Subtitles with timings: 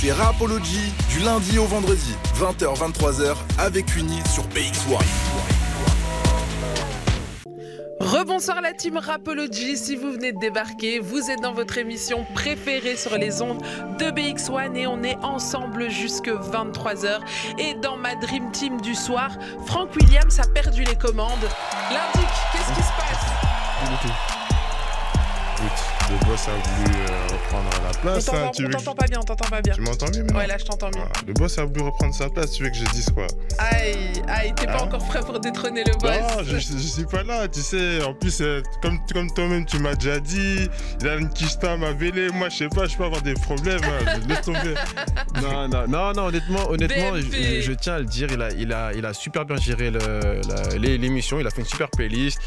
[0.00, 4.96] C'est Rapology du lundi au vendredi, 20h-23h avec Uni sur BX1.
[7.98, 12.94] Rebonsoir la team Rapology, si vous venez de débarquer, vous êtes dans votre émission préférée
[12.94, 13.60] sur les ondes
[13.98, 17.18] de BX1 et on est ensemble jusque 23h.
[17.58, 19.32] Et dans ma Dream Team du soir,
[19.66, 21.48] Frank Williams a perdu les commandes.
[21.90, 24.47] L'indique, qu'est-ce qui se passe?
[26.10, 28.28] Le boss a voulu euh, reprendre la place.
[28.28, 29.74] On hein, t'entend pas bien, on t'entend pas bien.
[29.74, 31.04] Tu m'entends bien maintenant Ouais, là je t'entends bien.
[31.06, 33.26] Ah, le boss a voulu reprendre sa place, tu veux que je dise quoi?
[33.58, 34.84] Aïe, aïe, t'es pas Hein?
[34.84, 38.02] encore prêt pour détrôner le boss Non, je, je- suis pas là, tu sais.
[38.02, 40.68] En plus, euh, comme, comme toi-même, tu m'as déjà dit,
[41.00, 42.30] il a une kista m'a vélé.
[42.30, 43.80] Moi, je sais pas, je peux avoir des problèmes.
[43.84, 44.74] hein, laisse tomber.
[45.42, 47.34] Non, non, non, non, honnêtement, honnêtement je, BMP.
[47.56, 49.90] je- je tiens à le dire, il a, il a, il a super bien géré
[50.78, 52.38] l'émission, il a fait une super playlist.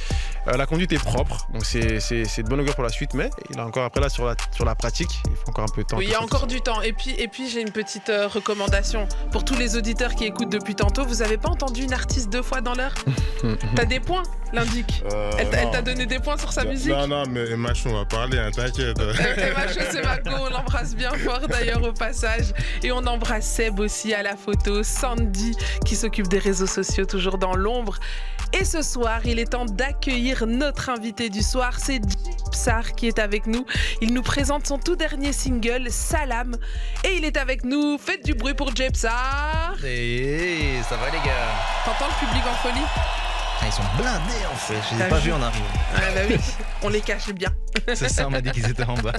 [0.47, 3.13] Euh, la conduite est propre, donc c'est c'est- c'est de bonne augure pour la suite,
[3.13, 5.73] mais il a encore après là sur la, sur la pratique, il faut encore un
[5.73, 5.97] peu de temps.
[5.97, 6.81] Oui, il y a encore du temps.
[6.81, 10.51] Et puis, et puis j'ai une petite euh, recommandation pour tous les auditeurs qui écoutent
[10.51, 11.05] depuis tantôt.
[11.05, 12.93] Vous avez pas entendu une artiste deux fois dans l'heure?
[13.75, 15.03] T'as des points, l'indique.
[15.11, 15.71] Euh, Elle, t'a- elle non.
[15.71, 16.91] t'a donné des points sur sa musique?
[16.91, 18.97] Non, non, mais Macho, on va parler, hein, t'inquiète.
[18.99, 22.53] Macho, c'est Margot, on l'embrasse bien fort d'ailleurs au passage.
[22.83, 27.37] Et on embrasse Seb aussi à la photo, Sandy qui s'occupe des réseaux sociaux toujours
[27.37, 27.97] dans l'ombre.
[28.53, 32.01] Et ce soir, il est temps d'accueillir notre invité du soir, c'est
[32.51, 33.65] Psar qui est avec nous.
[34.01, 36.57] Il nous présente son tout dernier single, Salam.
[37.03, 37.97] Et il est avec nous.
[37.97, 39.75] Faites du bruit pour Jepsar.
[39.85, 41.51] Et ça va les gars?
[41.85, 43.30] T'entends le public en folie?
[43.61, 45.65] Ah, Ils sont blindés en fait, je les ai pas vu vus en arrivant.
[45.95, 46.35] Ah bah oui,
[46.83, 47.49] on les cache bien.
[47.93, 49.13] C'est ça, on m'a dit qu'ils étaient en bas.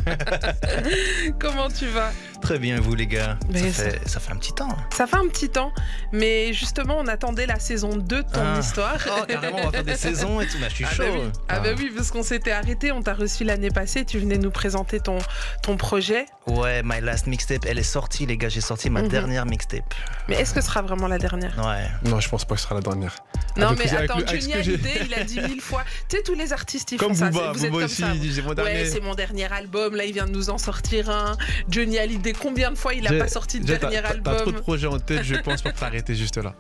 [1.41, 2.11] Comment tu vas?
[2.41, 4.69] Très bien, vous les gars Mais ça, fait, ça fait un petit temps.
[4.71, 4.77] hein.
[4.95, 5.73] Ça fait un petit temps,
[6.13, 8.59] mais justement, on attendait la saison 2 de ton Ah.
[8.59, 8.97] histoire.
[9.09, 10.59] Oh, carrément, on va faire des saisons et tout.
[10.61, 11.03] Bah, je suis Ah chaud.
[11.05, 14.19] bah oui, ah bah oui, parce qu'on s'était arrêté, on t'a reçu l'année passée, tu
[14.19, 15.19] venais nous présenter ton,
[15.63, 16.27] ton projet.
[16.47, 18.49] Ouais, My Last Mixtape, elle est sortie, les gars.
[18.49, 19.09] J'ai sorti ma Mhm.
[19.09, 19.95] dernière mixtape.
[20.29, 21.57] Mais est-ce que ce sera vraiment la dernière?
[21.65, 21.87] Ouais.
[22.11, 23.15] Non, je pense pas que ce sera la dernière.
[23.57, 25.85] Non, Avec mais attends, ce Johnny Hallyday, il a dit mille fois.
[26.09, 27.31] Tu sais, tous les artistes, ils Comme font ça.
[27.31, 28.09] Booba, c'est- Vous êtes comme aussi, ça.
[28.13, 28.85] disait mon Ouais, dernier.
[28.87, 29.95] c'est mon dernier album.
[29.95, 31.37] Là, il vient de nous en sortir un.
[31.69, 34.29] Johnny Hallyday, combien de fois il a pas sorti de dernier t'as- T'as trop de
[34.29, 36.55] album projets en tête, je pense, pour t'arrêter juste là.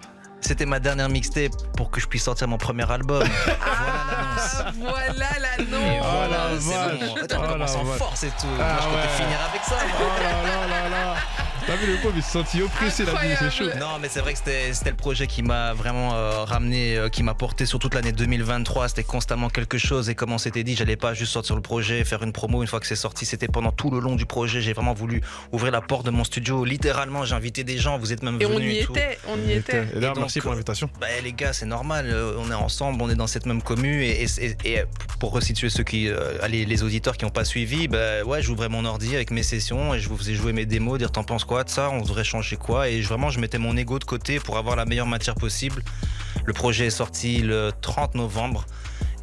[0.45, 3.23] C'était ma dernière mixtape pour que je puisse sortir mon premier album.
[3.65, 6.03] Ah, voilà l'annonce.
[6.03, 6.99] voilà, la c'est vache.
[6.99, 7.17] bon.
[7.23, 8.47] Attends, on Oh commence en force et tout.
[8.59, 9.09] Ah Moi, je comptais ouais.
[9.25, 9.77] finir avec ça.
[9.87, 10.01] moi.
[10.01, 11.15] Oh là là là là
[11.67, 13.65] T'as vu le pauvre, il s'est senti oppressé, la vie, c'est chaud.
[13.79, 17.09] Non, mais c'est vrai que c'était c'était le projet qui m'a vraiment euh, ramené, euh,
[17.09, 18.89] qui m'a porté sur toute l'année 2023.
[18.89, 20.11] C'était constamment quelque chose.
[20.11, 22.69] Et comme on s'était dit, j'allais pas juste sortir le projet, faire une promo une
[22.69, 23.25] fois que c'est sorti.
[23.27, 24.61] C'était pendant tout le long du projet.
[24.61, 26.65] J'ai vraiment voulu ouvrir la porte de mon studio.
[26.65, 27.97] Littéralement, j'ai invité des gens.
[27.99, 28.93] Vous êtes même Et on venus y et tout.
[28.93, 29.87] était, on y était.
[29.97, 30.91] Et donc, merci pour l'invitation.
[31.01, 34.01] Bah les gars, c'est normal, euh, on est ensemble, on est dans cette même commune
[34.01, 34.83] et, et- et- et
[35.21, 38.69] pour resituer ceux qui, euh, allez, les auditeurs qui n'ont pas suivi, bah ouais, j'ouvrais
[38.69, 41.45] mon ordi avec mes sessions et je vous faisais jouer mes démos, dire t'en penses
[41.45, 41.52] quoi
[41.93, 44.85] on devrait changer quoi et vraiment je mettais mon ego de côté pour avoir la
[44.85, 45.83] meilleure matière possible.
[46.45, 48.65] Le projet est sorti le 30 novembre.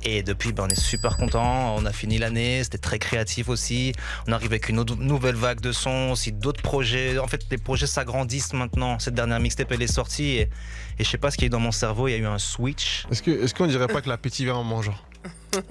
[0.04, 1.76] Et depuis, ben, on est super content.
[1.76, 2.64] On a fini l'année.
[2.64, 3.92] C'était très créatif aussi.
[4.28, 7.18] On arrive avec une nouvelle vague de sons, aussi d'autres projets.
[7.20, 8.98] En fait, les projets s'agrandissent maintenant.
[9.00, 10.38] Cette dernière mixtape, elle est sortie.
[10.38, 10.50] Et,
[11.00, 12.08] je sais pas ce qu'il y a eu dans mon cerveau.
[12.08, 13.06] Il y a eu un switch.
[13.12, 14.96] Est-ce que- est-ce qu'on dirait pas que l'appétit vient en mangeant?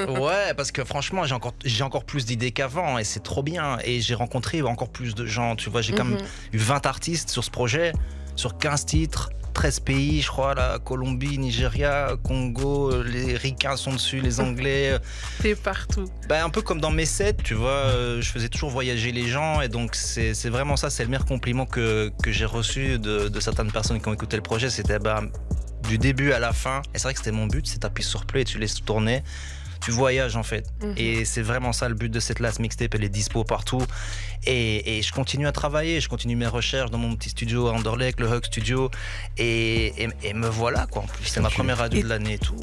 [0.09, 2.99] Ouais, parce que franchement, j'ai encore, j'ai encore plus d'idées qu'avant.
[2.99, 3.79] Et c'est trop bien.
[3.85, 5.57] Et j'ai rencontré encore plus de gens.
[5.57, 6.27] Tu vois, j'ai quand même Mhm.
[6.53, 7.93] eu 20 artistes sur ce projet,
[8.37, 9.31] sur 15 titres.
[9.55, 14.97] 13 pays, je crois, la Colombie, Nigeria, Congo, les Ricains sont dessus, les Anglais,
[15.43, 16.05] T'es partout.
[16.29, 19.27] Bah, un peu comme dans mes sets, tu vois, euh, je faisais toujours voyager les
[19.27, 23.01] gens et donc c'est c'est vraiment ça, c'est le meilleur compliment que, que j'ai reçu
[23.01, 24.71] de, de certaines personnes qui ont écouté le projet.
[24.71, 25.23] C'était bah,
[25.89, 26.81] du début à la fin.
[26.95, 29.25] Et c'est vrai que c'était mon but, c'est t'appuies sur play et tu laisses tourner.
[29.81, 30.67] Tu voyages en fait.
[30.83, 30.95] Mhm.
[30.97, 33.83] Et c'est vraiment ça le but de cette last mixtape, elle est dispo partout.
[34.47, 37.73] Et, et je continue à travailler, je continue mes recherches dans mon petit studio à
[37.73, 38.91] Anderlecht, le Hug Studio.
[39.37, 41.25] Et, et- et me voilà quoi en plus.
[41.27, 42.57] C'est ma première radio Et- de l'année et tout.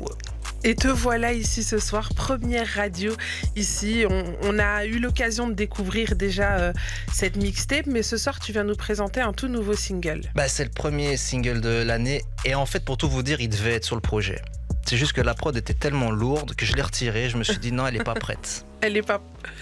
[0.63, 3.13] Et te voilà ici ce soir, première radio
[3.55, 4.03] ici.
[4.09, 6.73] On, on a eu l'occasion de découvrir déjà euh,
[7.13, 10.22] cette mixtape, mais ce soir tu viens nous présenter un tout nouveau single.
[10.34, 12.23] Bah, c'est le premier single de l'année.
[12.45, 14.41] Et en fait, pour tout vous dire, il devait être sur le projet.
[14.85, 17.29] C'est juste que la prod était tellement lourde que je l'ai retirée.
[17.29, 18.66] Je me suis dit non, elle est pas prête.
[18.82, 19.20] Elle est pas.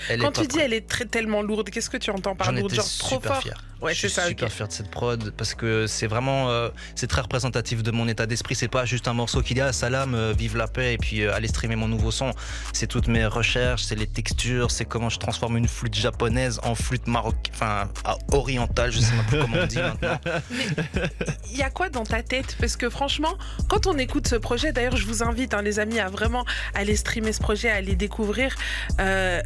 [0.09, 0.65] Elle est Quand pas tu dis prête.
[0.65, 3.33] elle est très tellement lourde, qu'est-ce que tu entends par J'en lourde Genre trop super
[3.35, 3.41] fort.
[3.43, 3.63] fier.
[3.79, 4.27] Ouais, je suis ça.
[4.27, 8.07] super fier de cette prod parce que c'est vraiment, euh, c'est très représentatif de mon
[8.09, 8.55] état d'esprit.
[8.55, 11.21] C'est pas juste un morceau qui dit ah salam, euh, vive la paix et puis
[11.21, 12.33] euh, allez streamer mon nouveau son.
[12.73, 16.75] C'est toutes mes recherches, c'est les textures, c'est comment je transforme une flûte japonaise en
[16.75, 17.89] flûte marocaine, enfin
[18.31, 20.19] orientale, je sais même plus comment on dit maintenant.
[21.51, 22.57] Il y a quoi dans ta tête?
[22.59, 23.37] Parce que franchement,
[23.69, 26.95] quand on écoute ce projet, d'ailleurs, je vous invite, hein, les amis, à vraiment aller
[26.95, 28.55] streamer ce projet, à aller découvrir.
[28.99, 29.41] euh,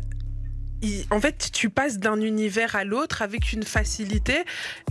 [1.12, 4.44] en fait, tu passes d'un univers à l'autre avec une facilité.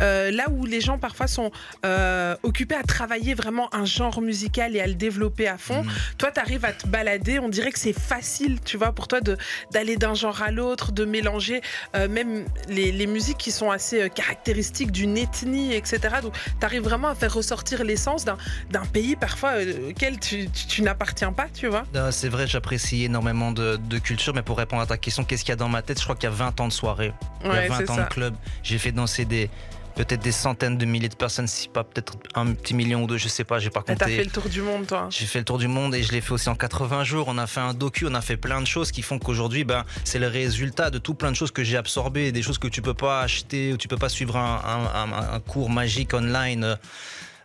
[0.02, 1.50] euh, là où les gens parfois sont
[1.84, 5.90] euh, occupés à travailler vraiment un genre musical et à le développer à fond, Mm.
[6.18, 7.38] toi, tu arrives à te balader.
[7.38, 9.20] On dirait que c'est facile, tu vois, pour toi
[9.70, 11.60] d'aller d'un genre à l'autre, de mélanger
[11.94, 15.98] euh, même les, les musiques qui sont assez caractéristiques d'une ethnie, etc.
[16.22, 19.54] Donc, tu arrives vraiment à faire ressortir l'essence d'un pays parfois
[19.88, 21.84] auquel tu, tu- tu n'appartiens pas, tu vois.
[22.10, 25.50] C'est vrai, j'apprécie énormément de, de culture, mais pour répondre à ta question, qu'est-ce qu'il
[25.50, 27.12] y a dans ma tête Je crois qu'il y a 20 ans de soirée,
[27.44, 28.02] il y a 20 c'est ans ça.
[28.04, 28.34] de club.
[28.62, 29.50] J'ai fait danser des
[29.94, 33.16] peut-être des centaines de milliers de personnes, si pas peut-être un petit million ou deux,
[33.16, 34.24] je sais pas, j'ai pas Et T'as fait compté.
[34.24, 35.06] le tour du monde, toi.
[35.08, 37.28] J'ai fait le tour du monde et je l'ai fait aussi en 80 jours.
[37.28, 39.84] On a fait un docu, on a fait plein de choses qui font qu'aujourd'hui, ben,
[40.04, 42.82] c'est le résultat de tout plein de choses que j'ai absorbées, des choses que tu
[42.82, 46.76] peux pas acheter ou tu peux pas suivre un, un- un- un cours magique online.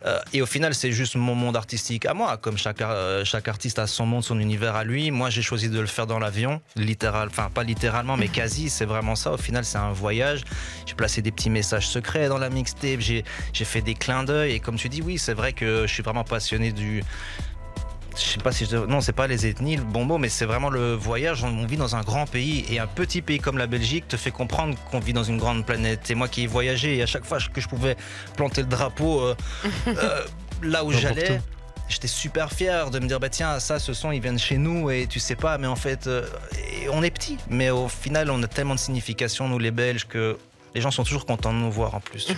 [0.05, 2.37] Euh, et au final, c'est juste mon monde artistique à moi.
[2.37, 5.11] Comme chaque, euh, chaque artiste a son monde, son univers à lui.
[5.11, 8.69] Moi, j'ai choisi de le faire dans l'avion, littéral, enfin pas littéralement, mais quasi.
[8.69, 9.33] C'est vraiment ça.
[9.33, 10.43] Au final, c'est un voyage.
[10.85, 12.99] J'ai placé des petits messages secrets dans la mixtape.
[12.99, 14.53] J'ai fait des clins d'œil.
[14.53, 17.03] Et comme tu dis, oui, c'est vrai que je suis vraiment passionné du.
[18.23, 18.77] Je sais pas si je.
[18.77, 21.43] Non, c'est pas les ethnies, le bon mot, mais c'est vraiment le voyage.
[21.43, 24.31] On vit dans un grand pays et un petit pays comme la Belgique te fait
[24.31, 26.09] comprendre qu'on vit dans une grande planète.
[26.11, 27.97] Et moi qui ai voyagé, et à chaque fois que je pouvais
[28.35, 29.35] planter le drapeau euh,
[29.87, 30.21] euh,
[30.61, 31.41] là où j'allais,
[31.89, 34.57] j'étais super fier de me dire bah tiens ça ce son il vient de chez
[34.57, 36.25] nous et tu sais pas mais en fait euh,
[36.91, 40.37] on est petit mais au final on a tellement de signification nous les Belges que
[40.73, 42.31] les gens sont toujours contents de nous voir en plus.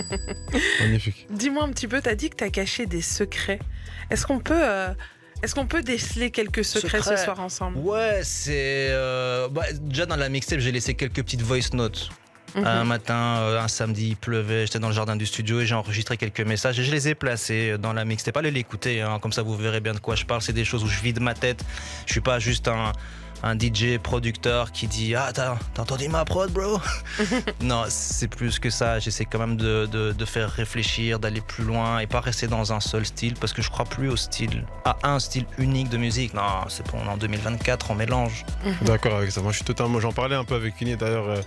[0.80, 1.26] Magnifique.
[1.30, 3.58] Dis-moi un petit peu, t'as dit que t'as caché des secrets.
[4.10, 4.92] Est-ce qu'on peut, euh,
[5.42, 7.16] est-ce qu'on peut déceler quelques secrets, Secrets.
[7.16, 7.78] ce soir ensemble?
[7.78, 8.88] Ouais, c'est.
[8.90, 12.10] euh, bah, déjà dans la mixtape, j'ai laissé quelques petites voice notes.
[12.56, 12.66] Mhm.
[12.66, 15.76] Un matin, euh, un samedi, il pleuvait, j'étais dans le jardin du studio et j'ai
[15.76, 18.36] enregistré quelques messages et je les ai placés dans la mixtape.
[18.36, 20.42] Allez l'écouter, hein, comme ça vous verrez bien de quoi je parle.
[20.42, 21.62] C'est des choses où je vide ma tête.
[22.06, 22.90] Je suis pas juste un,
[23.42, 26.78] un DJ producteur qui dit Ah, t'as t'as entendu ma prod, bro?
[27.62, 28.98] Non, c'est plus que ça.
[28.98, 32.72] J'essaie quand même de, de- de faire réfléchir, d'aller plus loin et pas rester dans
[32.72, 35.96] un seul style parce que je crois plus au style, à un style unique de
[35.96, 36.34] musique.
[36.34, 38.44] Non, c'est bon, on est en 2024, on mélange.
[38.82, 39.40] D'accord avec ça.
[39.42, 40.00] Moi, je suis totalement.
[40.00, 41.40] J'en parlais un peu avec Kini d'ailleurs euh,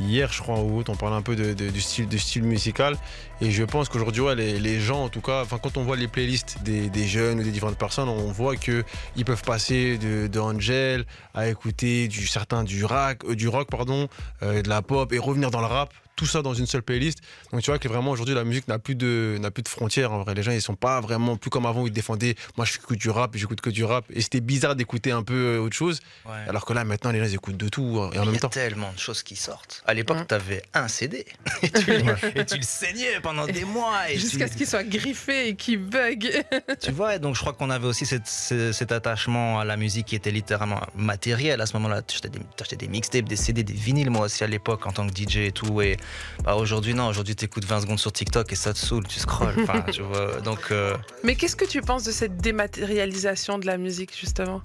[0.00, 0.90] hier, je crois, ou autre.
[0.92, 2.96] On parlait un peu de, de- du, style, du style musical.
[3.40, 5.96] Et je pense qu'aujourd'hui, ouais, les, les gens, en tout cas, enfin, quand on voit
[5.96, 8.84] les playlists des, des jeunes ou des différentes personnes, on voit que
[9.16, 11.04] ils peuvent passer de, de Angel
[11.34, 14.08] à écouter du certain du rock, euh, du rock pardon,
[14.42, 15.92] euh, de la pop et revenir dans le rap.
[16.18, 17.18] Tout ça dans une seule playlist.
[17.52, 20.10] Donc tu vois que vraiment aujourd'hui la musique n'a plus de n'a plus de frontières.
[20.12, 22.34] En vrai, les gens ils sont pas vraiment plus comme avant où ils défendaient.
[22.56, 24.04] Moi je écoute du rap, j'écoute que du rap.
[24.12, 26.00] Et c'était bizarre d'écouter un peu euh, autre chose.
[26.26, 26.32] Ouais.
[26.48, 28.26] Alors que là, maintenant, les gens ils écoutent de tout hein, et en Il y
[28.30, 28.48] même a temps.
[28.48, 29.82] tellement de choses qui sortent.
[29.86, 30.26] À l'époque, Mm.
[30.26, 31.24] t'avais un CD
[31.62, 33.94] et tu, le- et tu le saignais pendant des mois.
[34.14, 36.44] Jusqu'à tu, ce qu'il soit griffé et qu'il bug.
[36.82, 40.06] tu vois, et donc je crois qu'on avait aussi cette- cet attachement à la musique
[40.06, 42.02] qui était littéralement matériel à ce moment-là.
[42.02, 44.92] Tu achetais des, t'achetais des mixtapes, des CD, des vinyles, moi aussi à l'époque en
[44.92, 45.80] tant que DJ et tout.
[45.80, 45.96] Et
[46.44, 49.54] bah, aujourd'hui, non, aujourd'hui, t'écoutes 20 secondes sur TikTok et ça te saoule, tu scrolles.
[49.62, 50.70] Enfin, tu vois, donc.
[50.70, 54.60] euh, Mais qu'est-ce que tu penses de cette dématérialisation de la musique, justement?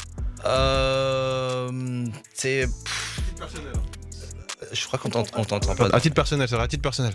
[0.46, 2.68] Euh, c'est.
[4.72, 5.88] Je crois qu'on t'ent- on t'entend pas.
[5.94, 7.14] À titre personnel, ça, à titre personnel.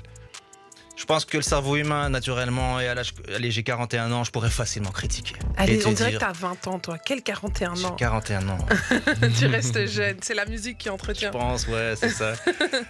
[0.99, 3.15] Je pense que le cerveau humain, naturellement, et à l'âge.
[3.33, 5.37] Allez, j'ai 41 ans, je pourrais facilement critiquer.
[5.56, 6.99] Allez, on dirait dire, que t'as 20 ans, toi.
[6.99, 8.59] Quel 41 J'ai ans 41 ans.
[9.39, 10.17] Tu restes jeune.
[10.23, 11.31] C'est la musique qui Je entretient.
[11.31, 12.33] pense, ouais, c'est ça.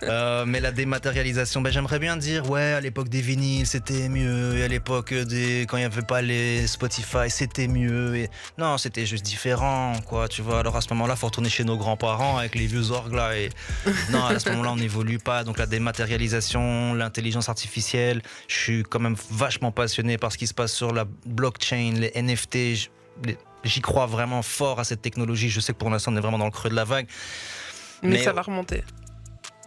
[0.03, 4.57] Euh, mais la dématérialisation, ben, j'aimerais bien dire, ouais, à l'époque des vinyles, c'était mieux.
[4.57, 5.67] Et à l'époque des.
[5.69, 8.17] Quand il n'y avait pas les Spotify, c'était mieux.
[8.17, 8.31] Et...
[8.57, 10.61] Non, c'était juste différent, quoi, tu vois.
[10.61, 13.37] Alors à ce moment-là, faut retourner chez nos grands-parents avec les vieux orgues là.
[13.37, 13.51] Et...
[14.11, 15.45] Non, à ce moment-là, on n'évolue pas.
[15.45, 17.98] Donc la dématérialisation, l'intelligence artificielle,
[18.49, 22.13] je suis quand même vachement passionné par ce qui se passe sur la blockchain, les
[22.15, 22.91] NFT.
[23.65, 25.49] J'y crois vraiment fort à cette technologie.
[25.51, 27.07] Je sais que pour l'instant, on est vraiment dans le creux de la vague.
[28.03, 28.85] Mais, Mais- ça va remonter.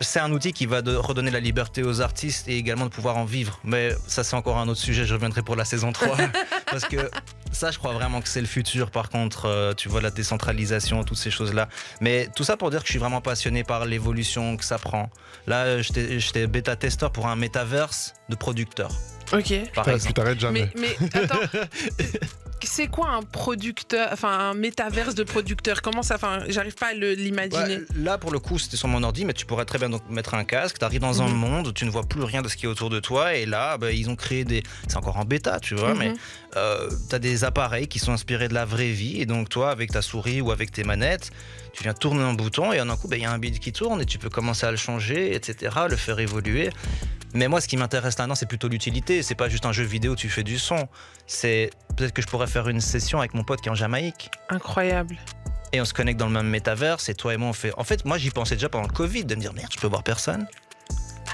[0.02, 3.18] C'est un outil qui va de redonner la liberté aux artistes et également de pouvoir
[3.18, 3.60] en vivre.
[3.64, 5.06] Mais ça, c'est encore un autre sujet.
[5.06, 6.18] Je reviendrai pour la saison 3.
[6.72, 7.10] parce que
[7.52, 8.92] ça, je crois vraiment que c'est le futur.
[8.92, 11.70] Par contre, euh, tu vois, la décentralisation, toutes ces choses-là.
[12.02, 15.10] Mais tout ça pour dire que je suis vraiment passionné par l'évolution que ça prend.
[15.48, 18.92] Là, j'étais j'étais bêta-testeur pour un métaverse de producteurs,
[19.34, 19.54] Ok.
[19.74, 20.72] par Tu t'arrêtes jamais.
[20.76, 21.40] Mais, mais attends.
[22.64, 25.82] C'est quoi un producteur, enfin un métaverse de producteur?
[25.82, 27.78] Comment ça Enfin, j'arrive pas à l'imaginer.
[27.78, 30.02] Ouais, là, pour le coup, c'était sur mon ordi, mais tu pourrais très bien donc
[30.10, 30.78] mettre un casque.
[30.80, 31.36] Tu arrives dans un Mhm.
[31.36, 33.34] monde tu ne vois plus rien de ce qui est autour de toi.
[33.36, 34.64] Et là, bah, ils ont créé des.
[34.88, 36.00] C'est encore en bêta, tu vois, Mhm.
[36.00, 36.14] mais
[36.54, 39.22] tu as des appareils qui sont inspirés de la vraie vie.
[39.22, 41.32] Et donc, toi, avec ta souris ou avec tes manettes,
[41.74, 43.60] tu viens tourner un bouton et en un coup, bah, il y a un beat
[43.60, 46.70] qui tourne et tu peux commencer à le changer, etc., le faire évoluer.
[47.34, 49.24] Mais moi, ce qui m'intéresse là-dedans, c'est plutôt l'utilité.
[49.24, 50.88] C'est pas juste un jeu vidéo, tu fais du son.
[51.28, 54.30] C'est peut-être que je pourrais faire une session avec mon pote qui est en Jamaïque.
[54.50, 55.18] Incroyable.
[55.74, 57.08] Et on se connecte dans le même métaverse.
[57.10, 57.74] Et toi et moi, on fait.
[57.78, 59.88] En fait, moi, j'y pensais déjà pendant le Covid de me dire merde, je peux
[59.88, 60.46] voir personne.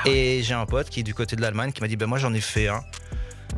[0.05, 2.19] Et j'ai un pote qui est du côté de l'Allemagne qui m'a dit ben moi
[2.19, 2.83] j'en ai fait un.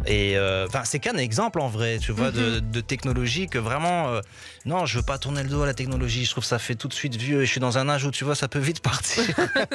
[0.06, 4.22] Et euh, c'est qu'un exemple en vrai, tu vois, de, de technologie que vraiment, euh,
[4.66, 6.26] non, je veux pas tourner le dos à la technologie.
[6.26, 7.42] Je trouve que ça fait tout de suite vieux.
[7.42, 9.24] Et je suis dans un âge où tu vois, ça peut vite partir.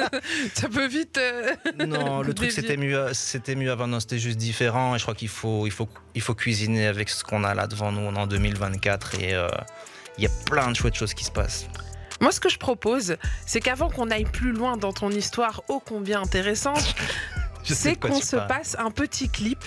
[0.53, 1.17] Ça peut vite.
[1.17, 1.53] euh,
[1.85, 3.87] non, le truc c'était mieux, c'était mieux avant.
[3.87, 4.95] Non, c'était juste différent.
[4.95, 7.67] Et je crois qu'il faut, il faut, il faut cuisiner avec ce qu'on a là
[7.67, 8.01] devant nous.
[8.01, 9.35] On est en 2024 et
[10.17, 11.67] il y a plein de chouettes choses qui se passent.
[12.21, 15.79] Moi, ce que je propose, c'est qu'avant qu'on aille plus loin dans ton histoire ô
[15.79, 16.95] combien intéressante,
[17.63, 18.47] c'est qu'on se parles.
[18.47, 19.59] passe un petit clip.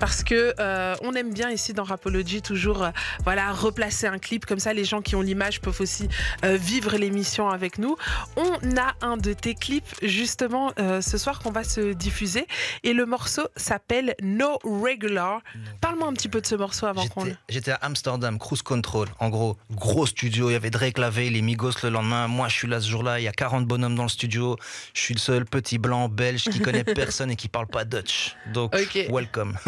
[0.00, 2.90] Parce que euh, on aime bien ici dans Rapology toujours euh,
[3.24, 6.08] voilà replacer un clip comme ça les gens qui ont l'image peuvent aussi
[6.44, 7.96] euh, vivre l'émission avec nous.
[8.36, 12.46] On a un de tes clips justement ce soir qu'on va se diffuser
[12.84, 15.40] et le morceau s'appelle No Regular.
[15.80, 19.08] Parle-moi un petit peu de ce morceau avant qu'on J'étais- J'étais à Amsterdam, Cruise Control.
[19.18, 20.50] En gros, gros studio.
[20.50, 22.28] Il y avait Drake la veille, les Migos le lendemain.
[22.28, 23.18] Moi, je suis là ce jour-là.
[23.20, 24.56] Il y a 40 bonhommes dans le studio.
[24.94, 28.36] Je suis le seul petit blanc belge qui connaît personne et qui parle pas Dutch.
[28.52, 29.06] Donc, Ok.
[29.10, 29.56] welcome.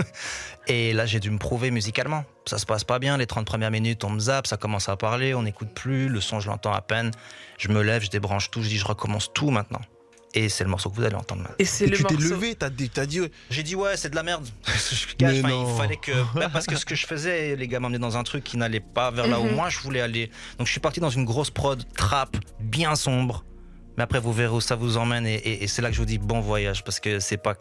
[0.66, 2.24] Et là, j'ai dû me prouver musicalement.
[2.46, 3.16] Ça se passe pas bien.
[3.16, 6.08] Les 30 premières minutes, on me zappe, ça commence à parler, on n'écoute plus.
[6.08, 7.10] Le son, je l'entends à peine.
[7.58, 8.62] Je me lève, je débranche tout.
[8.62, 9.80] Je dis, je recommence tout maintenant.
[10.32, 11.56] Et c'est le morceau que vous allez entendre maintenant.
[11.58, 13.18] et c'est Et le tu t'es levé, t'as dit, t'as dit
[13.50, 14.46] J'ai dit ouais, c'est de la merde.
[14.66, 17.80] je cache, enfin, il fallait que bah, parce que ce que je faisais, les gars
[17.80, 19.56] m'emmenaient dans un truc qui n'allait pas vers là où Mhm.
[19.56, 20.30] moi je voulais aller.
[20.58, 23.44] Donc je suis parti dans une grosse prod trap, bien sombre.
[23.96, 26.00] Mais après vous verrez où ça vous emmène et, et- et c'est là que je
[26.00, 27.56] vous dis bon voyage parce que c'est pas.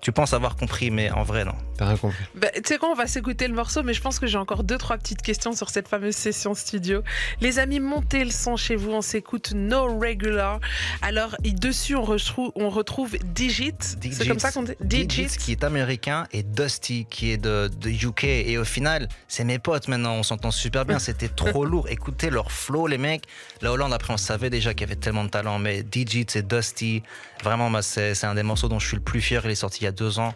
[0.00, 1.54] Tu penses avoir compris, mais en vrai non.
[1.76, 2.24] T'as rien compris.
[2.34, 4.64] Bah, tu sais quoi, on va s'écouter le morceau, mais je pense que j'ai encore
[4.64, 7.02] deux, trois petites questions sur cette fameuse session studio.
[7.40, 10.60] Les amis, montez le son chez vous, on s'écoute No Regular.
[11.02, 13.74] Alors, dessus, on retrouve, on retrouve Digit.
[13.80, 14.28] C'est Digits.
[14.28, 14.74] comme ça qu'on dit?
[14.80, 18.24] Digits qui est américain et Dusty qui est de, de UK.
[18.24, 20.98] Et au final, c'est mes potes maintenant, on s'entend super bien.
[20.98, 21.88] C'était trop lourd.
[21.90, 23.24] Écoutez leur flow, les mecs.
[23.62, 25.58] La Hollande, après, on savait déjà qu'il y avait tellement de talent.
[25.58, 27.02] Mais Digits et Dusty,
[27.42, 29.42] vraiment, moi, c'est un des morceaux dont je suis le plus fier.
[29.44, 30.34] Il est sorti il y a deux ans.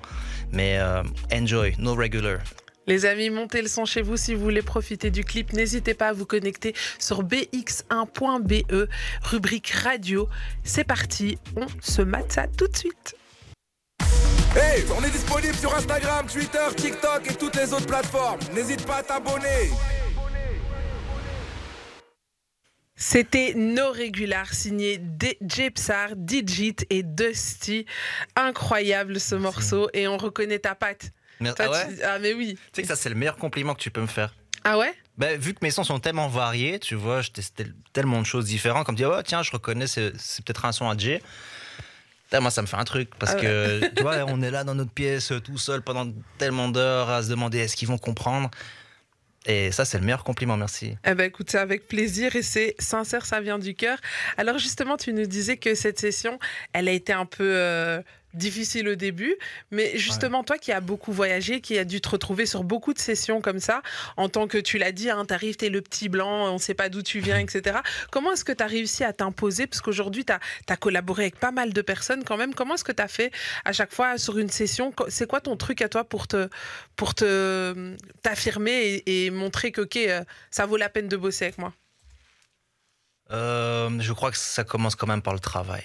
[0.52, 2.38] Mais euh, enjoy, no regular.
[2.86, 5.52] Les amis, montez le son chez vous si vous voulez profiter du clip.
[5.52, 8.88] N'hésitez pas à vous connecter sur bx1.be, E,
[9.22, 10.28] rubrique radio.
[10.64, 13.16] C'est parti, on se mate ça tout de suite.
[14.54, 18.40] Hey, on est disponible sur Instagram, Twitter, TikTok et toutes les autres plateformes.
[18.54, 19.70] N'hésite pas à t'abonner.
[23.04, 27.84] C'était No Regular, signé D- Jepsar, Digit et Dusty.
[28.36, 31.10] Incroyable ce morceau et on reconnaît ta patte.
[31.40, 32.54] Toi, ah ouais tu- ah, mais oui.
[32.54, 34.32] Tu sais que ça, c'est le meilleur compliment que tu peux me faire.
[34.62, 34.94] Ah ouais?
[35.18, 38.44] Ben, vu que mes sons sont tellement variés, tu vois, je testais tellement de choses
[38.44, 40.12] différentes, comme dire, oh tiens, je reconnais, c'est
[40.44, 40.94] peut-être un son à.
[40.94, 41.20] Putain,
[42.40, 44.76] Moi, ça me fait un truc parce Ah que, tu vois, on est là dans
[44.76, 46.06] notre pièce tout seul pendant
[46.38, 48.48] tellement d'heures à se demander est-ce qu'ils vont comprendre?
[49.46, 50.96] Et ça, c'est le meilleur compliment, merci.
[51.04, 53.98] Eh ben écoute, c'est avec plaisir et c'est sincère, ça vient du cœur.
[54.36, 56.38] Alors justement, tu nous disais que cette session,
[56.72, 58.00] elle a été un peu euh,
[58.34, 59.36] difficile au début,
[59.70, 62.98] mais justement, toi qui as beaucoup voyagé, qui as dû te retrouver sur beaucoup de
[62.98, 63.82] sessions comme ça,
[64.16, 66.88] en tant que tu l'as dit, hein, t'arrives, t'es le petit blanc, on sait pas
[66.88, 67.78] d'où tu viens, etc.
[68.10, 69.66] Comment est-ce que tu as réussi à t'imposer?
[69.66, 72.54] Parce qu'aujourd'hui, tu as, collaboré avec pas mal de personnes quand même.
[72.54, 73.30] Comment est-ce que tu as fait
[73.64, 74.92] à chaque fois sur une session?
[75.08, 76.48] C'est quoi ton truc à toi pour te
[76.96, 81.44] pour te t'affirmer et, et montrer que ok, euh, ça vaut la peine de bosser
[81.46, 81.72] avec moi?
[83.30, 85.84] Euh, je crois que ça commence quand même par le travail.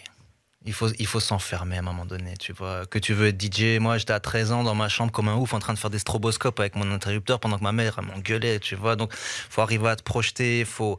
[0.67, 2.85] Il faut, il faut s'enfermer à un moment donné, tu vois.
[2.85, 5.35] Que tu veux être DJ, moi j'étais à 13 ans dans ma chambre comme un
[5.35, 8.59] ouf en train de faire des stroboscopes avec mon interrupteur pendant que ma mère m'engueulait,
[8.59, 8.95] tu vois.
[8.97, 10.97] Donc faut arriver à te projeter, faut.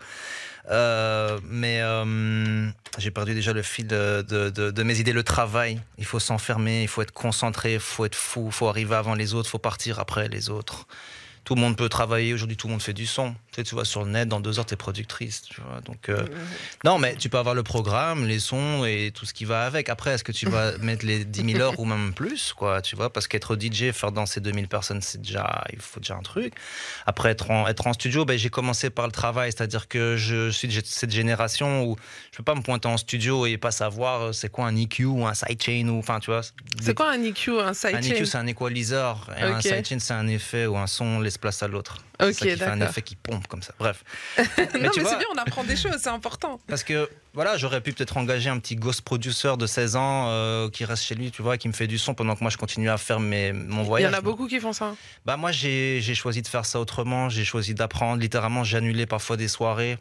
[0.70, 5.22] Euh, mais euh, j'ai perdu déjà le fil de, de- de- de mes idées, le
[5.22, 5.80] travail.
[5.98, 9.14] Il faut s'enfermer, il faut être concentré, il faut être fou, il faut arriver avant
[9.14, 10.86] les autres, il faut partir après les autres.
[11.44, 13.34] Tout le monde peut travailler, aujourd'hui tout le monde fait du son.
[13.58, 15.42] Tu, sais, tu vois, sur le net, dans deux heures, tu es productrice.
[15.42, 16.24] Tu vois, donc, euh,
[16.84, 19.88] non, mais tu peux avoir le programme, les sons et tout ce qui va avec.
[19.88, 22.94] Après, est-ce que tu vas mettre les 10 000 heures ou même plus, quoi, tu
[22.94, 23.12] vois?
[23.12, 26.54] Parce qu'être DJ, faire danser 2000 personnes, c'est déjà, il faut déjà un truc.
[27.06, 30.50] Après, être en, être en studio, ben, j'ai commencé par le travail, c'est-à-dire que je
[30.50, 31.96] suis de cette génération où
[32.30, 35.04] je peux pas me pointer en studio et pas savoir euh, c'est quoi un EQ
[35.06, 36.42] ou un sidechain ou, enfin, tu vois.
[36.80, 39.16] C'est quoi un EQ, un Un sidechain EQ, c'est un equalizer.
[39.36, 39.62] Et un Ok.
[39.62, 41.96] sidechain, c'est un effet où un son laisse place à l'autre.
[42.20, 42.90] Ok, fait un d'accord.
[42.90, 43.74] effet qui pompe comme ça.
[43.78, 44.04] Bref.
[44.38, 44.44] Non,
[44.90, 46.60] tu mais vois- c'est bien, on apprend des choses, c'est important.
[46.68, 50.70] Parce que voilà, j'aurais pu peut-être engager un petit ghost producer de 16 ans euh,
[50.70, 52.56] qui reste chez lui, tu vois, qui me fait du son pendant que moi je
[52.56, 54.14] continue à faire mes, mon Il y voyage.
[54.14, 54.94] en a beaucoup qui font ça.
[55.24, 58.20] Bah moi j'ai j'ai choisi de faire ça autrement, j'ai choisi d'apprendre.
[58.20, 59.98] Littéralement, j'annulais parfois des soirées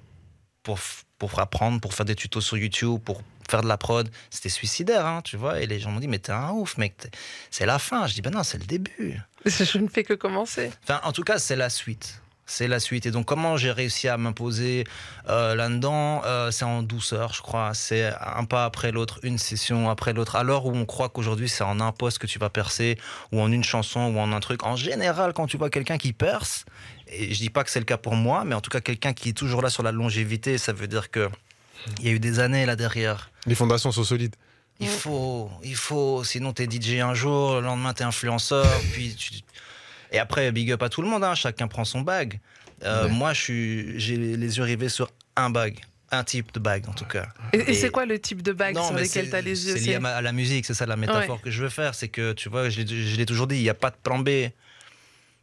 [0.63, 0.80] pour,
[1.18, 4.10] pour apprendre, pour faire des tutos sur YouTube, pour faire de la prod.
[4.30, 5.62] C'était suicidaire, hein, tu vois.
[5.62, 6.96] Et les gens m'ont dit, mais t'es un ouf, mec,
[7.50, 8.06] c'est la fin.
[8.08, 9.18] Je dis, ben non, c'est le début.
[9.46, 10.70] Je ne fais que commencer.
[10.84, 12.22] Enfin, en tout cas, c'est la suite.
[12.50, 13.06] C'est la suite.
[13.06, 14.86] Et donc, comment j'ai réussi à m'imposer
[15.27, 17.74] euh, là-dedans euh, C'est en douceur, je crois.
[17.74, 20.38] C'est un pas après l'autre, une session après l'autre.
[20.38, 22.98] À l'heure où on croit qu'aujourd'hui, c'est en un poste que tu vas percer,
[23.34, 24.63] ou en une chanson, ou en un truc.
[24.63, 26.63] En général, quand tu vois quelqu'un qui perce,
[27.08, 29.12] et je dis pas que c'est le cas pour moi, mais en tout cas, quelqu'un
[29.12, 31.30] qui est toujours là sur la longévité, ça veut dire que
[32.00, 33.30] il y a eu des années là derrière.
[33.46, 34.36] Les fondations sont solides.
[34.80, 39.32] Il faut, il faut, sinon t'es DJ un jour, le lendemain t'es influenceur, puis tu...
[40.12, 42.40] Et après, big up à tout le monde, hein, chacun prend son bag.
[42.84, 43.10] Euh, Ouais.
[43.12, 45.80] Moi, je suis, j'ai les yeux rivés sur un bag,
[46.12, 47.28] un type de bag en tout cas.
[47.54, 49.74] Et, et Et- c'est quoi le type de bague sur lesquels tu as les yeux?
[49.78, 51.96] C'est lié à, ma- à la musique, c'est ça la métaphore que je veux faire.
[51.96, 53.96] C'est que, tu vois, je l'ai je l'ai toujours dit, il n'y a pas de
[54.02, 54.30] plan B.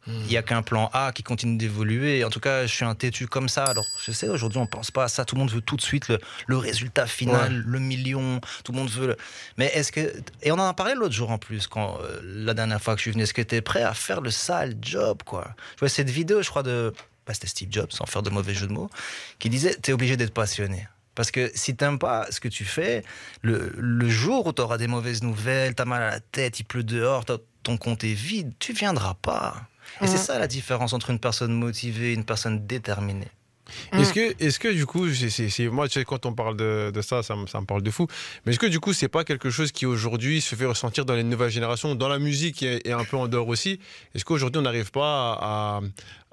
[0.07, 2.23] Il n'y a qu'un plan A qui continue d'évoluer.
[2.23, 3.63] En tout cas, je suis un têtu comme ça.
[3.65, 5.25] Alors, je sais, aujourd'hui, on pense pas à ça.
[5.25, 8.39] Tout le monde veut tout de suite le, le résultat final, le million.
[8.63, 9.07] Tout le monde veut.
[9.07, 9.17] le-
[9.57, 10.13] Mais est-ce que.
[10.43, 12.99] Et on en a parlé l'autre jour en plus, quand, euh, la dernière fois que
[12.99, 13.23] je suis venu.
[13.23, 15.55] Est-ce que tu es prêt à faire le sale job, quoi?
[15.75, 16.93] Je vois cette vidéo, je crois, de.
[17.25, 18.91] Bah, C'était Steve Jobs, sans faire de mauvais jeu de mots,
[19.39, 20.87] qui disait Tu es obligé d'être passionné.
[21.15, 23.03] Parce que si t'aimes pas ce que tu fais,
[23.41, 26.65] le, le jour où tu auras des mauvaises nouvelles, t'as mal à la tête, il
[26.65, 27.23] pleut dehors,
[27.63, 29.55] ton compte est vide, tu viendras pas.
[30.01, 30.17] Et c'est Mhm.
[30.19, 33.27] ça la différence entre une personne motivée et une personne déterminée.
[33.93, 36.55] Est-ce que, est que du coup, c'est- c'est- c'est- moi, tu sais, quand on parle
[36.55, 38.05] de, de ça, ça me, ça me parle de fou.
[38.45, 41.15] Mais est-ce que du coup, c'est pas quelque chose qui aujourd'hui se fait ressentir dans
[41.15, 43.79] les nouvelles générations, dans la musique et, et un peu en dehors aussi?
[44.13, 45.81] Est-ce qu'aujourd'hui, on n'arrive pas à,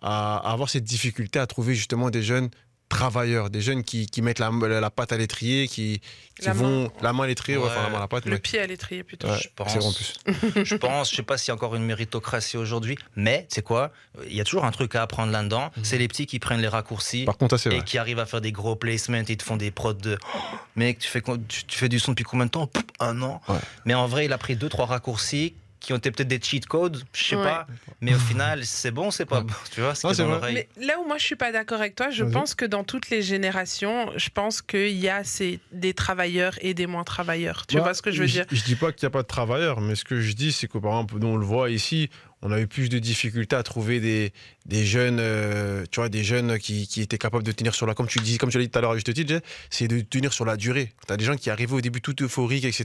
[0.03, 2.51] à- à avoir cette difficulté à trouver justement des jeunes
[2.93, 6.01] travailleurs, des jeunes qui, qui mettent la, la patte à l'étrier, qui,
[6.39, 6.89] qui La vont main.
[7.01, 7.71] la main à l'étrier, ouais, Ouais.
[7.71, 9.29] enfin la main à la patte, Le mais- pied à l'étrier plutôt.
[9.29, 9.73] ouais, je pense.
[9.73, 10.65] c'est vrai en plus.
[10.65, 13.91] je pense, je sais pas s'il y a encore une méritocratie aujourd'hui, mais c'est quoi
[14.29, 15.71] Il y a toujours un truc à apprendre là-dedans.
[15.83, 17.25] C'est les petits qui prennent les raccourcis.
[17.25, 17.83] Par contre, et vrai.
[17.85, 20.39] qui arrivent à faire des gros placements, ils te font des prods de Oh,
[20.77, 22.67] mec, tu fais, tu, tu fais du son depuis combien de temps?
[22.67, 23.41] Pouf, Un an.
[23.49, 23.57] Ouais.
[23.85, 26.65] Mais en vrai, il a pris deux, trois raccourcis qui ont été peut-être des cheat
[26.67, 27.43] codes, je sais Ouais.
[27.43, 27.67] pas.
[28.01, 29.53] Mais au final, c'est bon, c'est pas bon.
[29.75, 30.55] Tu vois, ce Non, dans l'oreille.
[30.77, 33.11] Mais là où moi je suis pas d'accord avec toi, je pense que dans toutes
[33.11, 37.67] les générations, je pense qu'il y a ces, des travailleurs et des moins travailleurs.
[37.67, 38.47] Tu Bah, vois ce que je veux dire?
[38.53, 40.69] Je dis pas qu'il n'y a pas de travailleurs, mais ce que je dis, c'est
[40.69, 42.11] que par exemple, nous on le voit ici,
[42.43, 44.33] on a eu plus de difficultés à trouver des,
[44.67, 47.95] des jeunes, euh, tu vois, des jeunes qui, qui étaient capables de tenir sur la,
[47.95, 50.01] comme tu dis, comme tu l'as dit tout à l'heure, à juste titre, c'est de
[50.01, 50.93] tenir sur la durée.
[51.07, 52.85] Tu as des gens qui arrivaient au début tout euphoriques, etc.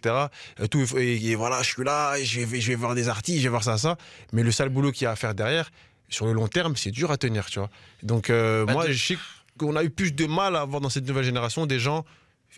[0.60, 3.40] euh, Tout, et, et voilà, je suis là, je vais, je vais voir des artistes,
[3.40, 3.98] je vais voir ça, ça.
[4.32, 5.72] Mais le sale boulot qu'il y a à faire derrière,
[6.10, 7.70] sur le long terme, c'est dur à tenir, tu vois.
[8.04, 9.18] Donc euh, Bah, moi, je sais
[9.58, 12.06] qu'on a eu plus de mal à avoir dans cette nouvelle génération des gens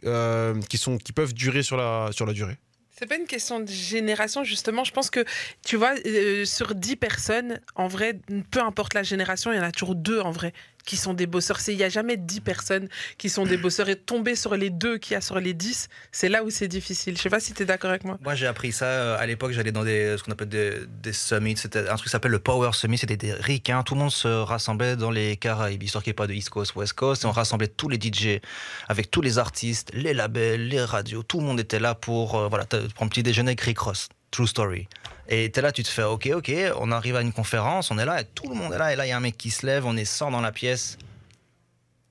[0.05, 2.57] euh, qui, sont, qui peuvent durer sur la, sur la durée.
[2.99, 4.83] C'est pas une question de génération, justement.
[4.83, 5.23] Je pense que,
[5.65, 8.19] tu vois, euh, sur 10 personnes, en vrai,
[8.51, 10.51] peu importe la génération, il y en a toujours deux, en vrai,
[10.85, 11.59] qui sont des bosseurs.
[11.67, 12.87] Il n'y a jamais 10 personnes
[13.17, 13.89] qui sont des bosseurs.
[13.89, 16.67] Et tomber sur les deux qu'il y a sur les 10, c'est là où c'est
[16.67, 17.17] difficile.
[17.17, 18.17] Je sais pas si tu es d'accord avec moi.
[18.21, 19.51] Moi, j'ai appris ça euh, à l'époque.
[19.51, 21.57] J'allais dans des, ce qu'on appelle des, des summits.
[21.57, 22.97] C'était un truc qui s'appelle le Power Summit.
[22.97, 23.83] C'était des ricains.
[23.83, 26.49] Tout le monde se rassemblait dans les Caraïbes, histoire qu'il n'y ait pas de East
[26.49, 27.23] Coast, West Coast.
[27.23, 28.39] Et on rassemblait tous les DJ
[28.87, 31.23] avec tous les artistes, les labels, les radios.
[31.23, 34.09] Tout le monde était là pour euh, voilà, prendre un petit déjeuner avec Rick Ross.
[34.31, 34.87] True story.
[35.31, 36.51] Et t'es là, tu te fais OK, OK.
[36.77, 38.91] On arrive à une conférence, on est là, et tout le monde est là.
[38.91, 40.51] Et là, il y a un mec qui se lève, on est 100 dans la
[40.51, 40.97] pièce.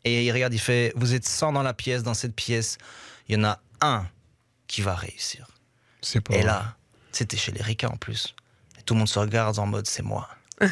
[0.05, 2.79] Et il regarde, il fait Vous êtes 100 dans la pièce, dans cette pièce.
[3.29, 4.07] Il y en a un
[4.69, 5.49] qui va réussir.
[6.01, 6.77] C'est pas Et là,
[7.11, 8.37] c'était chez les Ricains en plus.
[8.79, 10.29] Et tout le monde se regarde en mode c'est moi.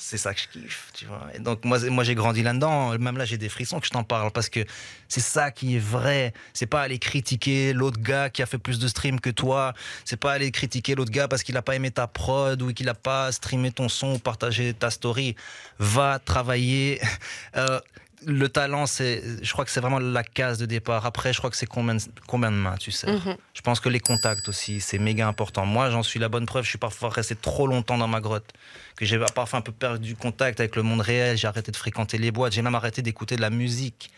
[0.00, 1.26] c'est ça que je kiffe, tu vois.
[1.34, 2.96] Et donc moi, moi j'ai grandi là-dedans.
[2.98, 4.64] Même là, j'ai des frissons que je t'en parle parce que
[5.08, 6.32] c'est ça qui est vrai.
[6.52, 9.74] C'est pas aller critiquer l'autre gars qui a fait plus de streams que toi.
[10.04, 12.88] C'est pas aller critiquer l'autre gars parce qu'il a pas aimé ta prod ou qu'il
[12.88, 15.34] a pas streamé ton son ou partagé ta story.
[15.80, 17.00] Va travailler.
[17.56, 17.80] Euh,
[18.26, 21.06] le talent, c'est, je crois que c'est vraiment la case de départ.
[21.06, 23.06] Après, je crois que c'est combien, de- combien de mains, tu sais.
[23.12, 23.36] Mhm.
[23.54, 25.64] Je pense que les contacts aussi, c'est méga important.
[25.66, 26.64] Moi, j'en suis la bonne preuve.
[26.64, 28.50] Je suis parfois resté trop longtemps dans ma grotte.
[28.96, 31.36] Que j'ai parfois un peu perdu contact avec le monde réel.
[31.36, 32.52] J'ai arrêté de fréquenter les boîtes.
[32.52, 34.10] J'ai même arrêté d'écouter de la musique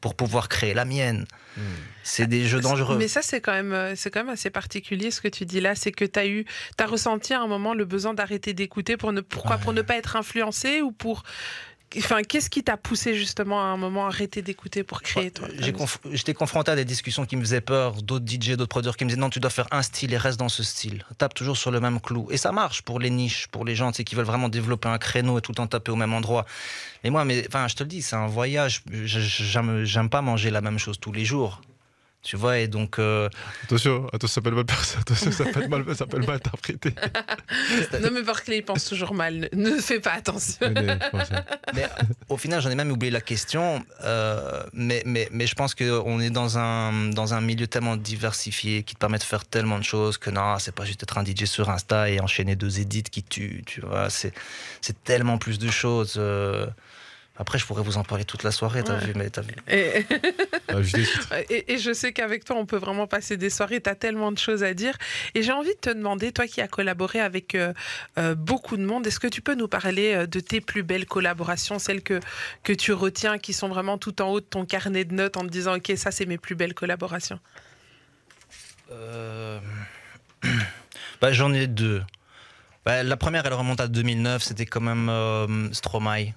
[0.00, 1.26] pour pouvoir créer la mienne.
[2.02, 2.98] C'est des jeux dangereux.
[2.98, 5.60] Mais ça, c'est quand, même, euh, c'est quand même assez particulier ce que tu dis
[5.60, 5.74] là.
[5.74, 6.44] C'est que tu as eu,
[6.76, 8.96] tu as ressenti à un moment le besoin d'arrêter d'écouter.
[8.96, 11.22] Pour ne, pourquoi Pour ne pas être influencé ou pour.
[11.98, 15.48] Enfin, qu'est-ce qui t'a poussé justement à un moment à arrêter d'écouter pour créer toi
[15.72, 19.04] conf- J'étais confronté à des discussions qui me faisaient peur, d'autres DJ, d'autres producteurs qui
[19.04, 21.04] me disaient non, tu dois faire un style et reste dans ce style.
[21.18, 22.28] Tape toujours sur le même clou.
[22.30, 24.88] Et ça marche pour les niches, pour les gens tu sais, qui veulent vraiment développer
[24.88, 26.44] un créneau et tout le temps taper au même endroit.
[27.04, 28.82] Mais moi, mais, enfin, je te le dis, c'est un voyage.
[28.92, 31.60] J'aime pas manger la même chose tous les jours.
[32.26, 32.98] Tu vois, et donc.
[32.98, 33.28] euh,
[33.62, 34.64] Attention, attention, ça s'appelle mal,
[35.00, 36.92] attention, ça s'appelle mal, ça s'appelle mal interprété.
[38.02, 39.48] Non, mais Barclay, il pense toujours mal.
[39.52, 40.58] Ne, ne fais pas attention.
[41.74, 41.86] Mais,
[42.28, 43.84] au final, j'en ai même oublié la question.
[44.04, 48.82] euh, mais, mais, mais je pense qu'on est dans un, dans un milieu tellement diversifié
[48.82, 51.24] qui te permet de faire tellement de choses que non, c'est pas juste être un
[51.24, 53.62] DJ sur Insta et enchaîner deux edits qui tuent.
[53.66, 54.32] Tu vois, c'est,
[54.80, 56.14] c'est tellement plus de choses.
[56.18, 56.66] euh.
[57.38, 59.04] Après, je pourrais vous en parler toute la soirée, t'as Ouais.
[59.04, 59.54] vu, mais t'as vu.
[59.68, 60.04] Et,
[60.68, 60.96] ah, je
[61.50, 63.80] et- et je sais qu'avec toi, on peut vraiment passer des soirées.
[63.82, 64.94] Tu as tellement de choses à dire.
[65.34, 67.74] Et j'ai envie de te demander, toi qui as collaboré avec euh,
[68.18, 71.04] euh, beaucoup de monde, est-ce que tu peux nous parler euh, de tes plus belles
[71.06, 72.20] collaborations, celles que,
[72.62, 75.42] que tu retiens, qui sont vraiment tout en haut de ton carnet de notes en
[75.42, 77.38] te disant, OK, ça, c'est mes plus belles collaborations?
[78.92, 79.58] Euh,
[81.20, 82.02] bah, J'en ai deux.
[82.84, 84.42] Bah, la première, elle remonte à 2009.
[84.42, 86.32] C'était quand même euh, Stromae,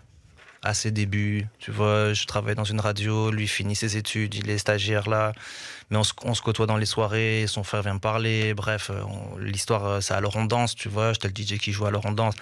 [0.61, 1.47] à ses débuts.
[1.59, 3.31] Tu vois, je travaillais dans une radio.
[3.31, 4.35] Lui finit ses études.
[4.35, 5.31] Il est stagiaire là.
[5.89, 7.45] Mais on se, on se côtoie dans les soirées.
[7.47, 8.53] Son frère vient me parler.
[8.53, 10.75] Bref, euh, on- l'histoire, euh, c'est à Laurent Danse.
[10.75, 12.35] Tu vois, j'étais le DJ qui joue à Laurent Danse.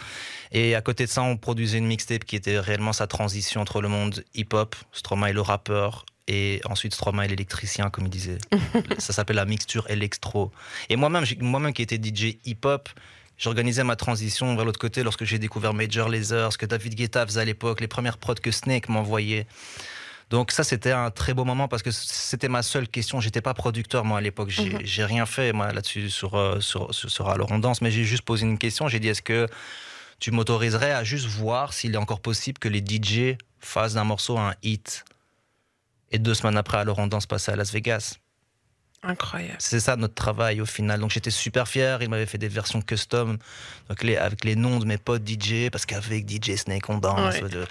[0.51, 3.82] Et à côté de ça, on produisait une mixtape qui était réellement sa transition entre
[3.82, 8.38] le monde hip-hop, Stromae le rappeur, et ensuite Stromae l'électricien, comme il disait.
[8.97, 10.51] ça s'appelle la mixture électro.
[10.89, 12.89] Et moi-même, moi-même qui étais DJ hip-hop,
[13.38, 17.26] j'organisais ma transition vers l'autre côté lorsque j'ai découvert Major Lazer, ce que David Guetta
[17.26, 19.47] faisait à l'époque, les premières prods que Snake m'envoyait.
[20.30, 23.21] Donc ça, c'était un très beau moment parce que c'était ma seule question.
[23.21, 24.50] J'étais pas producteur, moi, à l'époque.
[24.50, 28.23] J'ai j'ai rien fait, moi, là-dessus, sur, euh, sur, sur, sur Danse, mais j'ai juste
[28.23, 28.89] posé une question.
[28.89, 29.47] J'ai dit, est-ce que
[30.19, 34.38] tu m'autoriserais à juste voir s'il est encore possible que les DJ fassent d'un morceau
[34.38, 35.06] un hit
[36.12, 38.17] Et deux semaines après, Laurent Danse passait à Las Vegas?
[39.07, 39.55] Incroyable.
[39.59, 40.99] C'est ça notre travail au final.
[40.99, 42.01] Donc j'étais super fier.
[42.01, 43.37] Il m'avait fait des versions custom
[43.89, 47.35] donc les, avec les noms de mes potes DJ parce qu'avec DJ Snake on danse.
[47.41, 47.49] Ouais.
[47.49, 47.65] de-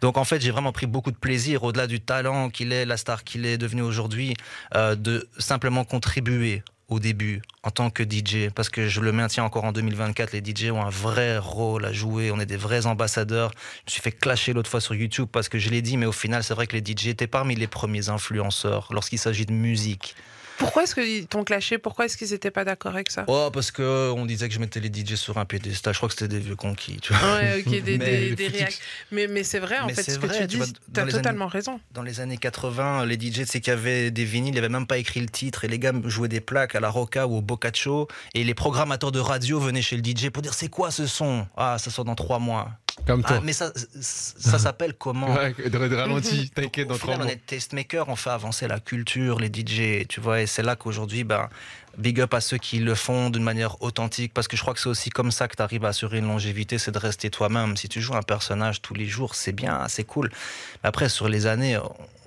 [0.00, 2.96] Donc en fait j'ai vraiment pris beaucoup de plaisir au-delà du talent qu'il est, la
[2.96, 4.34] star qu'il est devenu aujourd'hui,
[4.74, 9.42] euh, de simplement contribuer au début en tant que DJ parce que je le maintiens
[9.44, 12.84] encore en 2024 les DJ ont un vrai rôle à jouer on est des vrais
[12.84, 15.96] ambassadeurs je me suis fait clasher l'autre fois sur YouTube parce que je l'ai dit
[15.96, 19.46] mais au final c'est vrai que les DJ étaient parmi les premiers influenceurs lorsqu'il s'agit
[19.46, 20.14] de musique
[20.58, 21.78] Pourquoi est-ce qu'ils t'ont clashé?
[21.78, 23.24] Pourquoi est-ce qu'ils n'étaient pas d'accord avec ça?
[23.28, 25.92] Oh, parce que on disait que je mettais les DJ sur un piédestal.
[25.92, 26.98] Je crois que c'était des vieux conquis.
[27.00, 27.34] Tu vois.
[27.34, 28.66] Ouais, ok, des, Mais des, des
[29.10, 30.62] Mais, mais c'est vrai, en Mais fait, que tu dis,
[30.96, 31.80] as totalement raison.
[31.92, 34.68] Dans les années 80, les DJ, c'est qu'il y avait des vinyles, il n'y avait
[34.68, 37.36] même pas écrit le titre, et les gars jouaient des plaques à la Roca ou
[37.38, 40.90] au Boccaccio, et les programmateurs de radio venaient chez le DJ pour dire c'est quoi
[40.90, 41.46] ce son?
[41.56, 42.70] Ah, ça sort dans trois mois.
[43.06, 43.40] Comme Ah, toi.
[43.42, 48.16] mais ça, ça s'appelle comment Ouais, de, ralenti, t'inquiète, dans final, on est tastemaker, on
[48.16, 51.48] fait avancer la culture, les DJ, tu vois, et c'est là qu'aujourd'hui, ben,
[51.98, 54.80] big up à ceux qui le font d'une manière authentique, parce que je crois que
[54.80, 57.76] c'est aussi comme ça que tu arrives à assurer une longévité, c'est de rester toi-même.
[57.76, 60.30] Si tu joues un personnage tous les jours, c'est bien, c'est cool.
[60.82, 61.78] Mais après, sur les années,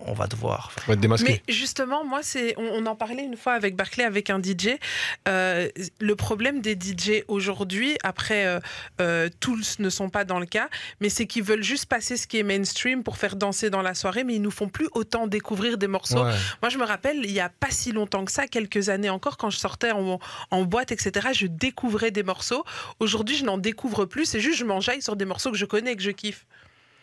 [0.08, 0.72] on- va te voir.
[0.88, 1.42] On va te démasquer.
[1.48, 4.78] Mais justement, moi, c'est, on, on en parlait une fois avec Barclay, avec un DJ.
[5.28, 5.68] Euh,
[6.00, 8.60] le problème des DJ aujourd'hui, après, euh,
[9.02, 10.70] euh, tous ne sont pas dans le cas,
[11.02, 13.94] mais c'est qu'ils veulent juste passer ce qui est mainstream pour faire danser dans la
[13.94, 16.24] soirée, mais ils nous font plus autant découvrir des morceaux.
[16.24, 16.34] Ouais.
[16.62, 19.38] Moi, je me rappelle, il y a pas si longtemps que ça, quelques années encore,
[19.38, 20.20] quand je sortais en,
[20.52, 22.64] en boîte, etc., je découvrais des morceaux.
[23.00, 24.26] Aujourd'hui, je n'en découvre plus.
[24.26, 26.46] C'est juste, je m'enjaille sur des morceaux que je connais et que je kiffe.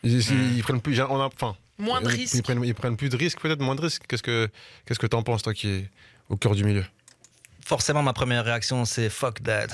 [0.02, 1.00] Ils, ils- ils prennent plus.
[1.00, 2.34] On a, enfin, Moins de risques.
[2.34, 4.04] Ils prennent, ils prennent plus de risques, peut-être moins de risques.
[4.08, 4.48] Qu'est-ce que
[4.86, 5.90] qu'est-ce que t'en penses, toi, qui es
[6.28, 6.84] au cœur du milieu?
[7.64, 9.68] Forcément, ma première réaction, c'est fuck that.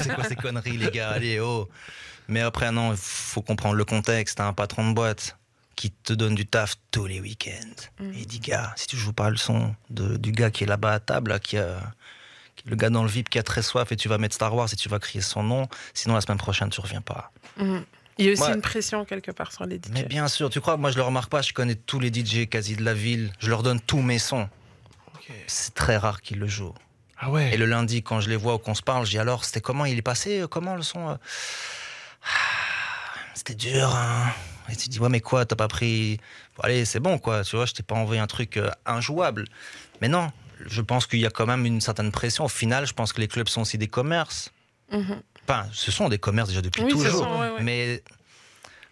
[0.00, 1.10] c'est quoi ces conneries, les gars?
[1.10, 1.68] Allez, oh.
[2.28, 4.38] Mais après, non, il faut comprendre le contexte.
[4.38, 5.36] T'as un patron de boîte
[5.74, 7.88] qui te donne du taf tous les week-ends.
[7.98, 8.12] Mm.
[8.12, 10.66] Et il dit, gars, si tu joues pas le son de, du gars qui est
[10.66, 11.80] là-bas à table, là, qui a,
[12.66, 14.68] le gars dans le VIP qui a très soif, et tu vas mettre Star Wars
[14.72, 17.32] et tu vas crier son nom, sinon la semaine prochaine, tu reviens pas.
[17.56, 17.84] Mhm.
[18.18, 19.90] Il y a aussi une pression quelque part sur les DJ.
[19.92, 22.48] Mais bien sûr, tu crois, moi je le remarque pas, je connais tous les DJ
[22.48, 24.48] quasi de la ville, je leur donne tous mes sons.
[25.46, 26.74] C'est très rare qu'ils le jouent.
[27.18, 27.54] Ah ouais.
[27.54, 29.60] Et le lundi, quand je les vois ou qu'on se parle, je dis alors, c'était
[29.60, 31.14] comment Il est passé euh, Comment le son euh
[32.24, 34.32] Ah, C'était dur, hein
[34.68, 36.18] Et tu dis, ouais, mais quoi T'as pas pris.
[36.56, 37.44] Bon, allez, c'est bon, quoi.
[37.44, 39.44] Tu vois, je t'ai pas envoyé un truc euh, injouable.
[40.00, 40.32] Mais non,
[40.66, 42.44] je pense qu'il y a quand même une certaine pression.
[42.44, 44.52] Au final, je pense que les clubs sont aussi des commerces.
[44.90, 45.22] Mhm.
[45.48, 47.10] Enfin, ce sont des commerces déjà depuis Oui, toujours.
[47.24, 47.62] sont, ouais, ouais.
[47.62, 48.02] Mais.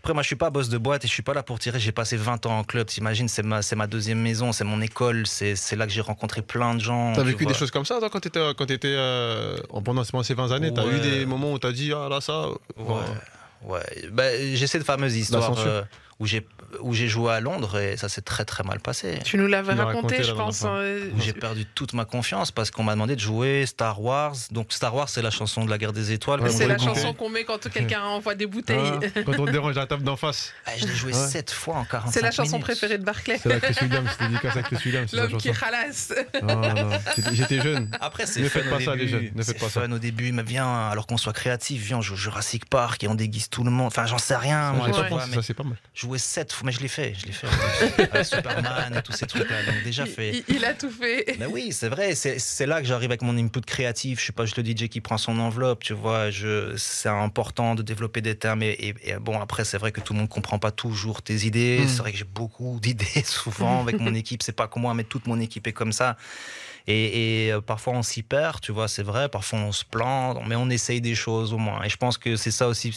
[0.03, 1.79] Après, moi, je suis pas boss de boîte et je suis pas là pour tirer.
[1.79, 2.87] J'ai passé 20 ans en club.
[2.87, 5.27] T'imagines, c'est ma, c'est ma deuxième maison, c'est mon école.
[5.27, 7.13] C'est c'est là que j'ai rencontré plein de gens.
[7.13, 10.33] T'as vécu des choses comme ça, toi, quand t'étais quand t'étais, euh, en- pendant ces
[10.33, 10.97] 20 années T'as Ouais.
[10.97, 12.47] eu des moments où t'as dit, ah là, ça.
[12.79, 12.95] Ouais.
[13.63, 14.09] Ouais.
[14.11, 15.83] Bah, j'ai cette fameuse histoire euh,
[16.19, 19.19] où j'ai euh, où j'ai joué à Londres et ça s'est très très mal passé.
[19.25, 20.65] Tu nous l'avais raconté, je pense.
[20.67, 21.11] Euh...
[21.19, 24.35] J'ai perdu toute ma confiance parce qu'on m'a demandé de jouer Star Wars.
[24.51, 26.41] Donc Star Wars, c'est la chanson de la guerre des étoiles.
[26.51, 28.93] C'est la chanson qu'on met quand quelqu'un envoie des bouteilles.
[29.17, 30.53] Ah, quand on dérange la table d'en face.
[30.67, 33.39] Ah, je l'ai joué sept fois en 45 C'est la chanson préférée de Barclay.
[33.39, 35.07] C'est la Cressuldam, c'est dédicace à Cressuldam.
[35.13, 36.13] L'homme qui ralasse.
[36.49, 36.75] Ah,
[37.33, 37.91] j'étais jeune.
[38.01, 39.31] Après, c'est Ne faites pas ça, les jeunes.
[39.35, 39.85] Ne faites pas ça.
[39.85, 43.15] au début, mais viens, alors qu'on soit créatif, viens, on joue Jurassic Park et on
[43.15, 43.89] déguise tout le monde.
[43.89, 44.75] Enfin, j'en sais rien.
[45.33, 45.77] Ça, c'est pas mal.
[45.95, 47.47] Jouer 7 mais je l'ai fait, je l'ai fait.
[48.15, 50.45] Euh, Superman et tous ces trucs-là, donc déjà fait.
[50.49, 51.39] Il, a tout fait.
[51.51, 54.19] Oui, c'est vrai, c'est là que j'arrive avec mon input créatif.
[54.19, 56.29] Je ne suis pas juste le DJ qui prend son enveloppe, tu vois.
[56.77, 58.63] C'est important de développer des termes.
[58.63, 61.81] Et, bon, après, c'est vrai que tout le monde ne comprend pas toujours tes idées.
[61.83, 61.89] Hmm.
[61.89, 64.43] C'est vrai que j'ai beaucoup d'idées souvent avec mon équipe.
[64.43, 66.17] C'est pas que moi, mais toute mon équipe est comme ça.
[66.87, 69.29] Et, et, euh, parfois on s'y perd, tu vois, c'est vrai.
[69.29, 71.83] Parfois on se plante, mais on essaye des choses au moins.
[71.83, 72.95] Et je pense que c'est ça aussi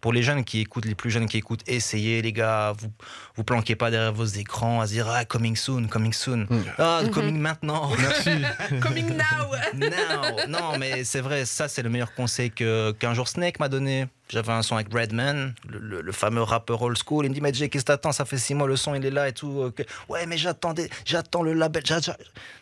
[0.00, 1.62] pour les jeunes qui écoutent, les plus jeunes qui écoutent.
[1.66, 2.72] Essayez, les gars.
[2.78, 2.90] Vous
[3.36, 6.62] vous planquez pas derrière vos écrans à se dire ah coming soon, coming soon, Mm.
[6.78, 7.10] ah Mhm.
[7.10, 7.90] coming maintenant.
[7.98, 8.30] Merci.
[8.80, 9.54] Coming now.
[9.74, 13.68] Non, non, mais c'est vrai, ça c'est le meilleur conseil que qu'un jour Snake m'a
[13.68, 14.06] donné.
[14.28, 17.24] J'avais un son avec Redman, le, le- le fameux rappeur old school.
[17.26, 18.12] Il me dit mais Jay, qu'est-ce que t'attends?
[18.12, 19.48] Ça fait six mois le son il est là et tout.
[19.66, 19.84] Ok.
[20.08, 21.82] Ouais, mais j'attendais, j'attends le label.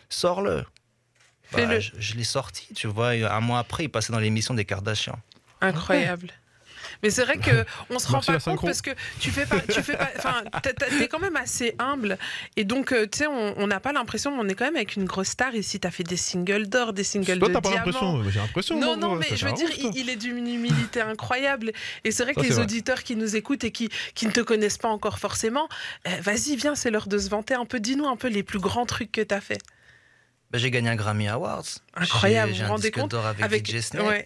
[0.08, 0.64] Sors-le.
[1.52, 1.80] Bah, Fais-le.
[1.80, 3.10] je je l'ai sorti, tu vois.
[3.10, 5.18] Un mois après, il passait dans l'émission des Kardashians.
[5.60, 6.28] Incroyable.
[7.02, 8.66] Mais c'est vrai que on se rend Merci pas compte synchro.
[8.66, 8.90] parce que
[9.20, 12.18] tu fais pas, tu fais pas, enfin, t'es quand même assez humble
[12.56, 14.96] et donc euh, tu sais, on n'a pas l'impression, mais on est quand même avec
[14.96, 15.78] une grosse star ici.
[15.78, 18.80] T'as fait des singles d'or, des singles Toi de t'as pas l'impression, j'ai l'impression.
[18.80, 21.72] Non, non, mais je veux dire, il, il est d'une humilité incroyable.
[22.04, 22.62] Et c'est vrai que Ça, les vrai.
[22.64, 25.68] auditeurs qui nous écoutent et qui, qui ne te connaissent pas encore forcément,
[26.08, 27.78] euh, vas-y, viens, c'est l'heure de se vanter un peu.
[27.80, 29.58] Dis-nous un peu les plus grands trucs que t'as fait.
[30.50, 31.62] Bah, j'ai gagné un Grammy Awards.
[31.94, 34.06] Incroyable, J'ai- vous J'ai vous un rendez disque compte d'or avec, Avec- DJ Snake.
[34.06, 34.24] ouais.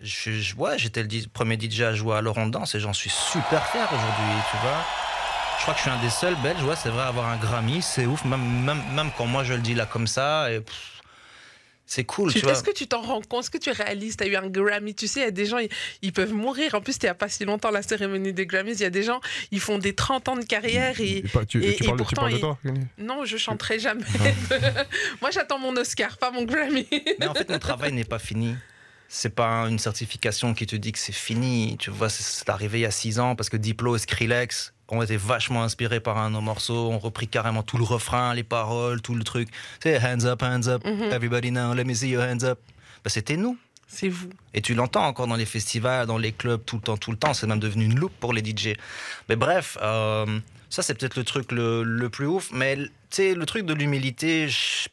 [0.00, 3.10] Je, je- ouais, j'étais le premier DJ à jouer à Laurent Danse et j'en suis
[3.10, 4.84] super fier aujourd'hui, tu vois.
[5.58, 7.36] Je crois que je suis un des seuls Belges, ouais, c'est vrai, à avoir un
[7.36, 10.60] Grammy, c'est ouf, même, même, même quand moi je le dis là comme ça, et
[10.60, 10.97] pff,
[11.90, 12.52] c'est cool, Tu- tu vois.
[12.52, 13.44] Est-ce que tu t'en rends compte?
[13.44, 14.94] Est-ce que tu réalises Tu as eu un Grammy?
[14.94, 15.70] Tu sais, il y a des gens, ils,
[16.02, 16.74] ils peuvent mourir.
[16.74, 18.72] En plus, il n'y a pas si longtemps la cérémonie des Grammys.
[18.74, 19.20] Il y a des gens,
[19.50, 21.16] ils font des 30 ans de carrière et.
[21.18, 22.58] Et pas- tu, et- tu et parles, de- tu pourtant, parles de il- toi
[22.98, 24.04] Non, je chanterai jamais.
[25.22, 26.86] Moi, j'attends mon Oscar, pas mon Grammy.
[27.18, 28.54] Mais en fait, mon travail n'est pas fini.
[29.08, 31.76] C'est pas une certification qui te dit que c'est fini.
[31.78, 34.74] Tu vois, c'est- c'est arrivé il y a six ans parce que Diplo et Skrillex
[34.90, 38.34] ont été vachement inspirés par un de nos morceaux, ont repris carrément tout le refrain,
[38.34, 39.48] les paroles, tout le truc.
[39.82, 41.12] C'est hands up, hands up, Mhm.
[41.12, 42.58] everybody now, let me see your hands up.
[43.04, 43.56] Bah, c'était nous.
[43.86, 44.28] C'est vous.
[44.52, 47.16] Et tu l'entends encore dans les festivals, dans les clubs, tout le temps, tout le
[47.16, 47.32] temps.
[47.32, 48.74] C'est même devenu une loupe pour les DJ.
[49.30, 50.26] Mais bref, euh,
[50.68, 52.50] ça c'est peut-être le truc le, le plus ouf.
[52.52, 54.88] Mais tu sais, le truc de l'humilité, je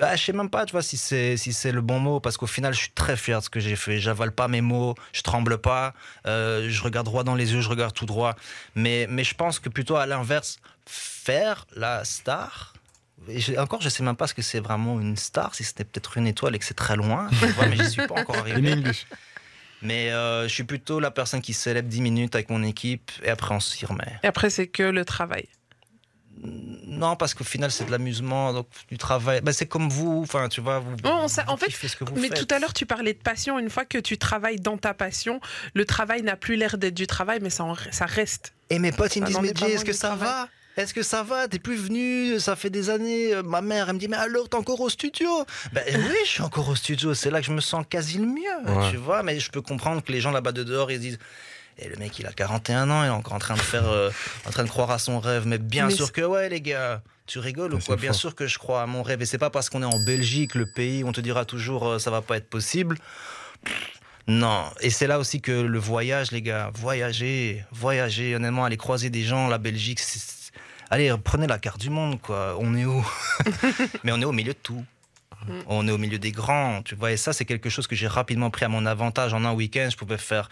[0.00, 2.36] bah, je sais même pas, tu vois, si c'est si c'est le bon mot, parce
[2.36, 3.98] qu'au final, je suis très fier de ce que j'ai fait.
[4.00, 5.94] J'avale pas mes mots, je tremble pas,
[6.26, 8.34] euh, je regarde droit dans les yeux, je regarde tout droit.
[8.74, 12.72] Mais mais je pense que plutôt à l'inverse, faire la star.
[13.28, 15.84] et je- encore, je sais même pas ce que c'est vraiment une star, si c'était
[15.84, 18.82] peut-être une étoile et que c'est très loin, vois, mais j'y suis pas encore arrivé.
[19.82, 23.28] Mais euh, je suis plutôt la personne qui célèbre 10 minutes avec mon équipe et
[23.30, 24.18] après on s'y remet.
[24.22, 25.48] Et après, c'est que le travail.
[26.42, 29.40] Non, parce qu'au final, c'est de l'amusement, donc du travail.
[29.42, 30.78] Bah, c'est comme vous, enfin, tu vois.
[30.80, 32.46] Vous, Oh, on s'a- en fait, ce que vous Mais faites.
[32.46, 33.58] tout à l'heure, tu parlais de passion.
[33.58, 35.40] Une fois que tu travailles dans ta passion,
[35.74, 38.54] le travail n'a plus l'air d'être du travail, mais ça, en- ça reste.
[38.70, 40.28] Et mes potes, ils me disent, mais est-ce que ça travail.
[40.28, 40.48] va?
[40.76, 41.46] Est-ce que ça va?
[41.48, 43.34] T'es plus venu Ça fait des années.
[43.34, 45.28] Euh, Ma mère, elle me dit, mais alors, t'es encore au studio?
[45.72, 47.12] Ben oui, je suis encore au studio.
[47.12, 48.40] C'est là que je me sens quasi le mieux,
[48.72, 48.90] Ouais.
[48.90, 49.22] tu vois.
[49.22, 51.18] Mais je peux comprendre que les gens là-bas de dehors, ils se disent.
[51.80, 54.10] Et le mec, il a 41 ans, il est encore en train de faire, euh,
[54.46, 55.46] en train de croire à son rêve.
[55.46, 57.02] Mais bien Mais sûr que ouais, les gars.
[57.26, 57.96] Tu rigoles ou quoi?
[57.96, 58.20] Bien fort.
[58.20, 59.22] sûr que je crois à mon rêve.
[59.22, 61.86] Et c'est pas parce qu'on est en Belgique, le pays où on te dira toujours
[61.86, 62.98] euh, ça va pas être possible.
[64.26, 69.10] Non, et c'est là aussi que le voyage, les gars, voyager, voyager, honnêtement, aller croiser
[69.10, 70.00] des gens, la Belgique,
[70.90, 72.56] allez, prenez la carte du monde, quoi.
[72.58, 73.04] On est où?
[74.04, 74.84] Mais on est au milieu de tout.
[75.46, 75.52] Mm.
[75.66, 77.12] On est au milieu des grands, tu vois.
[77.12, 79.32] Et ça, c'est quelque chose que j'ai rapidement pris à mon avantage.
[79.34, 80.48] En un week-end, je pouvais faire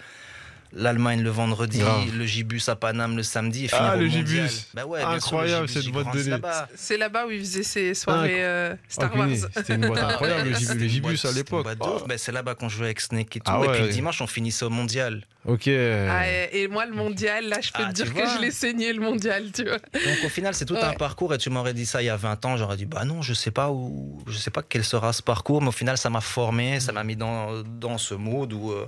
[0.72, 2.14] l'Allemagne le vendredi, Grave.
[2.16, 4.26] le Gibus à Paname le samedi et Ah, finir au le mondial.
[4.48, 4.66] Gibus.
[4.74, 6.42] Bah ouais, sûr, Incroyable, Gibus, cette boîte de nuit.
[6.74, 9.28] C'est là-bas où ils faisaient ces soirées euh, Star Ah, Wars.
[9.56, 11.66] C'était une boîte Ah, incroyable, le Gibus- à l'époque.
[11.80, 12.02] Oh.
[12.06, 13.50] Bah, c'est là-bas qu'on jouait avec Snake et tout.
[13.52, 13.86] Ah et puis ouais.
[13.86, 15.24] le dimanche, on finissait au mondial.
[15.46, 15.68] Ok.
[15.68, 18.92] Ah, et, moi, le mondial, là, je peux Ah, te dire que je l'ai saigné,
[18.92, 19.78] le mondial, tu vois.
[19.78, 22.16] Donc au final, c'est tout un parcours et tu m'aurais dit ça il y a
[22.16, 25.12] 20 ans, j'aurais dit bah non, je sais pas où je sais pas quel sera
[25.12, 28.52] ce parcours, mais au final ça m'a formé, ça m'a mis dans, dans ce mode
[28.52, 28.86] où euh,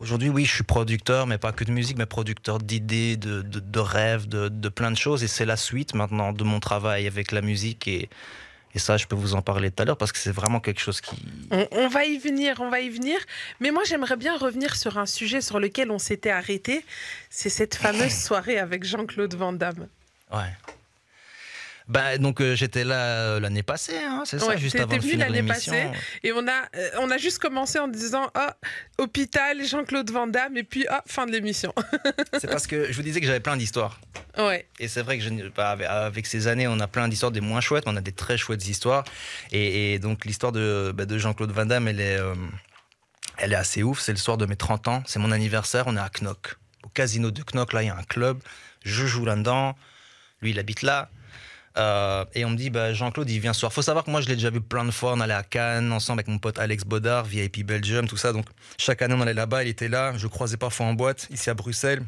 [0.00, 3.60] aujourd'hui oui, je suis producteur mais pas que de musique, mais producteur d'idées, de, de,
[3.60, 7.06] de rêves, de, de plein de choses et c'est la suite maintenant de mon travail
[7.06, 8.08] avec la musique et
[8.74, 10.80] Et ça, je peux vous en parler tout à l'heure parce que c'est vraiment quelque
[10.80, 11.16] chose qui.
[11.50, 13.16] On, on va y venir, on va y venir.
[13.60, 16.84] Mais moi, j'aimerais bien revenir sur un sujet sur lequel on s'était arrêté.
[17.30, 19.88] C'est cette fameuse soirée avec Jean-Claude Van Damme.
[20.30, 20.52] Ouais.
[21.88, 25.18] Bah, donc euh, j'étais là euh, l'année passée, hein, c'est ça, juste avant venu finir
[25.26, 25.72] l'année l'émission.
[25.72, 25.88] passée.
[26.22, 28.56] Et on a, euh, on a juste commencé en disant Ah,
[28.98, 31.72] hôpital, Jean-Claude Van Damme, et puis ah, fin de l'émission.
[32.38, 34.00] C'est parce que je vous disais que j'avais plein d'histoires.
[34.36, 34.68] ouais.
[34.78, 37.40] Et c'est vrai que je, bah, avec- avec ces années, on a plein d'histoires des
[37.40, 39.04] moins chouettes, mais on a des très chouettes histoires.
[39.50, 42.34] Et, et donc l'histoire de, bah, de Jean-Claude Van Damme, elle est, euh,
[43.38, 44.00] elle est assez ouf.
[44.00, 46.56] C'est le soir de mes 30 ans, c'est mon anniversaire, on est à Knock.
[46.84, 48.40] Au casino de Knock, là, il y a un club.
[48.84, 49.74] Je joue là-dedans.
[50.42, 51.08] Lui, il habite là.
[51.76, 53.72] Euh, et on me dit, bah, Jean-Claude, il vient ce soir.
[53.72, 55.12] Faut savoir que moi, je l'ai déjà vu plein de fois.
[55.12, 58.32] On allait à Cannes ensemble avec mon pote Alex Bodard, VIP Belgium, tout ça.
[58.32, 58.46] Donc,
[58.78, 59.64] chaque année, on allait là-bas.
[59.64, 60.12] Il était là.
[60.16, 62.02] Je croisais parfois en boîte, ici à Bruxelles.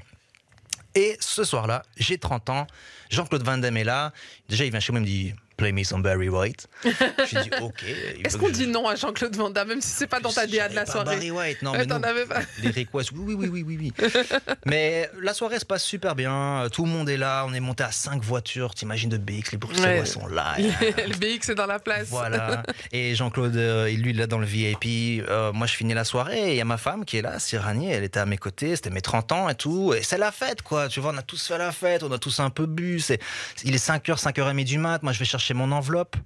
[0.94, 2.66] Et ce soir-là, j'ai 30 ans.
[3.11, 4.12] Jean-Claude Van Damme est là.
[4.49, 6.68] Déjà, il vient chez moi, il me dit Play me some Barry White.
[6.85, 7.85] Je dis OK.
[8.25, 10.46] Est-ce qu'on je- dit non à Jean-Claude Van Damme, même si c'est pas dans ta
[10.46, 12.03] DA de la soirée Barry White, non, mais non.
[12.03, 12.40] avais pas.
[12.62, 13.92] Les requests, oui, oui, oui, oui, oui.
[14.64, 16.66] mais la soirée se passe super bien.
[16.73, 17.44] Tout le monde est là.
[17.46, 18.75] On est monté à 5 voitures.
[18.75, 20.07] T'imagines de BX, les Bruxellois Ouais.
[20.07, 20.55] sont là.
[20.59, 22.07] le BX est dans la place.
[22.09, 22.62] Voilà.
[22.92, 25.23] Et Jean-Claude, euh, lui, il est là dans le VIP.
[25.29, 27.90] Euh, moi, je finis la soirée il y a ma femme qui est là, Sirani.
[27.90, 28.77] Elle était à mes côtés.
[28.77, 29.92] C'était mes 30 ans et tout.
[29.92, 30.88] Et c'est la fête, quoi.
[30.88, 32.03] Tu vois, on a tous fait la fête.
[32.03, 32.99] On a tous un peu bu.
[33.01, 33.20] C'est,
[33.64, 35.03] il est 5h, 5h30 du mat.
[35.03, 36.16] Moi, je vais chercher mon enveloppe.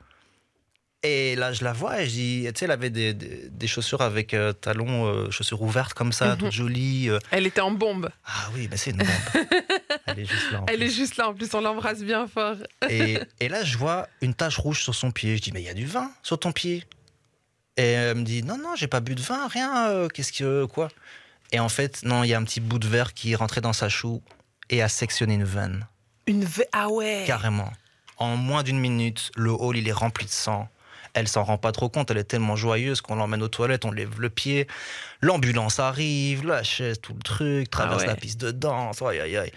[1.07, 3.67] Et là, je la vois et je dis, tu sais, elle avait des, des- des
[3.67, 6.39] chaussures avec euh, talons, euh, chaussures ouvertes comme ça, Mhm.
[6.39, 7.11] toutes jolies.
[7.11, 7.19] euh.
[7.31, 8.09] Elle était en bombe.
[8.25, 9.07] Ah oui, mais c'est une bombe.
[10.07, 10.63] elle est juste là.
[10.63, 10.87] en Elle plus.
[10.87, 12.57] est juste là, en plus, on l'embrasse bien fort.
[12.89, 15.37] Et, et là, je vois une tache rouge sur son pied.
[15.37, 16.85] Je dis, mais il y a du vin sur ton pied.
[17.77, 20.09] Et elle me dit, non, non, j'ai pas bu de vin, rien.
[20.15, 20.65] Qu'est-ce que.
[20.65, 20.89] Quoi?
[21.53, 23.61] Et en fait, non, il y a un petit bout de verre qui est rentré
[23.61, 24.23] dans sa choue
[24.71, 25.87] et a sectionné une veine.
[26.27, 27.71] Une ve- Ah ouais Carrément.
[28.17, 30.69] En moins d'une minute, le hall, il est rempli de sang.
[31.15, 33.93] Elle s'en rend pas trop compte, elle est tellement joyeuse qu'on l'emmène aux toilettes, on
[33.93, 34.67] lève le pied.
[35.21, 38.09] L'ambulance arrive, la chaise, tout le truc, traverse ouais.
[38.09, 39.01] la piste de danse.
[39.01, 39.53] Aïe, aïe, aïe.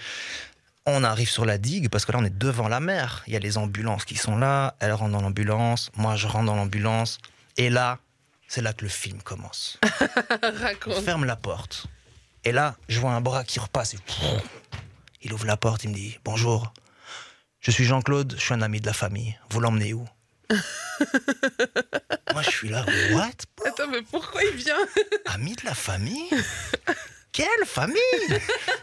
[0.86, 3.24] On arrive sur la digue parce que là, on est devant la mer.
[3.28, 4.76] Il y a les ambulances qui sont là.
[4.80, 5.92] Elle rentre dans l'ambulance.
[5.98, 7.18] Moi, je rentre dans l'ambulance.
[7.58, 7.98] Et là,
[8.48, 9.80] c'est là que le film commence.
[10.44, 11.04] On Raconte.
[11.04, 11.88] ferme la porte.
[12.44, 13.96] Et là, je vois un bras qui repasse.
[13.96, 13.98] et
[15.24, 16.72] Il ouvre la porte, il me dit Bonjour,
[17.68, 19.38] je suis Jean-Claude, je suis un ami de la famille.
[19.50, 20.06] Vous l'emmenez où?
[20.50, 23.28] Moi, je suis là, what?
[23.66, 24.78] Attends, mais pourquoi il vient?
[25.26, 26.30] Ami de la famille?
[27.34, 27.98] Quelle famille?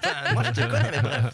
[0.04, 1.24] Enfin, Moi, je te connais, mais bref.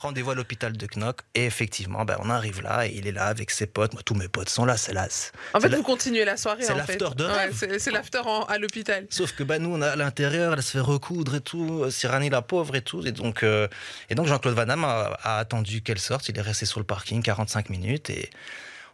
[0.00, 1.20] Rendez-vous à l'hôpital de Knock.
[1.34, 3.92] Et effectivement, ben, on arrive là et il est là avec ses potes.
[3.92, 4.78] Moi, tous mes potes sont là.
[4.78, 5.06] C'est là.
[5.52, 9.06] En fait, la- vous continuez la soirée, c'est l'after de Ouais, c'est l'after à l'hôpital.
[9.10, 11.82] Sauf que bah, nous, on a à l'intérieur, elle se fait recoudre et tout.
[11.84, 13.06] euh, Cyrani, la pauvre et tout.
[13.06, 13.68] Et donc, euh,
[14.08, 16.28] et donc Jean-Claude Van Damme a, a attendu qu'elle sorte.
[16.30, 18.30] Il est resté sur le parking 45 minutes et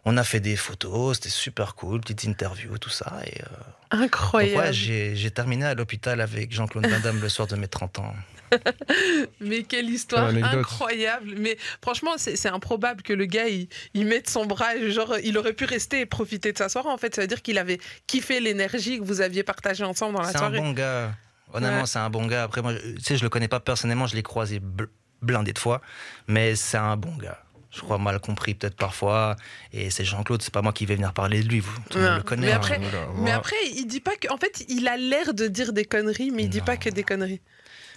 [0.03, 1.15] on a fait des photos.
[1.15, 3.13] C'était super cool, petite interview, tout ça.
[3.25, 3.45] Et, euh,
[3.93, 4.57] donc, Incroyable.
[4.57, 8.13] ouais, j'ai terminé à l'hôpital avec Jean-Claude Van Damme le soir de mes 30 ans.
[9.39, 11.33] Mais quelle histoire incroyable.
[11.37, 15.37] Mais franchement, c'est improbable que le gars, il, il mette son bras, et genre, il
[15.37, 16.89] aurait pu rester et profiter de sa soirée.
[16.89, 20.21] En fait, ça veut dire qu'il avait kiffé l'énergie que vous aviez partagée ensemble dans
[20.21, 20.57] la C'est un soirée.
[20.59, 21.13] bon gars.
[21.53, 21.85] Honnêtement, Ouais.
[21.85, 22.43] c'est un bon gars.
[22.43, 24.87] Après, moi, je- tu sais, je le connais pas personnellement, je l'ai croisé bl-
[25.21, 25.81] blindé de fois,
[26.27, 27.41] mais c'est un bon gars.
[27.71, 29.35] Je crois mal compris peut-être parfois.
[29.71, 31.59] Et c'est Jean-Claude, c'est pas moi qui vais venir parler de lui.
[31.59, 32.03] Vous, tout le.
[32.37, 32.55] Mais hein.
[32.55, 34.31] après- Voilà, Mais après, il dit pas que.
[34.33, 37.03] En fait, il a l'air de dire des conneries, mais il dit pas que des
[37.03, 37.41] conneries.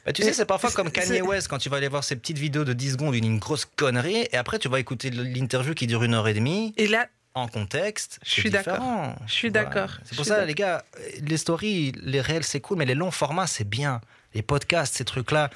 [0.07, 2.39] Bah, tu sais, c'est parfois comme Kanye West quand tu vas aller voir ces petites
[2.39, 6.03] vidéos de 10 secondes, une, grosse connerie, et après tu vas écouter l'interview qui dure
[6.03, 8.19] une heure et demie Et là, en contexte.
[8.25, 9.15] Je suis d'accord.
[9.27, 9.65] Je suis Voilà.
[9.67, 9.97] d'accord.
[10.05, 10.85] C'est pour ça, les gars,
[11.23, 14.01] les stories, les réels, c'est cool, mais les longs formats, c'est bien.
[14.35, 15.51] Les podcasts, ces trucs-là,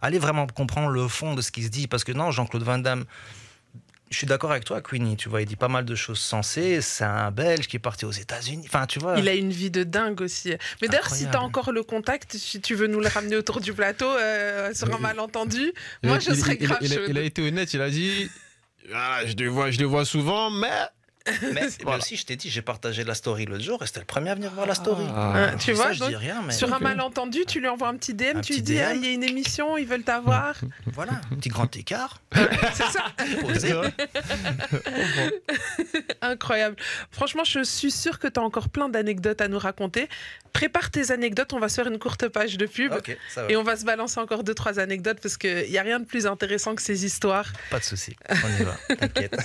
[0.00, 1.86] allez vraiment comprendre le fond de ce qui se dit.
[1.86, 3.04] Parce que non, Jean-Claude Van Damme,
[4.10, 5.16] je suis d'accord avec toi, Queenie.
[5.16, 6.80] Tu vois, il dit pas mal de choses sensées.
[6.80, 8.64] C'est un Belge qui est parti aux États-Unis.
[8.66, 9.18] Enfin, tu vois.
[9.18, 10.54] il a une vie de dingue aussi.
[10.80, 13.60] Mais d'ailleurs, si tu as encore le contact, si tu veux nous le ramener autour
[13.60, 17.22] du plateau euh, sur un malentendu, moi je serais il- grave il, a- il a
[17.22, 18.30] été honnête, il a dit
[18.88, 20.68] Voilà, je, les vois, je les vois souvent, mais.
[21.42, 21.98] Mais, mais Voilà.
[21.98, 24.34] aussi, je t'ai dit, j'ai partagé la story l'autre jour et c'était le premier à
[24.34, 25.04] venir voir la story.
[25.14, 27.88] Ah, tu vois, ça, je donc, dis rien, mais Sur un malentendu, tu lui envoies
[27.88, 29.86] un petit DM, Un tu petit lui dis Ah, il y a une émission, ils
[29.86, 30.54] veulent t'avoir.
[30.86, 32.20] voilà, petit grand écart.
[32.74, 33.04] C'est ça,
[36.22, 36.76] incroyable.
[37.10, 40.08] Franchement, je suis sûre que tu as encore plein d'anecdotes à nous raconter.
[40.52, 42.92] Prépare tes anecdotes, on va se faire une courte page de pub.
[42.92, 43.50] Ok, ça va.
[43.50, 46.04] Et on va se balancer encore deux, trois anecdotes parce qu'il n'y a rien de
[46.06, 47.52] plus intéressant que ces histoires.
[47.70, 49.36] Pas de souci, on y va, t'inquiète.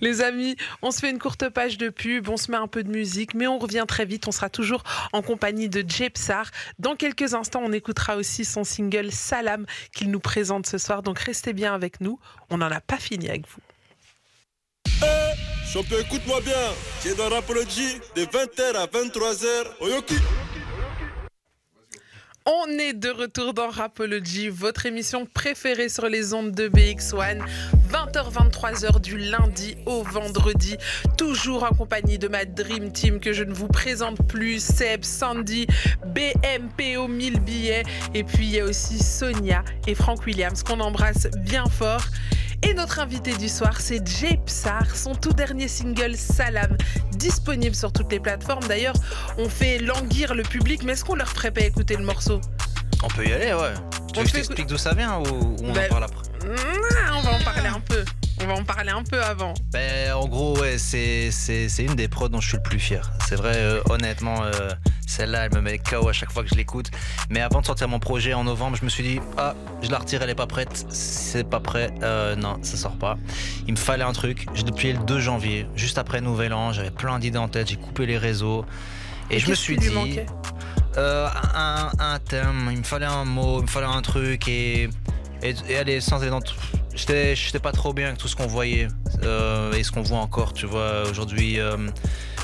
[0.00, 2.82] Les amis, on se fait une courte page de pub, on se met un peu
[2.82, 4.26] de musique, mais on revient très vite.
[4.28, 6.50] On sera toujours en compagnie de Jay Psar.
[6.78, 11.02] Dans quelques instants, on écoutera aussi son single Salam qu'il nous présente ce soir.
[11.02, 12.18] Donc restez bien avec nous.
[12.50, 13.60] On n'en a pas fini avec vous.
[15.72, 17.14] Champion, écoute-moi bien.
[17.16, 19.66] Dans de 20h à 23h.
[19.80, 20.14] Oyoki.
[22.50, 27.40] On est de retour dans Rapology, votre émission préférée sur les ondes de BX1.
[27.92, 30.78] 20h-23h du lundi au vendredi,
[31.18, 35.66] toujours en compagnie de ma Dream Team que je ne vous présente plus, Seb, Sandy,
[36.06, 37.82] BMPO 1000 billets,
[38.14, 42.06] et puis il y a aussi Sonia et Frank Williams qu'on embrasse bien fort.
[42.62, 46.76] Et notre invité du soir, c'est Jay Psar, son tout dernier single Salam,
[47.12, 48.66] disponible sur toutes les plateformes.
[48.66, 48.96] D'ailleurs,
[49.38, 52.37] on fait languir le public, mais est-ce qu'on leur ferait pas écouter le morceau?
[53.02, 53.74] On peut y aller, ouais.
[54.12, 56.22] Tu veux que je t'explique d'où ça vient ou, on Bah, en parle après?
[57.16, 58.04] On va en parler un peu.
[58.40, 59.54] On va en parler un peu avant.
[59.72, 62.78] Ben, en gros, ouais, c'est, c'est, c'est une des prods dont je suis le plus
[62.78, 63.10] fier.
[63.28, 64.70] C'est vrai, euh, honnêtement, euh,
[65.06, 66.90] celle-là, elle me met KO à chaque fois que je l'écoute.
[67.30, 69.98] Mais avant de sortir mon projet en novembre, je me suis dit, ah, je la
[69.98, 70.86] retire, elle est pas prête.
[70.90, 73.16] C'est pas prêt, euh, non, ça sort pas.
[73.66, 74.46] Il me fallait un truc.
[74.54, 77.76] J'ai depuis le 2 janvier, juste après Nouvel An, j'avais plein d'idées en tête, j'ai
[77.76, 78.64] coupé les réseaux.
[79.30, 80.26] Et, je me suis dit, manquait?
[80.96, 84.88] Euh, un, un thème, il me fallait un mot, il me fallait un truc et,
[85.42, 86.54] et, et aller sans aller dans tout.
[86.94, 88.88] J'étais, j'étais pas trop bien avec tout ce qu'on voyait
[89.22, 91.04] euh, et ce qu'on voit encore, tu vois.
[91.08, 91.76] Aujourd'hui, euh,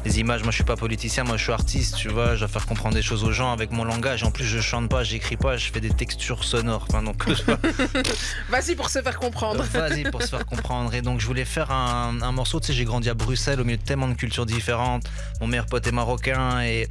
[0.04, 2.34] les images, moi je suis pas politicien, moi je suis artiste, tu vois.
[2.34, 4.22] Je dois faire comprendre des choses aux gens avec mon langage.
[4.22, 6.86] En plus, je chante pas, j'écris pas, je fais des textures sonores.
[6.88, 7.24] Enfin, donc,
[8.48, 9.64] Vas-y pour se faire comprendre.
[9.72, 10.94] Vas-y pour se faire comprendre.
[10.94, 13.64] Et donc je voulais faire un, un morceau, tu sais, j'ai grandi à Bruxelles au
[13.64, 15.04] milieu de tellement de cultures différentes.
[15.40, 16.88] Mon meilleur pote est marocain et,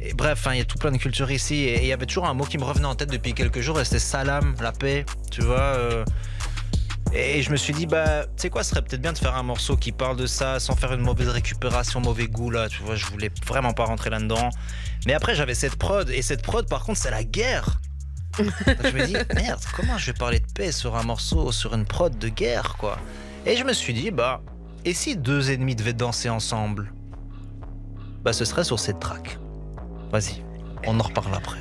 [0.00, 1.54] et bref, hein, il y a tout plein de cultures ici.
[1.56, 3.60] Et et il y avait toujours un mot qui me revenait en tête depuis quelques
[3.60, 5.58] jours et c'était salam, la paix, tu vois.
[5.60, 6.04] euh.
[7.12, 9.36] et je me suis dit, bah, tu sais quoi, ce serait peut-être bien de faire
[9.36, 12.82] un morceau qui parle de ça sans faire une mauvaise récupération, mauvais goût là, tu
[12.82, 12.96] vois.
[12.96, 14.50] Je voulais vraiment pas rentrer là-dedans.
[15.06, 17.80] Mais après, j'avais cette prod et cette prod, par contre, c'est la guerre.
[18.38, 18.50] Donc
[18.82, 21.84] je me dis, merde, comment je vais parler de paix sur un morceau, sur une
[21.84, 22.98] prod de guerre, quoi?
[23.46, 24.40] Et je me suis dit, bah,
[24.84, 26.92] et si deux ennemis devaient danser ensemble?
[28.24, 29.38] Bah, ce serait sur cette track.
[30.10, 30.42] Vas-y,
[30.86, 31.58] on en reparle après.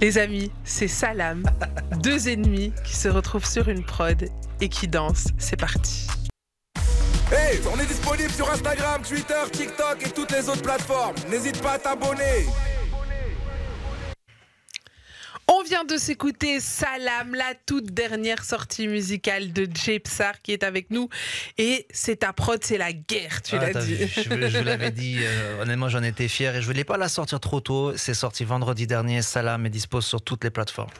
[0.00, 1.42] Les amis, c'est Salam,
[2.02, 4.28] deux ennemis qui se retrouvent sur une prod
[4.60, 5.28] et qui dansent.
[5.38, 6.06] C'est parti.
[7.30, 11.14] Hey, on est disponible sur Instagram, Twitter, TikTok et toutes les autres plateformes.
[11.30, 12.46] N'hésite pas à t'abonner.
[15.52, 20.62] On vient de s'écouter Salam, la toute dernière sortie musicale de Jay Psar qui est
[20.62, 21.08] avec nous.
[21.58, 23.94] Et c'est ta prod, c'est la guerre, tu Ah, l'as dit.
[23.94, 26.96] vu, je, je vous l'avais dit, euh, honnêtement, j'en étais fier et je voulais pas
[26.96, 27.96] la sortir trop tôt.
[27.96, 29.22] C'est sorti vendredi dernier.
[29.22, 30.90] Salam est dispo sur toutes les plateformes.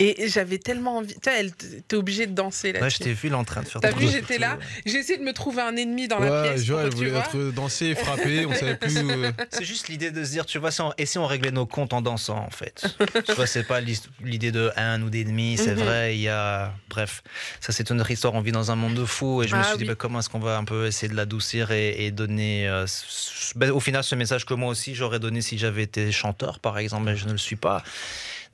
[0.00, 1.14] Et j'avais tellement envie.
[1.14, 2.80] Tu t'es obligé de danser là.
[2.80, 4.58] Ouais, je t'ai vu, en train de faire T'as vu, j'étais là.
[4.86, 6.66] J'ai essayé de me trouver un ennemi dans la Ouais, pièce.
[6.66, 8.96] pour elle voulait être dansée, frappée, on savait plus.
[8.98, 11.52] euh, C'est juste l'idée de se dire, tu vois, si on- et si on réglait
[11.52, 12.84] nos comptes en dansant, en fait.
[13.24, 15.82] tu vois, c'est pas l'hist- l'idée de un ou d'ennemis, c'est Mhm.
[15.82, 16.72] vrai, il y a.
[16.88, 17.22] Bref,
[17.60, 19.60] ça c'est une autre histoire, on vit dans un monde de fous, et je me
[19.60, 22.10] Ah suis dit, bah, comment est-ce qu'on va un peu essayer de l'adoucir et, et
[22.10, 22.68] donner.
[22.68, 22.86] euh,
[23.56, 26.78] bah, au final, ce message que moi aussi j'aurais donné si j'avais été chanteur, par
[26.78, 27.82] exemple, mais je ne le suis pas.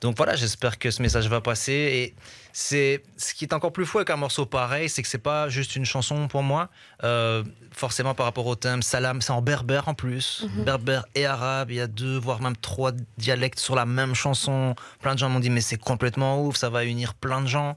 [0.01, 1.73] Donc voilà, j'espère que ce message va passer.
[1.73, 2.15] Et
[2.53, 5.49] c'est ce qui est encore plus fou avec un morceau pareil, c'est que c'est pas
[5.49, 6.69] juste une chanson pour moi.
[7.05, 7.43] Euh,
[7.73, 11.71] forcément par rapport au thème, salam, c'est en berbère en plus, berbère et arabe.
[11.71, 14.75] Il y a deux, voire même trois dialectes sur la même chanson.
[15.01, 17.77] Plein de gens m'ont dit mais c'est complètement ouf, ça va unir plein de gens.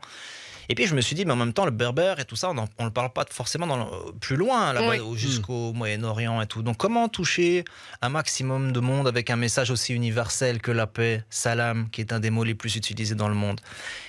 [0.69, 2.49] Et puis je me suis dit, mais en même temps, le berbère et tout ça,
[2.51, 5.17] on ne le parle pas forcément dans le- plus loin, là-bas, Oui.
[5.17, 6.61] jusqu'au Moyen-Orient et tout.
[6.61, 7.65] Donc comment toucher
[8.03, 12.13] un maximum de monde avec un message aussi universel que la paix, salam, qui est
[12.13, 13.59] un des mots les plus utilisés dans le monde?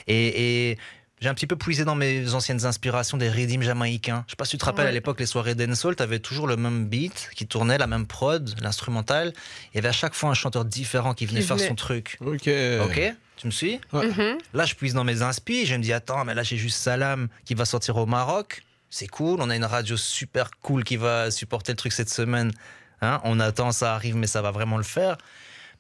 [0.07, 0.79] Et, et
[1.23, 4.25] j'ai un petit peu puisé dans mes anciennes inspirations des rythmes jamaïcains.
[4.27, 4.91] Je sais pas si tu te rappelles, Ouais.
[4.91, 8.07] à l'époque, les soirées dancehall, tu avais toujours le même beat qui tournait, la même
[8.07, 9.33] prod, l'instrumental.
[9.73, 11.69] Il y avait à chaque fois un chanteur différent qui venait Qui faire venait.
[11.69, 12.19] son truc.
[12.21, 12.49] Ok.
[12.85, 14.37] Ok Tu me suis Mhm.
[14.53, 15.65] Là, je puise dans mes inspi.
[15.65, 18.63] Je me dis, attends, mais là, j'ai juste Salam qui va sortir au Maroc.
[18.91, 19.41] C'est cool.
[19.41, 22.53] On a une radio super cool qui va supporter le truc cette semaine.
[23.01, 25.17] Hein on attend, ça arrive, mais ça va vraiment le faire.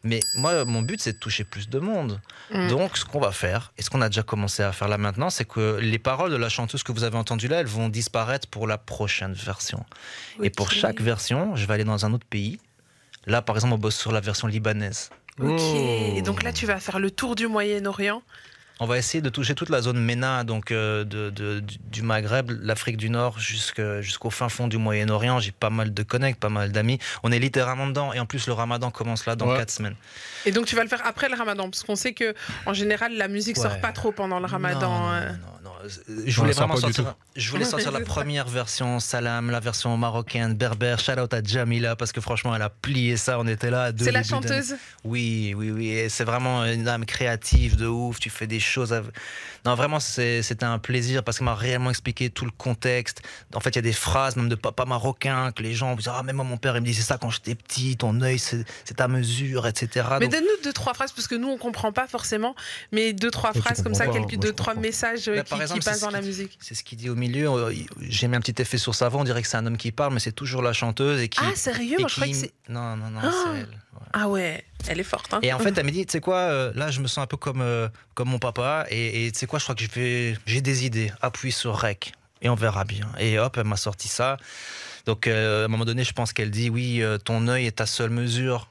[0.04, 2.18] Mais moi, mon but, c'est de toucher plus de monde.
[2.50, 2.68] Mm.
[2.68, 5.28] Donc, ce qu'on va faire, et ce qu'on a déjà commencé à faire là maintenant,
[5.28, 8.48] c'est que les paroles de la chanteuse que vous avez entendues là, elles vont disparaître
[8.48, 9.84] pour la prochaine version.
[10.42, 12.58] Et pour chaque version, je vais aller dans un autre pays.
[13.26, 15.10] Là, par exemple, on bosse sur la version libanaise.
[15.42, 15.60] Ok.
[15.60, 16.12] Oh.
[16.16, 18.22] Et donc là, tu vas faire le tour du Moyen-Orient.
[18.82, 21.62] On va essayer de toucher toute la zone MENA, donc euh, de, de-
[21.92, 25.38] du- Maghreb, l'Afrique du Nord, jusqu'au fin fond du Moyen-Orient.
[25.38, 26.98] J'ai pas mal de connects, pas mal d'amis.
[27.22, 28.14] On est littéralement dedans.
[28.14, 29.58] Et en plus, le ramadan commence là dans Ouais.
[29.58, 29.96] 4 semaines.
[30.46, 31.68] Et donc tu vas le faire après le ramadan.
[31.68, 32.34] Parce qu'on sait que
[32.64, 34.80] en général, la musique sort pas trop pendant le ramadan.
[34.90, 35.26] Non, non, non,
[35.59, 35.59] non.
[36.26, 37.14] Je voulais vraiment sortir.
[37.36, 40.98] Je voulais sortir la première version Salam, la version marocaine, berbère.
[40.98, 43.38] Shout out à Jamila parce que franchement, elle a plié ça.
[43.38, 43.92] On était là.
[43.96, 44.76] C'est la chanteuse?
[45.04, 46.06] Oui, oui, oui.
[46.08, 48.20] C'est vraiment une âme créative de ouf.
[48.20, 48.94] Tu fais des choses.
[49.66, 53.22] Non, vraiment, c'est- c'était un plaisir parce qu'elle m'a réellement expliqué tout le contexte.
[53.54, 56.08] En fait, il y a des phrases, même de papa marocain, que les gens disent
[56.12, 57.96] Ah, même moi, mon père, il me disait ça quand j'étais petit.
[57.96, 60.06] Ton œil, c'est c'est ta mesure, etc.
[60.18, 62.54] Mais Donc- donne-nous deux, trois phrases, parce que nous, on comprend pas forcément,
[62.92, 65.58] mais deux, trois phrases comme ça, quelques moi, deux, trois messages euh, Bah, qui, par
[65.58, 66.58] qui exemple, passent dans la musique.
[66.60, 67.48] C'est ce qu'il dit au milieu.
[67.50, 69.20] Euh, J'ai mis un petit effet sur sa voix.
[69.20, 71.20] On dirait que c'est un homme qui parle, mais c'est toujours la chanteuse.
[71.20, 71.96] Et qui, Ah, sérieux?
[71.98, 72.72] et Moi, je croyais qui- que c'est.
[72.72, 73.30] Non, non, non, Ah.
[73.30, 73.78] c'est elle.
[73.94, 74.06] Ouais.
[74.12, 75.34] Ah ouais, elle est forte.
[75.34, 75.40] Hein.
[75.42, 77.26] Et en fait, elle m'a dit, tu sais quoi, euh, là, je me sens un
[77.26, 78.86] peu comme, euh, comme mon papa.
[78.90, 79.84] Et tu sais quoi, je crois que
[80.46, 81.12] j'ai des idées.
[81.20, 82.12] Appuie sur Rec.
[82.42, 83.08] Et on verra bien.
[83.18, 84.36] Et hop, elle m'a sorti ça.
[85.06, 87.86] Donc, euh, à un moment donné, je pense qu'elle dit, oui, ton œil est ta
[87.86, 88.68] seule mesure.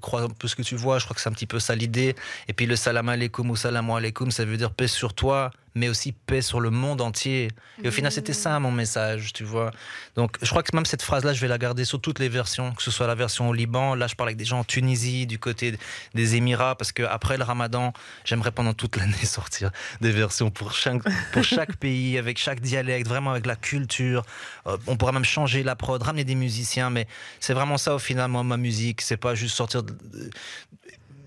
[0.00, 0.98] Crois un peu ce que tu vois.
[0.98, 2.14] Je crois que c'est un petit peu ça l'idée.
[2.48, 5.88] Et puis le salam alaikum ou salam alaikum, ça veut dire paix sur toi, mais
[5.88, 7.48] aussi paix sur le monde entier.
[7.82, 9.70] Et au final, c'était ça mon message, tu vois.
[10.16, 12.72] Donc, je crois que même cette phrase-là, je vais la garder sur toutes les versions,
[12.72, 13.94] que ce soit la version au Liban.
[13.94, 15.78] Là, je parle avec des gens en Tunisie, du côté
[16.14, 17.92] des Émirats, parce que après le Ramadan,
[18.24, 21.02] j'aimerais pendant toute l'année sortir des versions pour chaque,
[21.32, 24.22] pour chaque pays, avec chaque dialecte, vraiment avec la culture.
[24.66, 27.06] Euh, on pourra même changer la prod, ramener des musiciens, mais
[27.38, 29.00] c'est vraiment ça au final, moi, ma musique.
[29.02, 29.96] C'est pas juste sortir de-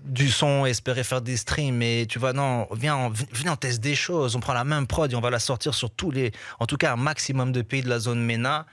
[0.04, 3.80] du son espérer faire des streams mais tu vois non viens on, viens on teste
[3.80, 6.30] des choses on prend la même prod et on va la sortir sur tous les
[6.60, 8.66] en tout cas un maximum de pays de la zone MENA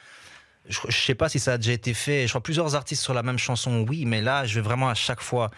[0.67, 3.13] je, je sais pas si ça a déjà été fait je crois plusieurs artistes sur
[3.13, 5.51] la même chanson oui mais là je vais vraiment à chaque fois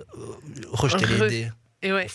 [0.00, 0.18] euh,
[0.72, 1.52] rejeter Re- les dés
[1.82, 2.06] Et, ouais,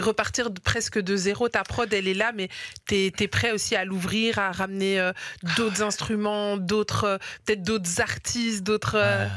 [0.00, 1.50] repartir de- presque de zéro.
[1.50, 2.48] Ta prod, elle est là, mais
[2.86, 5.12] tu es, prêt aussi à l'ouvrir, à ramener euh,
[5.56, 9.28] d'autres instruments, d'autres, euh, peut-être d'autres artistes, d'autres euh,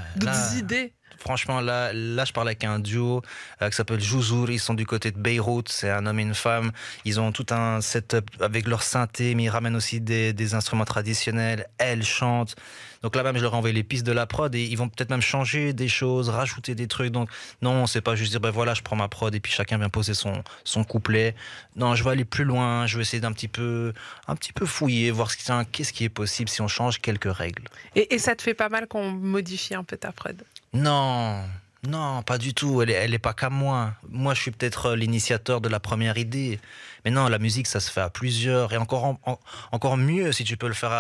[0.57, 0.93] idées.
[1.19, 3.21] Franchement, là, là, je parle avec un duo
[3.61, 4.49] euh, qui s'appelle Jouzour.
[4.49, 5.69] Ils sont du côté de Beyrouth.
[5.69, 6.71] C'est un homme et une femme.
[7.03, 11.67] Ils ont tout un setup avec leur synthé, mais ils ramènent aussi des, instruments traditionnels.
[11.77, 12.55] Elle chante.
[13.01, 14.89] Donc là même, je leur ai envoyé les pistes de la prod et ils vont
[14.89, 17.11] peut-être même changer des choses, rajouter des trucs.
[17.11, 17.29] Donc
[17.61, 19.89] non, c'est pas juste dire, ben voilà, je prends ma prod et puis chacun vient
[19.89, 21.35] poser son, son couplet.
[21.75, 22.87] Non, je vais aller plus loin.
[22.87, 23.93] Je vais essayer d'un petit peu,
[24.27, 25.29] un petit peu fouiller, voir
[25.71, 27.63] qu'est-ce qui est possible si on change quelques règles.
[27.95, 30.41] Et, et ça te fait pas mal qu'on modifie un peu ta prod?
[30.73, 31.43] Non,
[31.87, 32.81] non, pas du tout.
[32.81, 33.93] Elle est, elle pas qu'à moi.
[34.09, 36.59] Moi, je suis peut-être euh, l'initiateur de la première idée.
[37.05, 38.71] Mais non, la musique, ça se fait à plusieurs.
[38.73, 39.39] Et encore, en- en-
[39.71, 40.91] encore mieux si tu peux le faire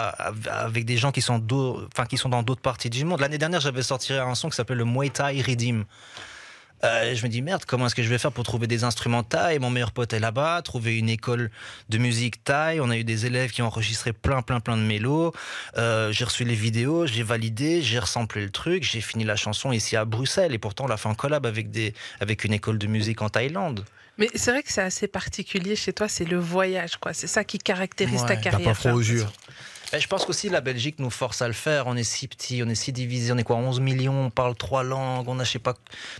[0.49, 1.39] avec des gens qui sont,
[2.09, 3.19] qui sont dans d'autres parties du monde.
[3.19, 5.85] L'année dernière, j'avais sorti un son qui s'appelle le Muay Thai Redeem.
[6.83, 9.23] Euh, je me dis merde, comment est-ce que je vais faire pour trouver des instruments
[9.23, 9.59] thaï?
[9.59, 11.51] Mon meilleur pote est là-bas, trouver une école
[11.89, 12.79] de musique thaï.
[12.79, 15.33] On a eu des élèves qui ont enregistré plein, plein, plein de mélos.
[15.77, 19.71] Euh, j'ai reçu les vidéos, j'ai validé, j'ai ressemblé le truc, j'ai fini la chanson
[19.71, 20.53] ici à Bruxelles.
[20.53, 23.29] Et pourtant, on l'a fait en collab avec, des, avec une école de musique en
[23.29, 23.83] Thaïlande.
[24.17, 27.13] Mais c'est vrai que c'est assez particulier chez toi, c'est le voyage, quoi.
[27.13, 28.67] C'est ça qui caractérise ta Ouais, T'as carrière.
[28.69, 29.25] pas froid aux yeux.
[29.91, 31.87] Et je pense qu'aussi la Belgique nous force à le faire.
[31.87, 33.31] On est si petit, on est si divisé.
[33.31, 35.73] On est quoi 11 millions, on parle trois langues, on a je sais pas.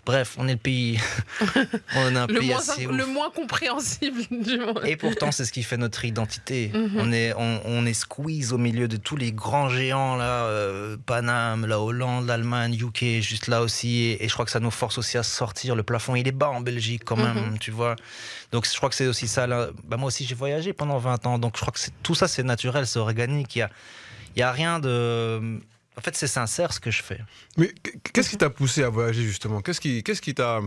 [0.08, 1.00] Bref, on est le pays.
[1.96, 4.82] on est un Le pays moins, assez le moins compréhensible du monde.
[4.86, 6.72] Et pourtant, c'est ce qui fait notre identité.
[6.74, 6.92] Mhm.
[6.98, 10.98] on, est, on, on est squeeze au milieu de tous les grands géants, là, euh,
[11.06, 14.02] Paname, la Hollande, l'Allemagne, UK, juste là aussi.
[14.02, 15.76] Et, et je crois que ça nous force aussi à sortir.
[15.76, 17.60] Le plafond, il est bas en Belgique quand même, Mhm.
[17.60, 17.96] tu vois.
[18.52, 19.48] Donc je crois que c'est aussi ça.
[19.48, 21.40] Bah, moi aussi, j'ai voyagé pendant 20 ans.
[21.40, 23.56] Donc je crois que tout ça, c'est naturel, c'est organique.
[23.56, 23.70] Il y a,
[24.38, 25.60] y a rien de.
[25.98, 27.20] En fait, c'est sincère ce que je fais.
[27.58, 27.74] Mais
[28.14, 29.62] qu'est-ce qui t'a poussé à voyager justement?
[29.62, 30.62] Qu'est-ce qui, t'a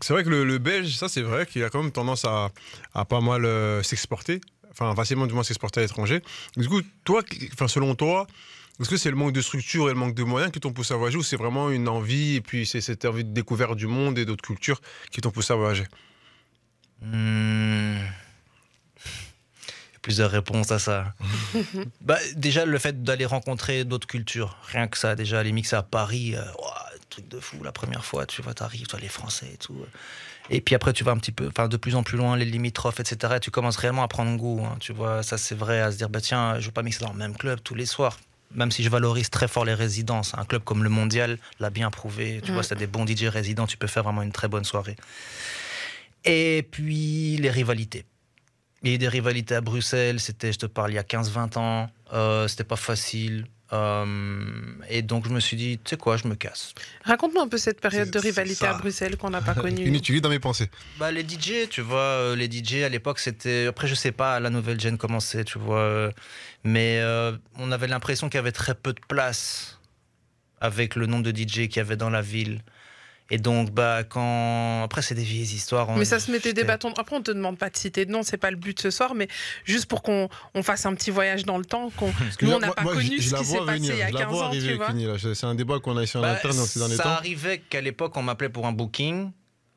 [0.00, 2.50] C'est vrai que le, belge, ça c'est vrai qu'il a quand même tendance à,
[3.04, 4.40] pas mal euh, s'exporter,
[4.72, 6.22] enfin facilement du moins s'exporter à l'étranger.
[6.56, 7.22] Du coup, toi,
[7.68, 8.26] selon toi,
[8.80, 10.92] est-ce que c'est le manque de structure et le manque de moyens qui t'ont poussé
[10.92, 13.86] à voyager ou c'est vraiment une envie et puis c'est cette envie de découverte du
[13.86, 14.80] monde et d'autres cultures
[15.12, 15.84] qui t'ont poussé à voyager?
[17.04, 17.96] Hmm.
[19.06, 21.12] Il y a plusieurs réponses à ça.
[22.00, 24.56] bah, déjà, le fait d'aller rencontrer d'autres cultures.
[24.72, 26.42] Rien que ça, déjà, aller mixer à Paris, euh,
[27.10, 28.26] truc de fou la première fois.
[28.26, 29.76] Tu vois, t'arrives, toi, les Français et tout.
[30.50, 32.44] Et puis après, tu vas un petit peu, enfin, de plus en plus loin, les
[32.44, 33.34] limitrophes, etc.
[33.36, 34.62] Et tu commences réellement à prendre goût.
[34.64, 37.00] hein, tu vois, ça, c'est vrai, à se dire, bah, tiens, je veux pas mixer
[37.04, 38.18] dans le même club tous les soirs.
[38.54, 41.90] Même si je valorise très fort les résidences, un club comme le Mondial l'a bien
[41.90, 42.40] prouvé.
[42.44, 42.54] Tu Mm.
[42.54, 44.96] vois, c'est des bons DJ résidents, tu peux faire vraiment une très bonne soirée.
[46.24, 48.04] Et puis les rivalités.
[48.82, 51.02] Il y a eu des rivalités à Bruxelles, c'était, je te parle, il y a
[51.02, 53.46] 15-20 ans, euh, c'était pas facile.
[53.72, 54.44] euh,
[54.90, 56.74] et donc je me suis dit, tu sais quoi, je me casse.
[57.02, 58.72] Raconte-nous un peu cette période de rivalité ça.
[58.72, 59.86] à Bruxelles qu'on n'a pas connue.
[59.86, 60.70] Inutile dans mes pensées.
[60.98, 63.66] Bah, les DJ, tu vois, euh, les DJ à l'époque, c'était.
[63.66, 66.10] Après, je sais pas, la nouvelle gen commençait, tu vois.
[66.62, 69.80] Mais euh, on avait l'impression qu'il y avait très peu de place
[70.60, 72.60] avec le nombre de DJ qu'il y avait dans la ville.
[73.30, 74.82] Et donc, bah, quand.
[74.84, 75.96] Après, c'est des vieilles histoires.
[75.96, 76.92] Mais ça se mettait des bâtons.
[76.98, 79.14] Après, on te demande pas de citer de nom, c'est pas le but ce soir,
[79.14, 79.28] mais
[79.64, 82.12] juste pour qu'on on fasse un petit voyage dans le temps, qu'on
[82.42, 83.98] nous on n'a moi- pas moi, connu je- ce qui s'est vois passé venir, il
[83.98, 84.78] y a je la 15 vois ans, arriver
[85.18, 85.34] tu.
[85.34, 87.08] C'est un débat qu'on a ici en Bah, interne dans ces derniers ça temps.
[87.10, 89.30] arrivait qu'à l'époque, on m'appelait pour un booking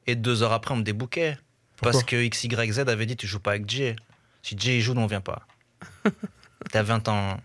[0.07, 1.37] et deux heures après, on me débookait.
[1.77, 3.95] Pourquoi Parce que XYZ avait dit Tu joues pas avec Jay.
[4.43, 5.47] Si Jay joue, on vient pas.
[6.71, 7.37] T'as 20 ans.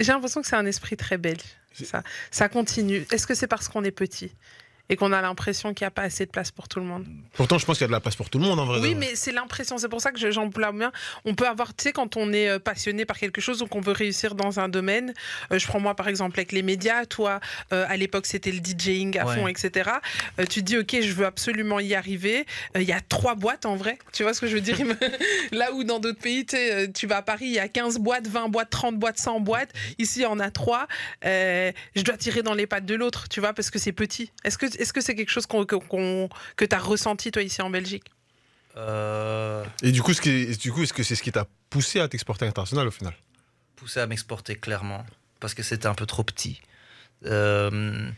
[0.00, 1.40] J'ai l'impression que c'est un esprit très belge.
[1.72, 3.06] Ça, ça continue.
[3.12, 4.32] Est-ce que c'est parce qu'on est petit?
[4.88, 7.04] Et qu'on a l'impression qu'il n'y a pas assez de place pour tout le monde
[7.34, 8.80] Pourtant, je pense qu'il y a de la place pour tout le monde en vrai.
[8.80, 9.78] Oui, mais c'est l'impression.
[9.78, 10.92] C'est pour ça que je- j'emploie bien.
[11.24, 13.80] On peut avoir, tu sais, quand on est euh, passionné par quelque chose ou qu'on
[13.80, 15.12] veut réussir dans un domaine.
[15.52, 17.04] euh, je prends moi par exemple avec les médias.
[17.06, 17.40] Toi,
[17.72, 19.34] euh, à l'époque, c'était le DJing à Ouais.
[19.34, 19.90] fond, etc.
[20.38, 22.46] Euh, tu te dis, ok, je veux absolument y arriver.
[22.76, 23.98] Euh, Il y a trois boîtes en vrai.
[24.12, 24.76] Tu vois ce que je veux dire?
[25.52, 28.26] Là où dans d'autres pays, tu euh, vas à Paris, il y a 15 boîtes,
[28.28, 29.70] 20 boîtes, 30 boîtes, 100 boîtes.
[29.98, 30.86] Ici, il y en a trois.
[31.24, 34.30] Euh, je dois tirer dans les pattes de l'autre, tu vois, parce que c'est petit.
[34.44, 37.42] Est-ce que est-ce que c'est quelque chose qu'on, qu'on- qu'on- que tu as ressenti toi
[37.42, 38.04] ici en Belgique?
[38.76, 42.00] Euh, Et du coup, ce qui- du coup, est-ce que c'est ce qui t'a poussé
[42.00, 43.14] à t'exporter à l'international au final?
[43.76, 45.04] Poussé à m'exporter clairement
[45.40, 46.60] parce que c'était un peu trop petit.
[47.24, 48.10] Euh,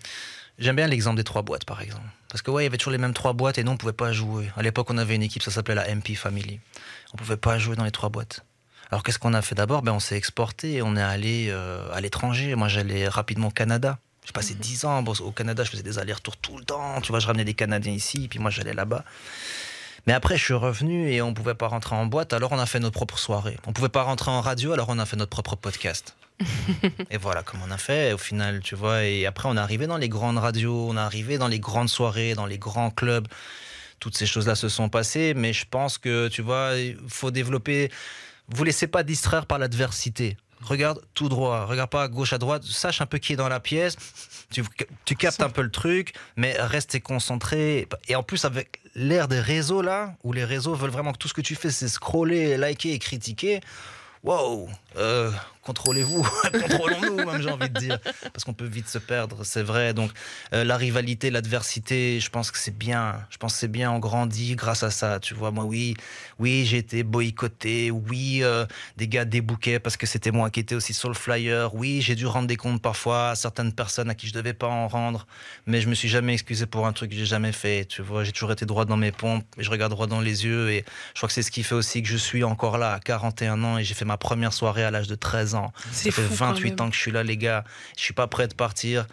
[0.58, 2.02] J'aime bien l'exemple des trois boîtes par exemple.
[2.30, 3.92] Parce que ouais, il y avait toujours les mêmes trois boîtes et nous on pouvait
[3.92, 4.50] pas jouer.
[4.56, 6.58] À l'époque, on avait une équipe, ça s'appelait la MP Family.
[7.14, 8.44] On pouvait pas jouer dans les trois boîtes.
[8.90, 9.82] Alors qu'est-ce qu'on a fait d'abord?
[9.82, 12.56] Ben, On s'est exporté et on est allé euh, à l'étranger.
[12.56, 14.00] Moi j'allais rapidement au Canada.
[14.28, 17.00] J'ai passé 10 ans bon, au Canada, je faisais des allers-retours tout le temps.
[17.00, 19.02] Tu vois, je ramenais des Canadiens ici, puis moi j'allais là-bas.
[20.06, 22.66] Mais après, je suis revenu et on pouvait pas rentrer en boîte, alors on a
[22.66, 23.56] fait notre propre soirée.
[23.66, 26.14] On pouvait pas rentrer en radio, alors on a fait notre propre podcast.
[27.10, 29.04] et voilà comme on a fait au final, tu vois.
[29.04, 31.88] Et après, on est arrivé dans les grandes radios, on est arrivé dans les grandes
[31.88, 33.26] soirées, dans les grands clubs.
[33.98, 37.90] Toutes ces choses-là se sont passées, mais je pense que, tu vois, il faut développer.
[38.48, 40.36] Vous laissez pas distraire par l'adversité.
[40.62, 43.48] Regarde tout droit, regarde pas à gauche, à droite, sache un peu qui est dans
[43.48, 43.96] la pièce,
[44.50, 44.64] tu,
[45.04, 47.88] tu captes un peu le truc, mais restez concentré.
[48.08, 51.28] Et en plus, avec l'ère des réseaux là, où les réseaux veulent vraiment que tout
[51.28, 53.60] ce que tu fais, c'est scroller, liker et critiquer,
[54.24, 54.68] wow,
[54.98, 55.30] euh,
[55.68, 56.22] contrôlez-vous,
[56.52, 57.98] contrôlons-nous, même j'ai envie de dire,
[58.32, 59.92] parce qu'on peut vite se perdre, c'est vrai.
[59.92, 60.10] Donc
[60.54, 63.16] euh, la rivalité, l'adversité, je pense que c'est bien.
[63.28, 65.20] Je pense que c'est bien, on grandit grâce à ça.
[65.20, 65.94] Tu vois, moi, oui,
[66.38, 67.90] oui, j'ai été boycotté.
[67.90, 68.64] Oui, euh,
[68.96, 71.74] des gars débouquaient parce que c'était moi qui étais aussi sur le flyer.
[71.74, 74.68] Oui, j'ai dû rendre des comptes parfois à certaines personnes à qui je devais pas
[74.68, 75.26] en rendre,
[75.66, 77.84] mais je me suis jamais excusé pour un truc que j'ai jamais fait.
[77.84, 80.46] Tu vois, j'ai toujours été droit dans mes pompes et je regarde droit dans les
[80.46, 80.84] yeux et
[81.14, 83.62] je crois que c'est ce qui fait aussi que je suis encore là à 41
[83.64, 85.72] ans et j'ai fait ma première soirée à l'âge de 13 ans.
[85.92, 86.80] Ça fait fou quand 28 même.
[86.80, 87.64] ans que je suis là, les gars.
[87.96, 89.06] Je suis pas prêt de partir.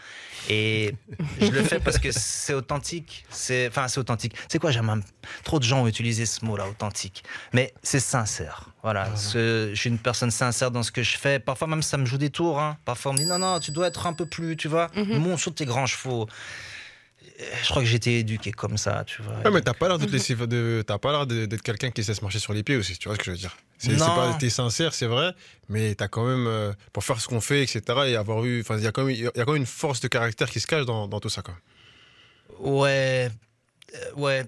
[0.50, 0.94] Et
[1.42, 3.26] je le fais parce que c'est authentique.
[3.30, 4.36] C'est, enfin, c'est authentique.
[4.48, 5.02] C'est quoi, j'aime
[5.44, 7.24] trop de gens ont utilisé ce mot-là, authentique.
[7.54, 8.70] Mais c'est sincère.
[8.84, 9.16] Voilà.
[9.16, 11.40] Ce- je suis une personne sincère dans ce que je fais.
[11.40, 12.60] Parfois même, ça me joue des tours.
[12.60, 12.78] hein.
[12.86, 15.18] Parfois, on me dit non, non, tu dois être un peu plus, tu vois, Mhm.
[15.18, 16.28] monte sur tes grands chevaux.
[17.38, 19.36] Je crois que été éduqué comme ça, tu vois.
[19.44, 22.40] Ouais, mais t'as pas l'air de t'as pas l'air d'être quelqu'un qui se laisse marcher
[22.40, 23.56] sur les pieds aussi, tu vois ce que je veux dire.
[23.78, 25.34] C'est pas, t'es sincère, c'est vrai,
[25.68, 28.78] mais t'as quand même, euh, pour faire ce qu'on fait, etc., et avoir eu, enfin,
[28.78, 30.62] il y a quand même, il y a quand même une force de caractère qui
[30.62, 31.56] se cache dans, dans tout ça, quoi.
[32.60, 33.30] Ouais.
[33.94, 34.46] euh, Ouais,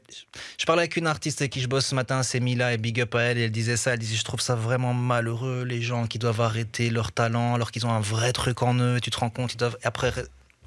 [0.58, 3.02] je parlais avec une artiste avec qui je bosse ce matin, c'est Mila, et big
[3.02, 5.82] up à elle, et elle disait ça, elle disait je trouve ça vraiment malheureux, les
[5.82, 9.12] gens qui doivent arrêter leur talent alors qu'ils ont un vrai truc en eux, tu
[9.12, 10.14] te rends compte, ils doivent, après,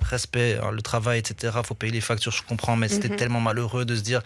[0.03, 3.17] respect, hein, le travail, etc., faut payer les factures, je comprends, mais c'était Mhm.
[3.17, 4.23] tellement malheureux de se dire,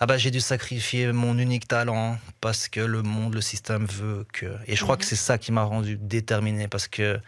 [0.00, 4.26] ah bah j'ai dû sacrifier mon unique talent parce que le monde, le système veut
[4.32, 4.46] que...
[4.66, 7.18] Et je crois que c'est ça qui m'a rendu déterminé, parce que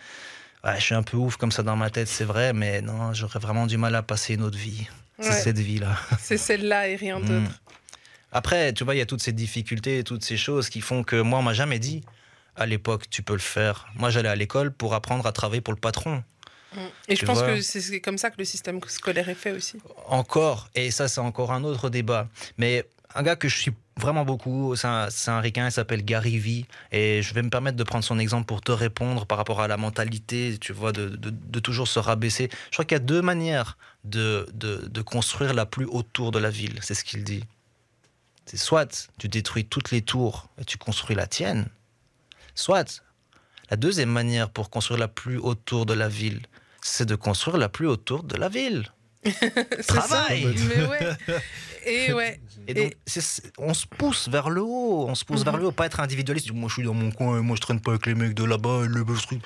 [0.64, 3.12] ouais, je suis un peu ouf comme ça dans ma tête, c'est vrai, mais non,
[3.14, 4.87] j'aurais vraiment du mal à passer une autre vie.
[5.21, 5.35] C'est Ouais.
[5.41, 5.97] cette vie-là.
[6.21, 7.25] C'est celle-là et rien Mm.
[7.25, 7.51] d'autre.
[8.31, 11.16] Après, tu vois, il y a toutes ces difficultés, toutes ces choses qui font que
[11.21, 12.03] moi, on m'a jamais dit
[12.57, 13.87] à l'époque, tu peux le faire.
[13.95, 16.23] Moi, j'allais à l'école pour apprendre à travailler pour le patron.
[17.09, 17.47] Et je pense vois.
[17.55, 19.79] que c'est comme ça que le système scolaire est fait aussi.
[20.07, 22.29] Encore, et ça, c'est encore un autre débat.
[22.59, 26.39] Mais un gars que je suis vraiment beaucoup, c'est un, un ricain, il s'appelle Gary
[26.39, 29.61] Vee, et je vais me permettre de prendre son exemple pour te répondre par rapport
[29.61, 32.51] à la mentalité, tu vois, de, de- de toujours se rabaisser.
[32.66, 36.31] Je crois qu'il y a deux manières de, de, de construire la plus haute tour
[36.31, 37.43] de la ville, c'est ce qu'il dit.
[38.45, 41.66] C'est soit tu détruis toutes les tours et tu construis la tienne,
[42.55, 43.03] soit
[43.71, 46.41] la deuxième manière pour construire la plus haute tour de la ville,
[46.89, 48.86] c'est de construire la plus haute tour de la ville.
[49.86, 50.57] Travail.
[50.57, 50.64] ça.
[50.68, 51.16] Mais ouais.
[51.86, 52.41] Et ouais.
[52.66, 52.93] Et donc,
[53.57, 56.53] on se pousse vers le haut, on se pousse vers le haut, pas être individualiste.
[56.53, 58.82] Moi, je suis dans mon coin, moi, je traîne pas avec les mecs de là-bas,
[58.86, 59.41] le truc.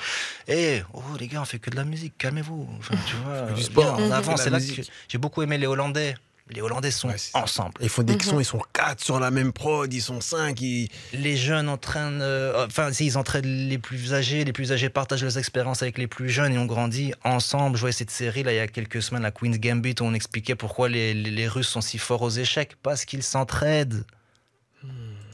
[0.49, 2.69] Eh, oh, les gars, on fait que de la musique, calmez-vous.
[2.79, 5.57] Enfin, tu vois, du bien, sport, en on de c'est là que j'ai beaucoup aimé
[5.57, 6.17] les Hollandais.
[6.53, 7.73] Les Hollandais sont Ouais, ensemble.
[7.81, 10.61] Ils font des sons, ils sont 4 sur la même prod, ils sont 5.
[10.61, 10.89] Ils...
[11.13, 15.23] Les jeunes entraînent, euh, enfin, si ils entraînent les plus âgés, les plus âgés partagent
[15.23, 17.77] leurs expériences avec les plus jeunes et ont grandi ensemble.
[17.77, 20.15] Je voyais cette série là il y a quelques semaines, la Queen's Gambit, où on
[20.15, 22.77] expliquait pourquoi les, les- les Russes sont si forts aux échecs.
[22.83, 24.05] Parce qu'ils s'entraident.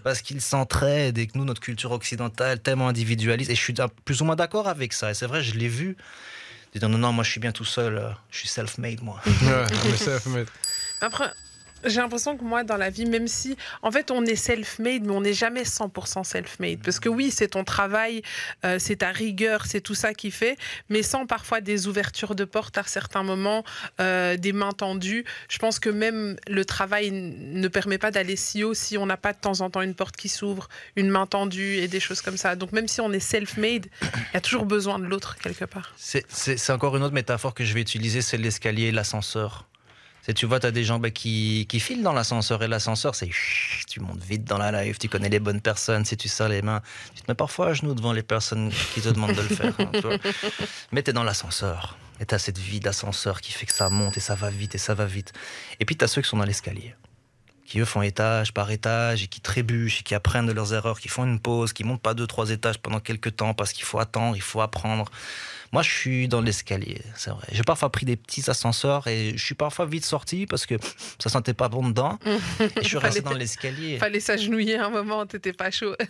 [0.05, 3.51] Parce qu'ils s'entraident et que nous, notre culture occidentale, tellement individualiste.
[3.51, 5.11] Et je suis plus ou moins d'accord avec ça.
[5.11, 5.97] Et c'est vrai, je l'ai vu.
[6.75, 9.19] Dire non, non, moi je suis bien tout seul, euh, je suis self-made, moi.
[9.27, 9.31] Ouais,
[10.31, 10.53] mettre-
[11.01, 11.31] Après,
[11.85, 15.13] j'ai l'impression que moi, dans la vie, même si, en fait, on est self-made, mais
[15.13, 16.81] on n'est jamais 100% self-made.
[16.83, 18.23] Parce que oui, c'est ton travail,
[18.65, 22.45] euh, c'est ta rigueur, c'est tout ça qui fait, mais sans parfois des ouvertures de
[22.45, 23.63] porte à certains moments,
[24.01, 25.25] euh, des mains tendues.
[25.49, 29.17] Je pense que même le travail ne permet pas d'aller si haut si on n'a
[29.17, 32.23] pas de temps en temps une porte qui s'ouvre, une main tendue et des choses
[32.23, 32.57] comme ça.
[32.57, 35.95] Donc même si on est self-made, il y a toujours besoin de l'autre quelque part.
[35.97, 36.27] C'est-
[36.71, 39.68] encore une autre métaphore que je vais utiliser, c'est l'escalier l'ascenseur.
[40.35, 43.31] Tu vois, tu as des gens bah, qui, qui filent dans l'ascenseur et l'ascenseur, c'est
[43.89, 46.63] tu montes vite dans la live, tu connais les bonnes personnes, si tu serres les
[46.63, 46.83] mains,
[47.15, 49.75] tu te mets parfois à genoux devant les personnes qui te demandent de le faire.
[49.79, 49.91] hein.
[50.93, 53.89] Mais tu es dans l'ascenseur et tu as cette vie d'ascenseur qui fait que ça
[53.89, 55.33] monte et ça va vite et ça va vite.
[55.81, 56.95] Et puis tu as ceux qui sont dans l'escalier
[57.69, 60.99] qui eux font étage par étage et qui trébuchent et qui apprennent de leurs erreurs,
[60.99, 63.85] qui font une pause, qui montent pas deux, trois étages pendant quelques temps parce qu'il
[63.85, 65.11] faut attendre, il faut apprendre.
[65.73, 67.47] Moi, je suis dans l'escalier, c'est vrai.
[67.53, 70.75] J'ai parfois pris des petits ascenseurs et je suis parfois vite sorti parce que
[71.19, 72.19] ça sentait pas bon dedans.
[72.61, 73.99] Et je suis resté dans l'escalier.
[73.99, 75.95] Fallait s'agenouiller un moment, t'étais pas chaud.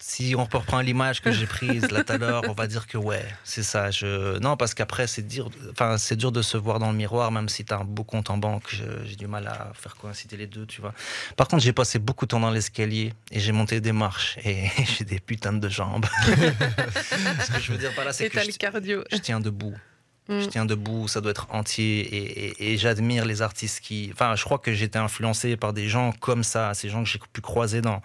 [0.00, 2.96] Si on reprend l'image que j'ai prise là tout à l'heure, on va dire que
[2.96, 3.90] ouais, c'est ça.
[3.90, 4.38] Je...
[4.38, 7.48] Non, parce qu'après, c'est dur, enfin, c'est dur de se voir dans le miroir, même
[7.48, 8.80] si tu as un beau compte en banque.
[9.04, 10.94] J'ai du mal à faire coïncider les deux, tu vois.
[11.36, 14.68] Par contre, j'ai passé beaucoup de temps dans l'escalier et j'ai monté des marches et
[14.98, 16.06] j'ai des putains de jambes.
[16.26, 18.87] Ce que je veux dire par là, c'est Et que t'as je, le cardio.
[19.10, 19.74] Je tiens debout.
[20.30, 20.40] Mm.
[20.42, 24.10] Je tiens debout, ça doit être entier et, et- et j'admire les artistes qui.
[24.12, 27.18] Enfin, je crois que j'étais influencé par des gens comme ça, ces gens que j'ai
[27.32, 28.02] pu croiser dans,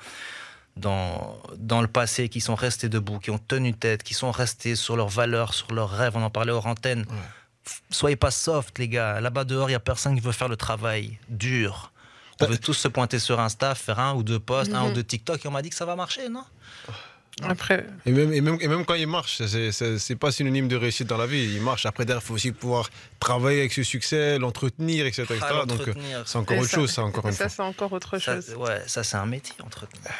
[0.77, 4.77] dans, dans le passé, qui sont restés debout, qui ont tenu tête, qui sont restés
[4.77, 6.13] sur leurs valeurs, sur leurs rêves.
[6.15, 7.05] On en parlait hors antenne.
[7.89, 9.19] Soyez pas soft, les gars.
[9.19, 11.91] Là-bas dehors, il y a personne qui veut faire le travail dur.
[12.41, 14.91] On veut tous se pointer sur Insta, faire un ou deux posts, un Mhm.
[14.91, 16.43] ou deux TikTok, et on m'a dit que ça va marcher, non?
[17.41, 21.07] Après, Et même, et, même, et même quand il marche, c'est- pas synonyme de réussite
[21.07, 21.43] dans la vie.
[21.55, 21.85] Il marche.
[21.85, 25.23] Après, derrière, il faut aussi pouvoir travailler avec ce succès, l'entretenir, etc.
[25.23, 25.39] etc.
[25.41, 25.81] Ah, Donc,
[26.25, 27.49] c'est encore Et autre ça- chose, ça, encore et une ça, fois.
[27.49, 28.53] c'est encore autre Ça, chose.
[28.55, 30.11] ouais, ça c'est un métier entretenir.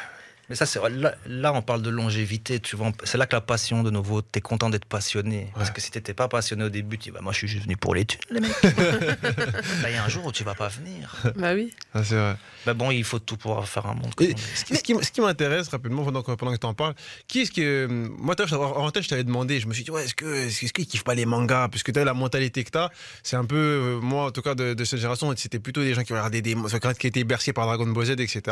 [0.50, 2.60] Mais ça, c'est là, là, on parle de longévité.
[2.60, 5.50] Tu vois, c'est là que la passion, de nouveau, t'es content d'être passionné.
[5.54, 7.64] Parce que si t'étais pas passionné au début, tu dis, bah, moi, je suis juste
[7.64, 8.52] venu pour les thunes, les mecs.
[9.82, 11.16] Bah, Il y a un jour où tu vas pas venir.
[11.36, 11.72] Bah oui.
[11.94, 12.36] Ah, c'est vrai.
[12.66, 14.12] Mais bon, il faut tout pouvoir faire un monde.
[14.20, 16.94] Et ce qui, ce qui- m'intéresse rapidement pendant que, pendant que tu en parles,
[17.28, 17.86] qui est-ce que.
[17.86, 18.34] Moi,
[18.76, 21.04] en tête, je t'avais demandé, je me suis dit, ouais, est-ce que est-ce qu'ils kiffent
[21.04, 21.68] pas les mangas?
[21.68, 22.90] Parce que tu as la mentalité que tu as,
[23.22, 23.56] c'est un peu.
[23.56, 26.42] euh, moi, en tout cas, de, de cette génération, c'était plutôt des gens qui regardaient
[26.42, 26.54] des.
[26.98, 28.42] qui étaient bercés par Dragon Ball Z, etc.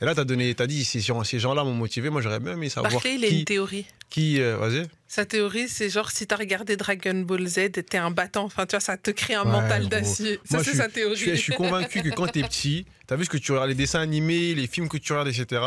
[0.00, 0.54] Et là, tu as donné.
[0.54, 2.92] Tu as dit, ces gens- ces gens-là m'ont motivé, moi, j'aurais bien aimé savoir.
[2.92, 3.86] Barclay, il a une théorie.
[4.10, 4.88] qui euh, Vas-y.
[5.06, 8.44] Sa théorie, c'est genre si t'as regardé Dragon Ball Z, t'es un battant.
[8.44, 10.40] Enfin, tu vois, ça te crée un Ouais, mental d'acier.
[10.44, 11.14] Ça, Moi, c'est sa théorie.
[11.14, 13.36] Je suis, je suis convaincu que quand tu es petit, tu as vu ce que
[13.36, 15.62] tu regardes, les dessins animés, les films que tu regardes, etc.,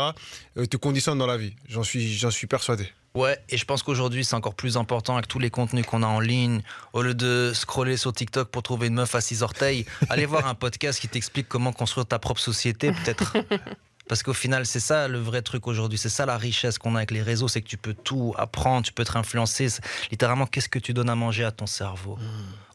[0.58, 1.54] euh, te conditionnent dans la vie.
[1.70, 2.86] J'en suis, j'en suis persuadé.
[3.14, 6.06] Ouais, et je pense qu'aujourd'hui, c'est encore plus important avec tous les contenus qu'on a
[6.06, 6.62] en ligne.
[6.92, 10.46] Au lieu de scroller sur TikTok pour trouver une meuf à six orteils, allez voir
[10.46, 13.36] un podcast qui t'explique comment construire ta propre société, peut-être.
[14.08, 15.98] Parce qu'au final, c'est ça le vrai truc aujourd'hui.
[15.98, 18.84] C'est ça la richesse qu'on a avec les réseaux, c'est que tu peux tout apprendre,
[18.84, 19.68] tu peux être influencé.
[19.68, 22.18] C'est- Littéralement, qu'est-ce que tu donnes à manger à ton cerveau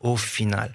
[0.01, 0.71] Au final?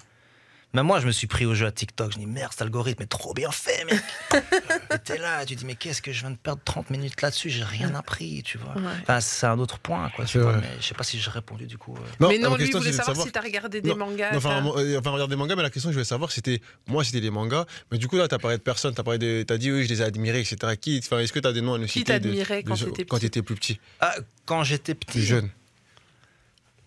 [0.73, 2.13] Même moi, je me suis pris au jeu à TikTok.
[2.13, 4.01] Je dis merde, cet algorithme est trop bien fait, mec.
[5.03, 7.49] t'es là, tu dis mais qu'est-ce que je viens de perdre 30 minutes là-dessus?
[7.51, 8.73] J'ai rien appris, tu vois.
[8.75, 8.91] Ouais.
[9.03, 10.25] Enfin, c'est un autre point, quoi.
[10.25, 10.39] Je
[10.81, 11.95] sais pas si j'ai répondu du coup.
[11.95, 12.27] euh.
[12.27, 14.31] mais non, lui, question, voulait de savoir, si t'as regardé des Non, mangas.
[14.31, 16.59] non, enfin, euh, enfin, regarde des mangas, mais la question que je voulais savoir, c'était.
[16.87, 19.43] Moi, c'était les mangas, mais du coup, là, t'as parlé de personnes, t'as parlé de.
[19.43, 20.73] T'as dit, oui, je les ai admirés, etc.
[20.79, 22.69] Qui, enfin, est-ce que t'as des noms à nous Qui citer t'admirait de
[23.03, 24.15] quand t'étais petit plus petit, Ah,
[24.45, 25.49] quand j'étais plus petit, jeune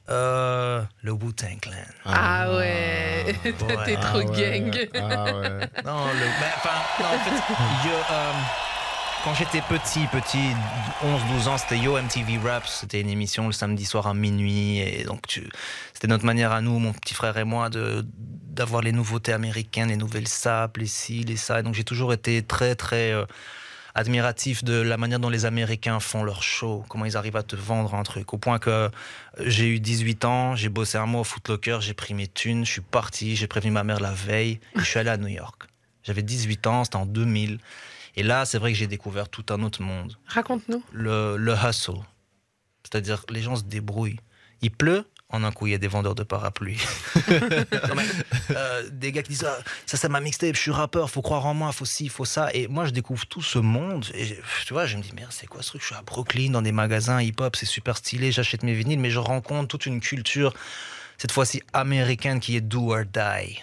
[0.08, 1.72] euh, le Wu-Tang Clan.
[2.04, 3.54] Ah ouais, ouais.
[3.84, 4.88] t'es trop Ah ouais, gang.
[4.94, 5.60] Ah ouais.
[5.84, 8.32] Non, le, ben, enfin, non, en fait, yo, euh,
[9.24, 10.52] quand j'étais petit, petit,
[11.02, 12.70] 11-12 ans, c'était Yo MTV Raps.
[12.80, 14.78] C'était une émission le samedi soir à minuit.
[14.78, 15.48] Et donc, tu,
[15.92, 19.88] c'était notre manière à nous, mon petit frère et moi, de, d'avoir les nouveautés américaines,
[19.88, 21.58] les nouvelles sapes, les ci, les ça.
[21.58, 23.24] Et donc, j'ai toujours été très, très euh,
[23.96, 27.56] admiratif de la manière dont les Américains font leur show, comment ils arrivent à te
[27.56, 28.34] vendre un truc.
[28.34, 28.88] Au point que euh,
[29.40, 32.72] j'ai eu 18 ans, j'ai bossé un mois au Footlocker, j'ai pris mes thunes, je
[32.72, 35.62] suis parti, j'ai prévenu ma mère la veille, et je suis allé à New York.
[36.02, 37.58] J'avais 18 ans, c'était en 2000.
[38.16, 40.16] Et là, c'est vrai que j'ai découvert tout un autre monde.
[40.26, 40.82] Raconte-nous.
[40.92, 42.00] Le, le hustle.
[42.84, 44.20] C'est-à-dire, les gens se débrouillent.
[44.60, 46.80] Il pleut, En un coup, il y a des vendeurs de parapluies.
[47.28, 48.04] Non, mais,
[48.52, 51.44] euh, des gars qui disent ah, Ça, c'est ma mixtape, je suis rappeur, faut croire
[51.46, 52.48] en moi, faut ci, faut ça.
[52.54, 54.06] Et moi, je découvre tout ce monde.
[54.14, 55.80] Et tu vois, je me dis Merde, c'est quoi ce truc?
[55.82, 59.10] Je suis à Brooklyn, dans des magasins hip-hop, c'est super stylé, j'achète mes vinyles, mais
[59.10, 60.54] je rencontre toute une culture,
[61.18, 63.62] cette fois-ci américaine, qui est do or die.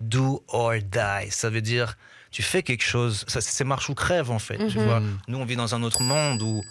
[0.00, 1.30] Do or die.
[1.30, 1.96] Ça veut dire
[2.32, 3.24] tu fais quelque chose.
[3.28, 4.58] Ça, C'est marche ou crève, en fait.
[4.68, 4.84] Tu Mhm.
[4.84, 6.62] vois Nous, on vit dans un autre monde où.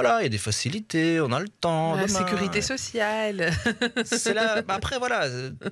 [0.00, 1.96] Voilà, il y a des facilités, on a le temps.
[1.96, 2.18] La demain.
[2.18, 3.50] sécurité sociale.
[4.04, 4.62] C'est là.
[4.62, 5.26] bah Après, voilà,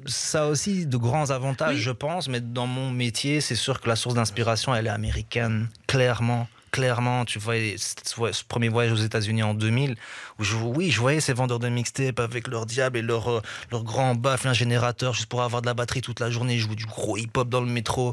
[0.06, 1.80] ça a aussi de grands avantages, Oui.
[1.80, 5.68] je pense, mais dans mon métier, c'est sûr que la source d'inspiration, elle est américaine,
[5.86, 6.48] clairement.
[6.72, 7.94] Clairement, tu vois, ce
[8.32, 9.94] ce premier voyage aux États-Unis en 2000,
[10.38, 13.40] où je, oui, je voyais ces vendeurs de mixtape avec leur diable et leur, euh,
[13.70, 16.74] leur grand baffle, un générateur, juste pour avoir de la batterie toute la journée, jouer
[16.74, 18.12] du gros hip-hop dans le métro.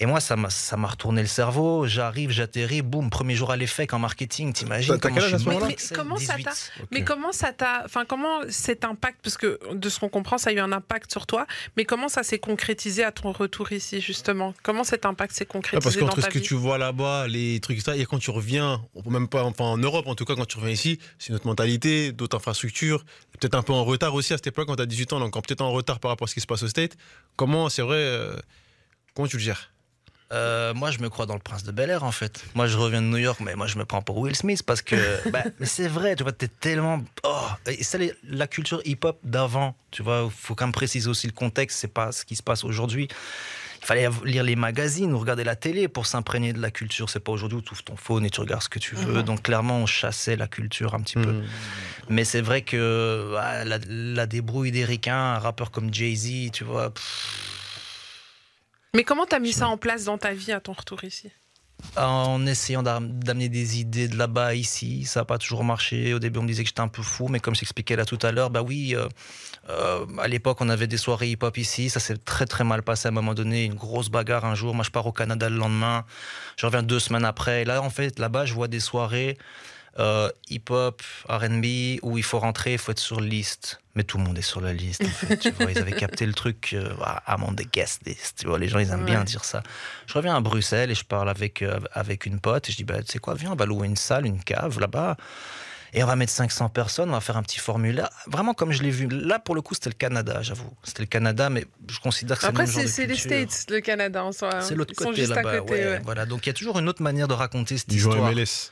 [0.00, 1.86] Et moi, ça m'a ça m'a retourné le cerveau.
[1.86, 4.52] J'arrive, j'atterris, boum, premier jour à l'EFEC en marketing.
[4.52, 6.44] T'imagines T'as- comment je suis Mais comment ça 18.
[6.44, 6.52] t'a-
[6.92, 10.50] Mais comment ça t'a, enfin comment cet impact, parce que de ce qu'on comprend, ça
[10.50, 11.46] a eu un impact sur toi,
[11.76, 14.54] mais comment ça s'est concrétisé à ton retour ici justement?
[14.62, 17.58] Comment cet impact s'est Ouais, concrétisé parce dans qu'entre ce que tu vois là-bas, les
[17.60, 20.24] trucs, ça, et quand tu reviens, on peut même pas, enfin en Europe en tout
[20.24, 24.14] cas, quand tu reviens ici, c'est notre mentalité, d'autres infrastructures, peut-être un peu en retard
[24.14, 26.26] aussi à cette époque quand tu as 18 ans, donc peut-être en retard par rapport
[26.26, 26.96] à ce qui se passe au State.
[27.34, 28.36] Comment, c'est vrai, euh,
[29.14, 29.72] comment tu le gères?
[30.30, 32.44] Euh, moi, je me crois dans le prince de Bel Air, en fait.
[32.54, 34.82] Moi, je reviens de New York, mais moi, je me prends pour Will Smith parce
[34.82, 34.96] que.
[35.30, 37.02] bah, mais c'est vrai, tu vois, t'es tellement.
[37.24, 41.78] Oh, les- la culture hip-hop d'avant, tu vois, faut quand même préciser aussi le contexte,
[41.78, 43.08] c'est pas ce qui se passe aujourd'hui.
[43.80, 47.08] Il fallait lire les magazines ou regarder la télé pour s'imprégner de la culture.
[47.08, 49.18] C'est pas aujourd'hui où tu ouvres ton phone et tu regardes ce que tu veux.
[49.18, 49.22] Mhm.
[49.22, 51.30] Donc, clairement, on chassait la culture un petit peu.
[51.30, 51.44] Hmm.
[52.10, 56.64] Mais c'est vrai que ah, la, la débrouille des ricains, un rappeur comme Jay-Z, tu
[56.64, 56.90] vois.
[56.90, 57.57] pff,
[58.98, 61.30] Mais comment t'as mis ça en place dans ta vie à ton retour ici
[61.96, 65.04] en essayant d'am- d'amener des idées de là-bas ici.
[65.04, 66.12] Ça n'a pas toujours marché.
[66.12, 68.04] Au début, on me disait que j'étais un peu fou, mais comme je t'expliquais là
[68.04, 69.06] tout à l'heure, bah oui, euh,
[69.68, 71.88] euh, à l'époque, on avait des soirées hip-hop ici.
[71.88, 73.64] Ça s'est très très mal passé à un moment donné.
[73.64, 74.74] Une grosse bagarre un jour.
[74.74, 76.04] Moi, je pars au Canada le lendemain.
[76.56, 77.62] Je reviens deux semaines après.
[77.62, 79.38] Et là, en fait, là-bas, je vois des soirées
[79.98, 81.64] euh, hip-hop, RB,
[82.02, 83.80] où il faut rentrer, il faut être sur liste.
[83.94, 85.36] Mais tout le monde est sur la liste, en fait.
[85.38, 86.70] tu vois, ils avaient capté le truc.
[86.74, 88.38] Euh, ah, I'm on the guest list.
[88.40, 89.62] Tu vois, les gens, ils aiment bien dire ça.
[90.06, 92.84] Je reviens à Bruxelles et je parle avec, euh, avec une pote et je dis,
[92.84, 95.16] bah, tu sais quoi, viens, on va louer une salle, une cave là-bas.
[95.94, 98.10] Et on va mettre 500 personnes, on va faire un petit formulaire.
[98.26, 99.08] Vraiment comme je l'ai vu.
[99.08, 100.70] Là, pour le coup, c'était le Canada, j'avoue.
[100.84, 103.16] C'était le Canada, mais je considère que c'est le Après, même genre c'est les.
[103.16, 104.56] States, le Canada en soi.
[104.56, 104.60] hein.
[104.60, 105.62] C'est l'autre Ils sont côté là-bas.
[105.62, 106.00] ouais, ouais.
[106.04, 106.26] Voilà.
[106.26, 108.30] Donc il y a toujours une autre manière de raconter cette Ils histoire.
[108.32, 108.70] MLS.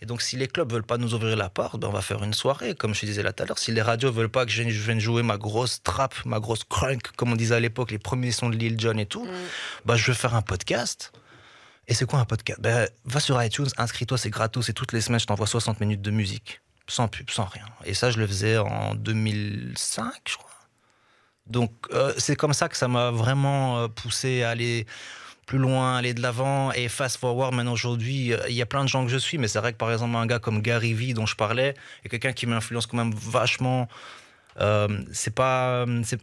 [0.00, 2.22] Et donc, si les clubs veulent pas nous ouvrir la porte, ben, on va faire
[2.22, 3.58] une soirée, comme je disais là tout à l'heure.
[3.58, 7.02] Si les radios veulent pas que je vienne jouer ma grosse trap, ma grosse crunk,
[7.16, 9.30] comme on disait à l'époque, les premiers sons de Lil Jon et tout, Mm.
[9.84, 11.10] bah, je vais faire un podcast.
[11.88, 12.60] Et c'est quoi un podcast?
[12.60, 14.68] Ben, Va sur iTunes, inscris-toi, c'est gratos.
[14.68, 16.60] Et toutes les semaines, je t'envoie 60 minutes de musique.
[16.86, 17.64] Sans pub, sans rien.
[17.84, 20.50] Et ça, je le faisais en 2005, je crois.
[21.46, 24.86] Donc, euh, c'est comme ça que ça m'a vraiment euh, poussé à aller
[25.48, 26.70] plus loin, aller de l'avant.
[26.72, 29.38] Et fast forward, maintenant aujourd'hui, euh, il y a plein de gens que je suis,
[29.38, 31.74] mais c'est vrai que par exemple, un gars comme Gary Vee, dont je parlais,
[32.04, 33.88] est quelqu'un qui m'influence quand même vachement.
[34.60, 35.84] Euh, c'est pas.
[36.04, 36.20] c'est-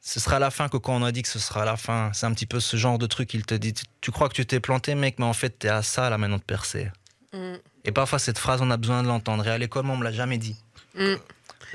[0.00, 2.12] ce sera la fin que quand on a dit que ce sera la fin.
[2.12, 3.34] C'est un petit peu ce genre de truc.
[3.34, 5.82] Il te dit Tu- crois que tu t'es planté, mec, mais en fait, t'es à
[5.82, 6.90] ça là maintenant de percer.
[7.32, 7.54] Mm.
[7.86, 9.44] Et parfois, cette phrase, on a besoin de l'entendre.
[9.48, 10.56] Et à l'école, on me l'a jamais dit.
[10.94, 11.14] Mm.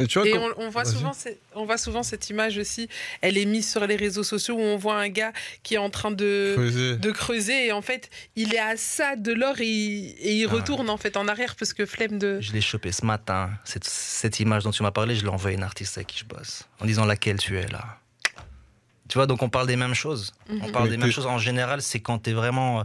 [0.04, 2.58] Et tu vois, Et quand- on, on voit souvent, cette- on voit souvent cette image
[2.58, 2.90] aussi.
[3.22, 5.32] Elle est mise sur les réseaux sociaux où on voit un gars
[5.64, 6.98] qui est en train de, Creuser.
[6.98, 10.48] de creuser et en fait, il est à ça de l'or et, il- et il
[10.50, 12.40] Ah retourne en fait en arrière parce que flemme de.
[12.42, 13.50] Je l'ai chopé ce matin.
[13.64, 16.20] Cette, cette image dont tu m'as parlé, je l'ai envoyée à une artiste avec qui
[16.20, 16.64] je bosse.
[16.80, 17.98] En disant laquelle tu es là?
[19.10, 20.34] Tu vois, donc on parle des mêmes choses.
[20.50, 20.72] On Mhm.
[20.72, 21.26] parle Mais des mêmes choses.
[21.26, 22.84] En général, c'est quand t'es vraiment euh,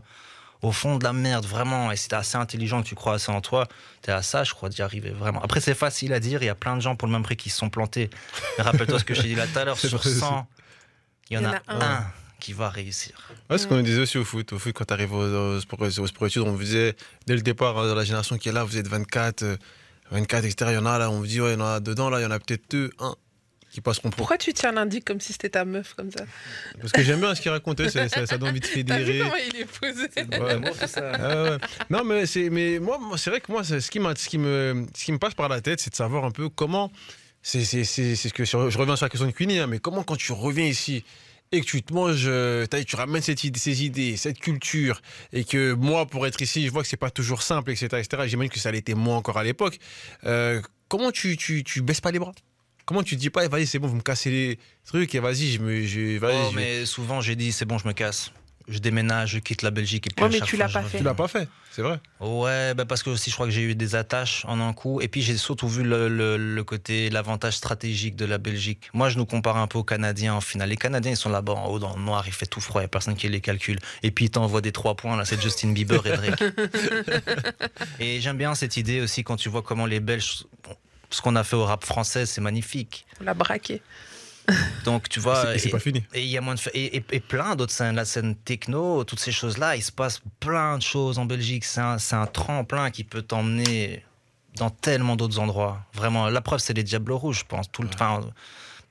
[0.63, 1.93] au fond de la merde, vraiment.
[1.93, 3.67] Et si t'es assez intelligent, que tu crois assez en toi,
[4.03, 5.43] t'es à ça, je crois, d'y arriver vraiment.
[5.43, 6.43] Après, c'est facile à dire.
[6.43, 8.11] Il y a plein de gens pour le même prix qui se sont plantés.
[8.59, 9.79] Rappelle-toi ce que je t'ai dit là tout à l'heure.
[9.79, 10.47] Sur vrai, 100,
[11.31, 11.99] il y en, Il y en a, a un.
[11.99, 12.07] un
[12.41, 13.17] qui va réussir.
[13.51, 14.53] Ouais, ce qu'on disait aussi au foot.
[14.53, 16.95] Au foot, quand tu arrives aux, aux sport, aux sport études, on vous disait,
[17.27, 19.57] dès le départ, euh, la génération qui est là, vous êtes 24, euh,
[20.11, 20.71] 24, etc.
[20.73, 22.21] Il y en a là, on vous dit, ouais, il y en a dedans, là,
[22.21, 23.15] il y en a peut-être deux, un,
[23.71, 24.17] qui passeront pour.
[24.19, 26.25] Pourquoi tu tiens l'indice comme si c'était ta meuf comme ça
[26.81, 28.07] Parce que j'aime bien ce qu'il racontait, ça
[28.39, 29.19] donne envie de vu fédérer.
[29.19, 30.09] comment il est posé
[30.41, 31.59] Ouais.
[31.91, 34.39] Non, mais c'est, mais moi, moi, c'est vrai que moi, c'est- ce qui, ce qui
[34.39, 36.91] me, ce qui me passe par la tête, c'est de savoir un peu comment.
[37.43, 39.79] C'est, c'est, c'est, c'est ce que je reviens sur la question de Queenie, hein, mais
[39.79, 41.05] comment quand tu reviens ici
[41.53, 45.01] et que tu te manges, euh, tu ramènes cette idée, ces idées, cette culture,
[45.33, 48.25] et que moi, pour être ici, je vois que c'est pas toujours simple, etc., etc.
[48.27, 49.79] J'imagine que ça l'était moins encore à l'époque.
[50.25, 52.33] Euh, comment tu, tu, tu baisses pas les bras?
[52.87, 55.51] Comment tu te dis pas, vas-y, c'est bon, vous me cassez les trucs, et vas-y,
[55.53, 57.93] je me, je, vas-y, Oh, je vais- mais souvent, j'ai dit, c'est bon, je me
[57.93, 58.31] casse.
[58.69, 60.99] je déménage, je quitte la Belgique et puis Ouais, mais tu l'as je pas fait.
[60.99, 62.01] Tu l'as pas fait, c'est vrai.
[62.19, 65.01] Ouais, bah parce que aussi je crois que j'ai eu des attaches en un coup.
[65.01, 68.91] Et puis j'ai surtout vu le, le- le côté, l'avantage stratégique de la Belgique.
[68.93, 70.71] Moi, je nous compare un peu aux Canadiens en finale.
[70.71, 72.85] Les Canadiens, ils sont là-bas en haut dans le noir, il fait tout froid, il
[72.85, 73.79] n'y a personne qui les calcule.
[74.03, 76.43] Et puis ils t'envoient des trois points, là, c'est Justin Bieber et Drake.
[78.01, 80.45] et j'aime bien cette idée aussi quand tu vois comment les Belges.
[81.17, 83.07] Ce qu'on a fait au rap français, c'est magnifique.
[83.21, 83.81] On l'a braqué.
[84.85, 85.57] Donc tu vois.
[85.57, 86.05] Et pas fini.
[86.13, 88.37] et il y a moins de fa- et, et- et plein d'autres scènes, la scène
[88.37, 91.65] techno, toutes ces choses-là, il se passe plein de choses en Belgique.
[91.65, 94.05] C'est un, c'est un tremplin qui peut t'emmener
[94.57, 95.81] dans tellement d'autres endroits.
[95.95, 97.73] Vraiment, la preuve, c'est les Diables Rouges, je pense.
[97.73, 98.21] Tout le, enfin,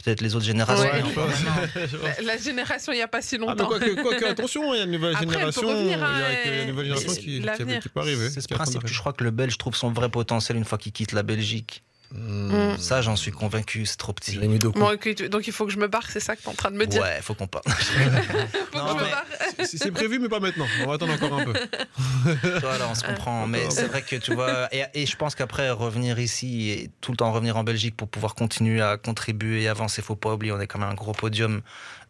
[0.04, 0.84] peut-être les autres générations.
[0.84, 1.04] Ouais.
[2.18, 3.68] La, la génération, il n'y a pas si Ah, longtemps.
[3.68, 5.68] quoi que, quoi que, attention, il y a une nouvelle Après, génération.
[5.70, 7.80] revenir, Il y a hein, il y a une nouvelle mais génération c'est qui, qui,
[7.82, 8.30] qui peut arriver.
[8.30, 8.86] C'est ce principe.
[8.88, 11.82] Je crois que le Belge trouve son vrai potentiel une fois qu'il quitte la Belgique.
[12.14, 12.78] Mm.
[12.78, 14.38] Ça, j'en suis convaincu, c'est trop petit.
[14.38, 14.92] Bon,
[15.30, 16.78] donc il faut que je me barre, c'est ça que tu es en train de
[16.78, 17.64] me dire Ouais, faut qu'on parle.
[19.64, 20.66] C'est prévu, mais pas maintenant.
[20.84, 21.54] On va attendre encore un peu.
[22.62, 23.48] Voilà, on se comprend.
[23.48, 27.12] Mais c'est vrai que tu vois, et, et je pense qu'après revenir ici et tout
[27.12, 30.52] le temps revenir en Belgique pour pouvoir continuer à contribuer et avancer, faut pas oublier,
[30.52, 31.62] on est quand même un gros podium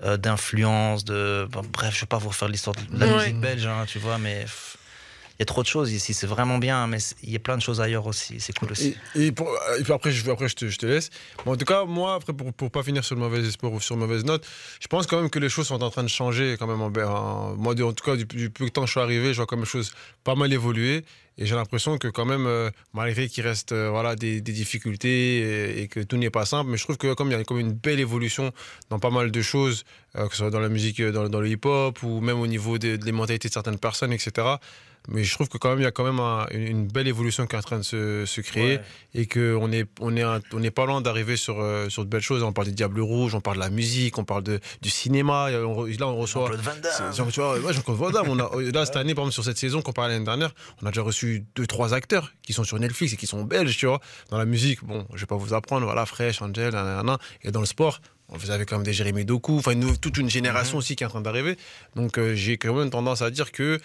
[0.03, 3.15] euh, d'influence, de bon, bref, je vais pas vous refaire l'histoire de la Ouais.
[3.17, 4.45] musique belge, hein, tu vois, mais
[5.39, 7.61] y a trop de choses ici, c'est vraiment bien, mais il y a plein de
[7.61, 8.95] choses ailleurs aussi, c'est cool aussi.
[9.15, 11.09] Et, puis après, je, après je, te, laisse.
[11.45, 13.95] En tout cas, moi, après, pour, pour pas finir sur le mauvais espoir ou sur
[13.95, 14.45] une mauvaise note,
[14.79, 16.81] je pense quand même que les choses sont en train de changer quand même.
[16.81, 19.37] En, en- moi, en tout cas, du, peu de temps que je suis arrivé, je
[19.37, 19.91] vois quand même les choses
[20.23, 21.03] pas mal évoluer.
[21.37, 25.87] Et j'ai l'impression que quand même, euh, malgré qu'il reste euh, voilà, des, difficultés et,
[25.89, 27.73] que tout n'est pas simple, mais je trouve que comme il y a comme une
[27.73, 28.53] belle évolution
[28.89, 29.83] dans pas mal de choses,
[30.15, 32.77] euh, que ce soit dans la musique, dans, dans le hip-hop ou même au niveau
[32.77, 34.47] des, des mentalités de certaines personnes, etc.
[35.07, 37.07] Mais je trouve que quand même, il y a quand même un- une, une belle
[37.07, 38.81] évolution qui est en train de se, se créer Ouais.
[39.13, 42.09] et qu'on est, on est, un- on est pas loin d'arriver sur, euh, sur de
[42.09, 42.41] belles choses.
[42.43, 45.51] On parle des Diables Rouges, on parle de la musique, on parle de, du cinéma.
[45.51, 46.43] Et on re- là, on reçoit.
[46.47, 46.91] Jean-Claude Van Damme.
[47.11, 49.33] c'est- genre, tu vois, ouais, Jean-Claude Van Damme, on a- là, cette année, par exemple,
[49.33, 52.53] sur cette saison qu'on parlait l'année dernière, on a déjà reçu deux, trois acteurs qui
[52.53, 53.99] sont sur Netflix et qui sont belges, tu vois.
[54.31, 57.17] Dans la musique, bon, je vais pas vous apprendre, voilà, Fresh, Angel, nanana.
[57.43, 58.01] et dans le sport.
[58.29, 61.05] Vous avez quand même des Jérémy Doku, enfin une- toute une génération aussi qui est
[61.05, 61.57] en train d'arriver.
[61.95, 63.77] Donc euh, j'ai quand même tendance à dire que euh,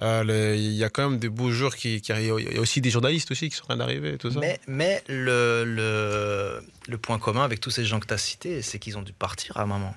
[0.00, 2.34] il y a quand même des beaux jours qui, qui arrivent.
[2.38, 4.40] Il y a aussi des journalistes aussi qui sont en train d'arriver et tout ça.
[4.40, 8.62] Mais, mais le, le, le point commun avec tous ces gens que tu as cités,
[8.62, 9.94] c'est qu'ils ont dû partir à un moment.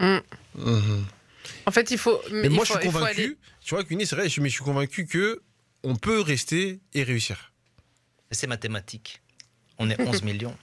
[0.00, 1.04] Mhm.
[1.66, 2.20] En fait, il faut.
[2.32, 4.48] Mais il moi, faut- je suis convaincu, aller- tu vois, Cuny, c'est vrai, je, mais
[4.48, 5.42] je suis convaincu que
[5.84, 7.52] on peut rester et réussir.
[8.30, 9.20] C'est mathématique.
[9.78, 10.56] On est 11 millions.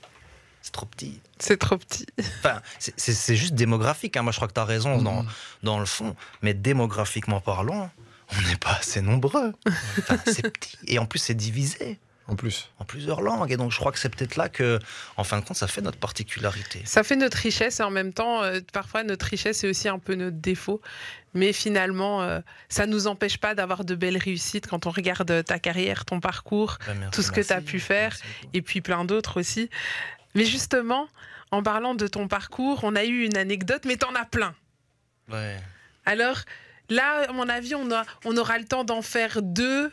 [0.61, 1.19] C'est trop petit.
[1.37, 2.05] C'est trop petit.
[2.19, 4.17] Enfin, c'est- juste démographique.
[4.17, 4.23] hein.
[4.23, 5.25] Moi, je crois que tu as raison dans,
[5.63, 6.15] dans le fond.
[6.41, 7.89] Mais démographiquement parlant,
[8.37, 9.53] on n'est pas assez nombreux.
[9.97, 10.77] Enfin, c'est petit.
[10.87, 12.69] Et en plus, c'est divisé En plus.
[12.79, 13.51] en plusieurs langues.
[13.51, 14.79] Et donc, je crois que c'est peut-être là que,
[15.17, 16.81] en fin de compte, ça fait notre particularité.
[16.85, 19.99] Ça fait notre richesse et en même temps, euh, parfois, notre richesse est aussi un
[19.99, 20.81] peu notre défaut.
[21.33, 25.43] Mais finalement, euh, ça ne nous empêche pas d'avoir de belles réussites quand on regarde
[25.45, 28.15] ta carrière, ton parcours Ben, merci, tout ce que tu as pu faire.
[28.53, 29.69] Et puis plein d'autres aussi.
[30.35, 31.07] Mais justement,
[31.51, 34.53] en parlant de ton parcours, on a eu une anecdote, mais t'en as plein.
[35.31, 35.57] Ouais.
[36.05, 36.37] Alors
[36.89, 39.91] là, à mon avis, on, a, on aura le temps d'en faire deux,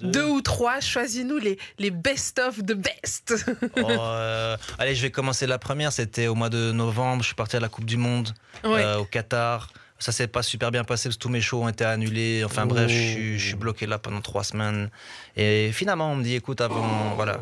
[0.00, 0.80] deux ou trois.
[0.80, 3.34] Choisis-nous les, les best of the best.
[3.76, 5.92] Oh, euh, allez, je vais commencer la première.
[5.92, 7.22] C'était au mois de novembre.
[7.22, 8.34] Je suis parti à la Coupe du Monde
[8.64, 8.82] Ouais.
[8.82, 9.70] euh, au Qatar.
[9.98, 12.42] Ça s'est pas super bien passé parce que tous mes shows ont été annulés.
[12.44, 14.90] Enfin bref, je suis- je suis bloqué là pendant trois semaines.
[15.36, 17.38] Et finalement, on me dit, écoute, avant, voilà,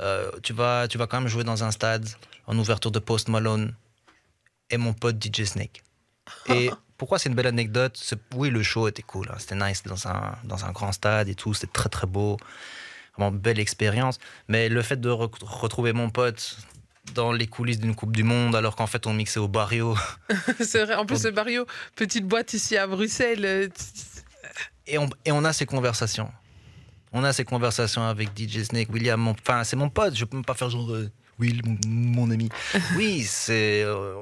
[0.00, 2.08] euh, tu vas, tu vas quand même jouer dans un stade
[2.46, 3.74] en ouverture de Post Malone
[4.70, 5.82] et mon pote DJ Snake.
[6.48, 7.98] Et pourquoi c'est une belle anecdote?
[8.34, 9.28] Oui, le show était cool.
[9.32, 9.36] hein.
[9.38, 11.54] C'était nice dans un, dans un grand stade et tout.
[11.54, 12.36] C'était très très beau.
[13.16, 14.18] Vraiment belle expérience.
[14.48, 16.58] Mais le fait de re- retrouver mon pote
[17.14, 19.96] dans les coulisses d'une Coupe du Monde alors qu'en fait on mixait au barrio
[20.60, 20.94] C'est vrai.
[20.96, 23.44] En plus, le Barrio, petite boîte ici à Bruxelles.
[23.46, 23.68] euh,
[24.86, 26.30] et on, et on a ces conversations.
[27.12, 30.44] On a ces conversations avec DJ Snake, William, enfin c'est mon pote, je peux même
[30.44, 32.50] pas faire genre euh, Will, mon, mon ami.
[32.96, 34.14] Oui, c'est euh,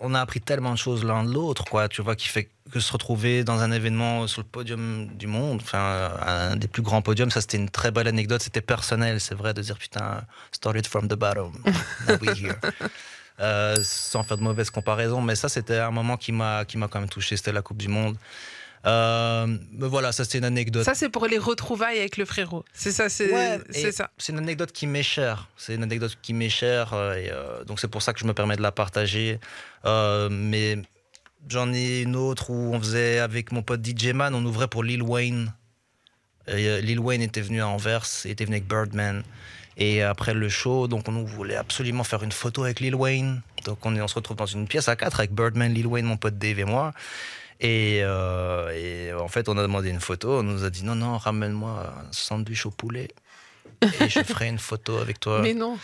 [0.00, 2.80] on a appris tellement de choses l'un de l'autre, quoi, tu vois, qui fait que
[2.80, 7.02] se retrouver dans un événement sur le podium du monde, enfin un des plus grands
[7.02, 10.86] podiums, ça c'était une très belle anecdote, c'était personnel, c'est vrai de dire putain, started
[10.86, 11.52] from the bottom,
[12.08, 12.56] now we're here.
[13.40, 16.88] Euh, sans faire de mauvaise comparaison, mais ça c'était un moment qui m'a qui m'a
[16.88, 18.16] quand même touché, c'était la Coupe du Monde.
[18.86, 20.84] Euh, mais voilà, ça c'était une anecdote.
[20.84, 22.64] Ça, c'est pour les retrouvailles avec le frérot.
[22.74, 24.10] C'est ça, c'est Ouais, c'est ça.
[24.18, 25.48] C'est une anecdote qui m'est chère.
[25.56, 26.92] C'est une anecdote qui m'est chère.
[26.92, 29.38] euh, et, euh, donc c'est pour ça que je me permets de la partager.
[29.84, 30.78] Mais
[31.48, 34.82] j'en ai une autre où on faisait avec mon pote DJ Man, on ouvrait pour
[34.84, 35.52] Lil Wayne.
[36.46, 39.22] Et, Lil Wayne était venu à Anvers, il était venu avec Birdman.
[39.76, 43.40] Et après le show, donc on voulait absolument faire une photo avec Lil Wayne.
[43.64, 46.04] Donc on, est- on se retrouve dans une pièce à quatre avec Birdman, Lil Wayne,
[46.06, 46.92] mon pote Dave et moi.
[47.60, 50.38] Et, euh, et en fait, on a demandé une photo.
[50.38, 53.08] On nous a dit non, non, ramène-moi un sandwich au poulet.
[53.82, 55.40] Et je ferai une photo avec toi.
[55.40, 55.78] Mais non.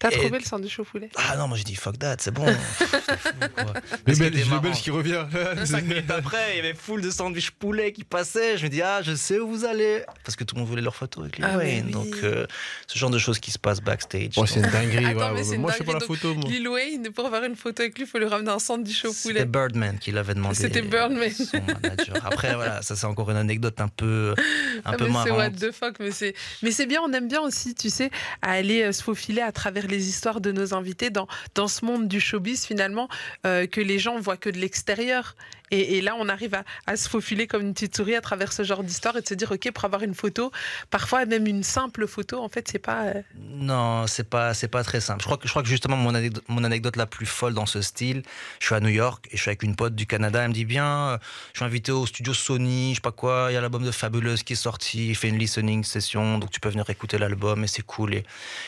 [0.00, 1.10] T'as Et- trouvé le sandwich au poulet?
[1.16, 2.46] Ah non, moi j'ai dit fuck that, c'est bon.
[2.78, 3.72] C'était fou, quoi.
[4.06, 5.24] Le belge, le belge qui revient.
[5.64, 8.56] Cinq minutes après, il y avait full de sandwich poulet qui passaient.
[8.58, 10.02] Je me dis, ah, je sais où vous allez.
[10.24, 11.86] Parce que tout le monde voulait leur photo avec Lil Ah, Wayne.
[11.86, 11.92] oui.
[11.92, 12.46] Donc, euh,
[12.86, 14.34] ce genre de choses qui se passent backstage.
[14.36, 15.04] Bon, c'est une dinguerie.
[15.06, 16.32] Attends, ouais, mais ouais, c'est une moi, je fais pas la photo.
[16.32, 16.44] Moi.
[16.48, 19.12] Lil Wayne, pour avoir une photo avec lui, il faut lui ramener un sandwich au
[19.12, 19.44] C'était poulet.
[19.46, 20.54] Birdman qui l'avait demandé.
[20.54, 21.28] C'était Birdman.
[21.32, 22.24] Son manager.
[22.24, 25.36] Après, voilà, ça c'est encore une anecdote un peu, un Ah, peu mais c'est what
[25.38, 25.56] marrante.
[25.56, 28.10] the fuck, mais c'est, mais c'est bien, on aime bien aussi, tu sais,
[28.42, 31.26] à aller euh, se faufiler à travers les histoires de nos invités dans,
[31.68, 33.08] ce monde du showbiz finalement,
[33.46, 35.36] euh, que les gens voient que de l'extérieur.
[35.70, 36.56] Et, là, on arrive
[36.86, 39.34] à, se faufiler comme une petite souris à travers ce genre d'histoire et de se
[39.34, 40.50] dire, ok, pour avoir une photo,
[40.90, 43.04] parfois même une simple photo, en fait, c'est pas.
[43.06, 45.20] euh, Non, c'est pas, pas très simple.
[45.20, 47.66] Je crois que, je crois que justement mon anecdote, mon anecdote la plus folle dans
[47.66, 48.22] ce style,
[48.60, 50.42] je suis à New York et je suis avec une pote du Canada.
[50.42, 51.18] Elle me dit bien, euh,
[51.52, 53.48] je suis invité au studio Sony, je sais pas quoi.
[53.50, 55.08] Il y a l'album de Fabuleuse qui est sorti.
[55.08, 58.14] Il fait une listening session, donc tu peux venir écouter l'album et c'est cool.
[58.14, 58.24] Et,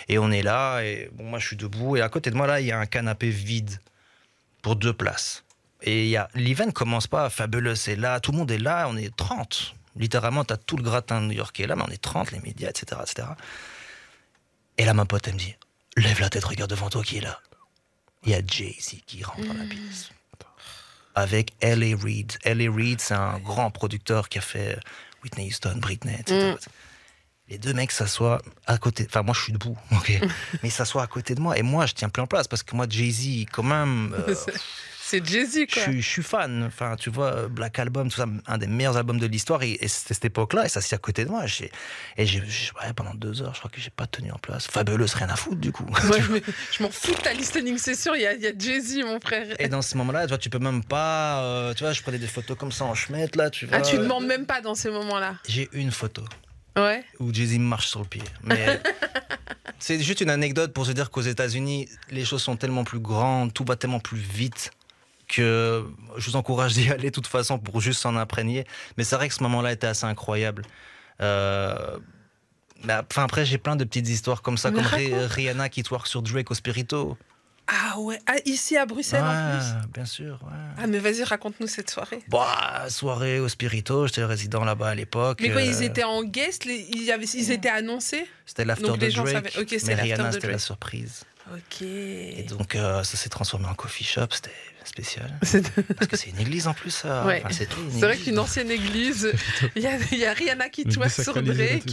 [0.08, 2.46] et on est là et bon, moi je suis debout et à côté de moi
[2.46, 3.78] là il y a un canapé vide
[4.62, 5.44] pour deux places.
[5.82, 7.30] Et l'event commence pas.
[7.30, 8.86] Fabuleuse est là, tout le monde est là.
[8.88, 9.74] On est 30.
[9.96, 13.00] Littéralement, tu as tout le gratin new-yorkais là, mais on est 30, les médias, etc.,
[13.02, 13.28] etc.
[14.78, 15.56] Et là, ma pote, elle me dit
[15.96, 17.40] Lève la tête, regarde devant toi qui est là.
[18.24, 20.10] Il y a Jay-Z qui rentre dans la pièce.
[21.14, 21.96] Avec L.A.
[21.96, 22.34] Reid.
[22.44, 22.70] L.A.
[22.72, 24.78] Reid, c'est un grand producteur qui a fait
[25.24, 26.54] Whitney Houston, Britney, etc.
[27.48, 29.06] Les deux mecs s'assoient à côté.
[29.08, 30.20] Enfin, moi, je suis debout, ok.
[30.62, 31.58] Mais ils s'assoient à côté de moi.
[31.58, 34.14] Et moi, je tiens plus en place parce que moi, Jay-Z, quand même.
[34.16, 34.34] euh,
[35.10, 35.82] C'est Jay-Z, je quoi.
[35.82, 36.62] suis, je suis fan.
[36.64, 39.62] Enfin, tu vois, Black Album, tout ça, un des meilleurs albums de l'histoire.
[39.64, 41.44] Et, et c'était cette époque-là, et ça s'est à côté de moi.
[42.16, 44.66] Et j'ai, ouais, pendant deux heures, je crois que j'ai pas tenu en place.
[44.68, 45.84] Fabuleuse, rien à foutre, du coup.
[46.04, 46.40] Moi, je, me-
[46.72, 49.18] je m'en fous de ta listening session, il y a, il y a Jay-Z, mon
[49.20, 49.46] frère.
[49.58, 51.42] Et dans ce moment-là, tu vois, tu peux même pas.
[51.42, 53.78] euh, tu vois, je prenais des photos comme ça en chemette, là, tu vois.
[53.78, 55.34] Ah, tu demandes même pas dans ces moments-là.
[55.48, 56.22] J'ai une photo
[56.76, 57.02] Ouais.
[57.18, 58.22] où Jay-Z marche sur le pied.
[58.44, 58.80] Mais.
[59.82, 63.54] C'est juste une anecdote pour se dire qu'aux États-Unis, les choses sont tellement plus grandes,
[63.54, 64.70] tout va tellement plus vite
[65.30, 65.84] que
[66.16, 68.66] je vous encourage d'y aller de toute façon pour juste s'en imprégner.
[68.96, 70.62] Mais c'est vrai que ce moment-là était assez incroyable.
[71.22, 71.98] Euh,
[72.84, 74.86] enfin, après, j'ai plein de petites histoires comme ça, Mais comme.
[75.28, 77.16] Rihanna qui twerk sur Drake au Spirito.
[77.72, 78.18] Ah ouais.
[78.26, 79.88] Ah, ici à Bruxelles en plus.
[79.94, 80.40] Bien sûr.
[80.42, 80.58] ouais.
[80.76, 82.18] Ah, mais vas-y, raconte-nous cette soirée.
[82.28, 85.38] Bah, soirée au Spirito, j'étais résident là-bas à l'époque.
[85.40, 88.26] Mais quoi, Euh, ils étaient en guest, les- ils, avaient- ils étaient annoncés?
[88.44, 89.50] C'était l'after donc de les gens Drake.
[89.52, 91.22] savaient- ok, c'était la surprise.
[91.52, 91.82] Ok.
[91.82, 94.50] Et donc, euh, ça s'est transformé en coffee shop, c'était
[94.84, 95.38] spécial.
[95.42, 97.24] C'est Parce que c'est une église en plus, ça.
[97.26, 97.42] Ouais.
[97.44, 99.32] Enfin, c'est vrai qu'une ancienne église,
[99.76, 101.84] il y a, il y a Rihanna qui twerk sur Drake.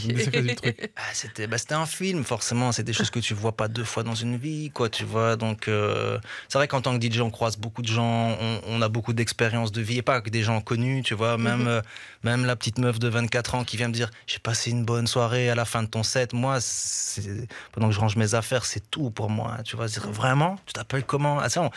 [0.56, 0.92] truc.
[0.96, 2.72] Ah, c'était bah, c'était un film, forcément.
[2.72, 5.36] C'est des choses que tu vois pas deux fois dans une vie, quoi, tu vois.
[5.36, 6.18] Donc, euh,
[6.50, 9.14] c'est vrai qu'en tant que DJ, on croise beaucoup de gens, on, on a beaucoup
[9.14, 11.38] d'expérience de vie, et pas que des gens connus, tu vois.
[11.38, 11.68] Même, Mhm.
[11.68, 11.82] euh,
[12.24, 15.08] même la petite meuf de 24 ans qui vient me dire J'ai passé une bonne
[15.08, 16.34] soirée à la fin de ton set.
[16.34, 19.88] Moi, c'est- pendant que je range mes affaires, c'est tout pour moi, tu vois.
[19.88, 21.40] C'est Vraiment Tu t'appelles comment?
[21.40, 21.72] Ah, ça, on,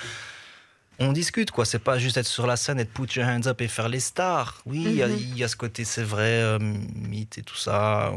[1.01, 1.65] on discute, quoi.
[1.65, 3.89] C'est pas juste être sur la scène et de put your hands up et faire
[3.89, 4.61] les stars.
[4.67, 5.17] Oui, il y a- Mhm.
[5.19, 8.13] il y, a ce côté, c'est vrai, euh, mythe et tout ça.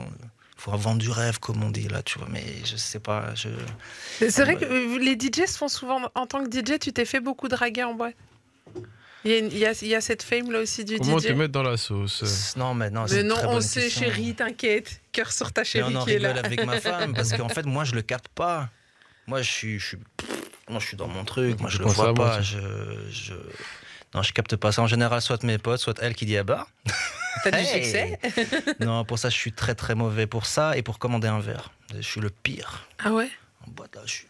[0.57, 2.27] Il faut vendre du rêve, comme on dit là, tu vois.
[2.31, 3.33] Mais je sais pas.
[3.35, 3.49] Je...
[4.29, 5.99] C'est vrai que euh, les DJ se font souvent.
[6.15, 8.15] En tant que DJ, tu t'es fait beaucoup draguer en boîte.
[9.25, 10.97] Il y, a une- il y a, il y a cette fame là aussi du
[10.97, 11.27] Comment DJ.
[11.27, 13.83] te mettre dans la sauce Non, mais non, c'est mais non, très on bonne sait,
[13.83, 14.01] question.
[14.03, 14.99] chérie, t'inquiète.
[15.13, 16.33] Cœur sur ta Mais chérie on en qui est là.
[16.33, 18.69] rigole avec ma femme parce qu'en fait, moi, je le capte pas.
[19.27, 19.97] Moi, je suis, je suis,
[20.69, 21.59] moi, je suis dans mon truc.
[21.59, 22.41] Moi, je le à vois moi, pas.
[22.41, 22.57] Je,
[23.09, 23.33] je,
[24.13, 24.81] non, je capte pas ça.
[24.81, 26.67] En général, soit mes potes, soit elle qui dit ah bah.
[27.43, 28.19] T'as du Hey succès
[28.79, 31.71] Non, pour ça, je suis très très mauvais pour ça et pour commander un verre.
[31.95, 32.87] Je suis le pire.
[33.03, 33.29] Ah ouais?
[33.67, 34.27] En boîte là, je suis.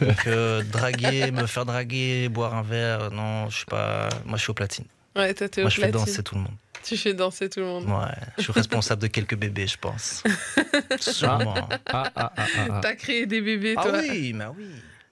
[0.00, 4.08] Donc, euh, draguer, me faire draguer, boire un verre, non, je suis pas.
[4.26, 4.84] Moi, je suis au platine.
[5.16, 6.06] Ouais, toi, t'es Moi, au je fais platine.
[6.06, 6.54] danser tout le monde.
[6.88, 7.84] Tu fais danser tout le monde.
[7.86, 10.22] Ouais, je suis responsable de quelques bébés, je pense.
[11.00, 11.68] Sûrement.
[11.86, 12.80] Ah, ah, ah, ah, ah.
[12.82, 14.00] T'as créé des bébés, Ah toi.
[14.00, 14.64] oui, mais oui.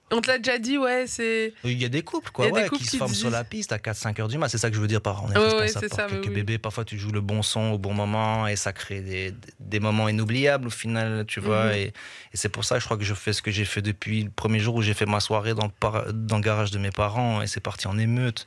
[0.09, 1.53] On te l'a déjà dit, ouais, c'est.
[1.65, 3.11] Il y a des couples, quoi, Il y a des ouais, couples qui se forment
[3.11, 4.47] disent- sur la piste à 4-5 heures du mat.
[4.47, 6.33] C'est ça que je veux dire par on est Ouais, ouais, responsable ça, quelques oui.
[6.33, 6.57] bébés.
[6.57, 10.07] Parfois, tu joues le bon son au bon moment et ça crée des, des moments
[10.07, 11.65] inoubliables au final, tu vois.
[11.65, 11.71] Mhm.
[11.73, 11.91] Et, et
[12.35, 14.29] c'est pour ça que je crois que je fais ce que j'ai fait depuis le
[14.29, 16.91] premier jour où j'ai fait ma soirée dans le, par- dans le garage de mes
[16.91, 18.45] parents et c'est parti en émeute.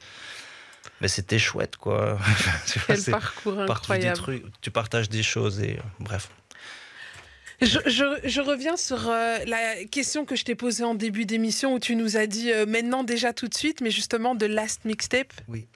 [1.01, 2.19] Mais c'était chouette, quoi.
[2.87, 4.17] Quel c'est- parcours partout des incroyable.
[4.19, 6.29] trucs, tu partages des choses et euh, bref.
[7.63, 11.75] Je, je- je reviens sur euh, la question que je t'ai posée en début d'émission
[11.75, 14.87] où tu nous as dit euh, maintenant déjà tout de suite, mais justement de Last
[14.87, 15.33] Mixtape.
[15.47, 15.67] Oui.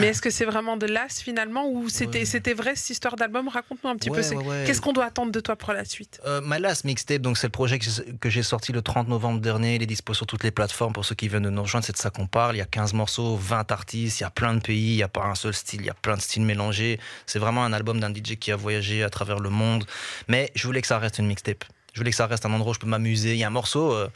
[0.00, 2.24] Mais est-ce que c'est vraiment de l'as finalement ou c'était Ouais.
[2.24, 3.48] c'était vrai cette histoire d'album?
[3.48, 4.20] Raconte-nous un petit peu.
[4.20, 4.64] Ouais.
[4.66, 6.20] Qu'est-ce qu'on doit attendre de toi pour la suite?
[6.26, 9.08] Euh, My Last Mixtape, donc c'est le projet que j'ai- que j'ai sorti le 30
[9.08, 9.76] novembre dernier.
[9.76, 11.86] Il est dispo sur toutes les plateformes pour ceux qui viennent de nous rejoindre.
[11.86, 12.56] C'est de ça qu'on parle.
[12.56, 15.02] Il y a 15 morceaux, 20 artistes, il y a plein de pays, il n'y
[15.02, 17.00] a pas un seul style, il y a plein de styles mélangés.
[17.26, 19.84] C'est vraiment un album d'un DJ qui a voyagé à travers le monde.
[20.28, 21.64] Mais je voulais que ça reste une mixtape.
[21.94, 23.32] Je voulais que ça reste un endroit où je peux m'amuser.
[23.32, 23.92] Il y a un morceau.
[23.92, 24.08] euh,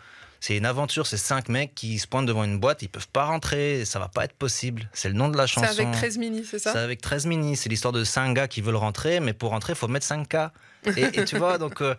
[0.42, 3.26] c'est une aventure, c'est cinq mecs qui se pointent devant une boîte, ils peuvent pas
[3.26, 4.90] rentrer, ça va pas être possible.
[4.92, 5.68] C'est le nom de la C'est chanson.
[5.68, 7.56] avec 13 mini, c'est ça C'est avec 13 mini.
[7.56, 10.50] C'est l'histoire de 5 gars qui veulent rentrer, mais pour rentrer, il faut mettre 5K.
[10.96, 11.94] Et, et tu vois, donc euh,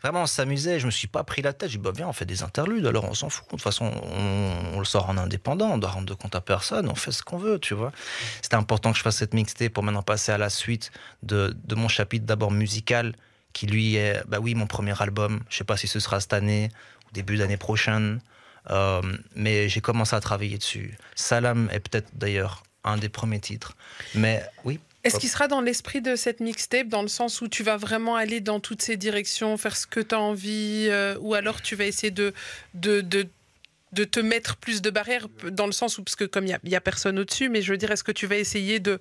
[0.00, 0.78] vraiment, on s'amusait.
[0.78, 1.70] Je me suis pas pris la tête.
[1.70, 3.46] J'ai dit, bah, viens, on fait des interludes, alors on s'en fout.
[3.46, 6.40] De toute façon, on, on le sort en indépendant, on doit rendre de compte à
[6.40, 7.90] personne, on fait ce qu'on veut, tu vois.
[8.42, 10.92] C'était important que je fasse cette mixtape pour maintenant passer à la suite
[11.24, 13.16] de, de mon chapitre d'abord musical,
[13.54, 15.40] qui lui est, bah oui, mon premier album.
[15.48, 16.68] Je sais pas si ce sera cette année
[17.12, 18.20] début d'année prochaine.
[18.70, 19.00] Euh,
[19.34, 20.96] mais j'ai commencé à travailler dessus.
[21.14, 23.76] Salam est peut-être d'ailleurs un des premiers titres.
[24.14, 27.62] Mais oui, Est-ce qu'il sera dans l'esprit de cette mixtape, dans le sens où tu
[27.62, 31.34] vas vraiment aller dans toutes ces directions, faire ce que tu as envie, euh, ou
[31.34, 32.34] alors tu vas essayer de,
[32.74, 33.26] de, de,
[33.92, 36.74] de te mettre plus de barrières, dans le sens où, parce que comme il n'y
[36.76, 39.00] a, personne au-dessus, mais je veux dire, est-ce que tu vas essayer de,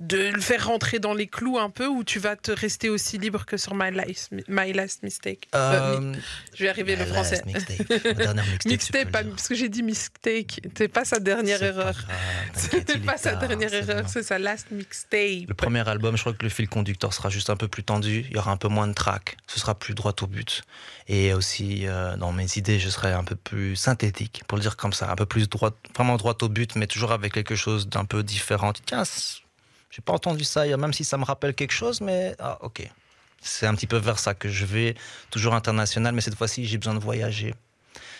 [0.00, 3.18] de le faire rentrer dans les clous un peu, ou tu vas te rester aussi
[3.18, 5.48] libre que sur My, Life, My Last Mistake?
[5.54, 6.14] Euh, Euh,
[6.54, 7.42] Je vais arriver le français.
[7.46, 11.66] mixtape, dernière mixtape, Mixtape, pas- parce que j'ai dit mistake, c'est pas sa dernière pas
[11.66, 11.94] erreur.
[12.54, 15.48] C'était est pas sa dernière erreur, c'est sa last mixtape.
[15.48, 18.24] Le premier album, je crois que le fil conducteur sera juste un peu plus tendu.
[18.30, 19.36] Il y aura un peu moins de tracks.
[19.46, 20.62] Ce sera plus droit au but.
[21.08, 24.76] Et aussi, euh, dans mes idées, je serai un peu plus synthétique, pour le dire
[24.76, 25.10] comme ça.
[25.10, 28.22] Un peu plus droit, vraiment droit au but, mais toujours avec quelque chose d'un peu
[28.22, 28.72] différent.
[28.86, 29.04] Tiens,
[29.90, 32.88] j'ai pas entendu ça, hier, même si ça me rappelle quelque chose, mais ah, ok.
[33.42, 34.94] C'est un petit peu vers ça que je vais,
[35.30, 37.54] toujours international, mais cette fois-ci, j'ai besoin de voyager.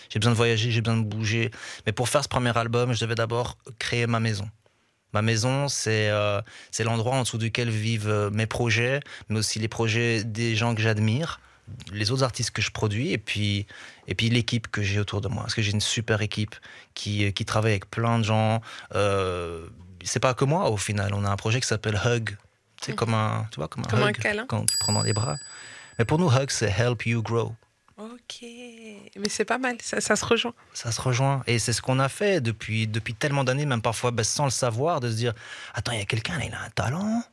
[0.09, 1.51] J'ai besoin de voyager, j'ai besoin de bouger.
[1.85, 4.49] Mais pour faire ce premier album, je devais d'abord créer ma maison.
[5.13, 6.41] Ma maison, c'est euh,
[6.79, 10.81] l'endroit en dessous duquel vivent euh, mes projets, mais aussi les projets des gens que
[10.81, 11.39] j'admire,
[11.91, 13.67] les autres artistes que je produis, et puis,
[14.07, 15.43] et puis l'équipe que j'ai autour de moi.
[15.43, 16.55] Parce que j'ai une super équipe
[16.93, 18.61] qui, qui travaille avec plein de gens.
[18.95, 19.67] Euh,
[20.03, 21.13] c'est pas que moi, au final.
[21.13, 22.35] On a un projet qui s'appelle Hug.
[22.81, 24.45] C'est comme un, tu vois, comme un Comme un hug câlin.
[24.47, 25.37] quand tu prends dans les bras.
[25.99, 27.55] Mais pour nous, Hug, c'est Help You Grow.
[27.97, 30.55] Ok, mais c'est pas mal, ça, ça se rejoint.
[30.73, 31.43] Ça se rejoint.
[31.45, 34.49] Et c'est ce qu'on a fait depuis, depuis tellement d'années, même parfois ben, sans le
[34.49, 35.33] savoir, de se dire
[35.75, 37.23] Attends, il y a quelqu'un là, il a un talent.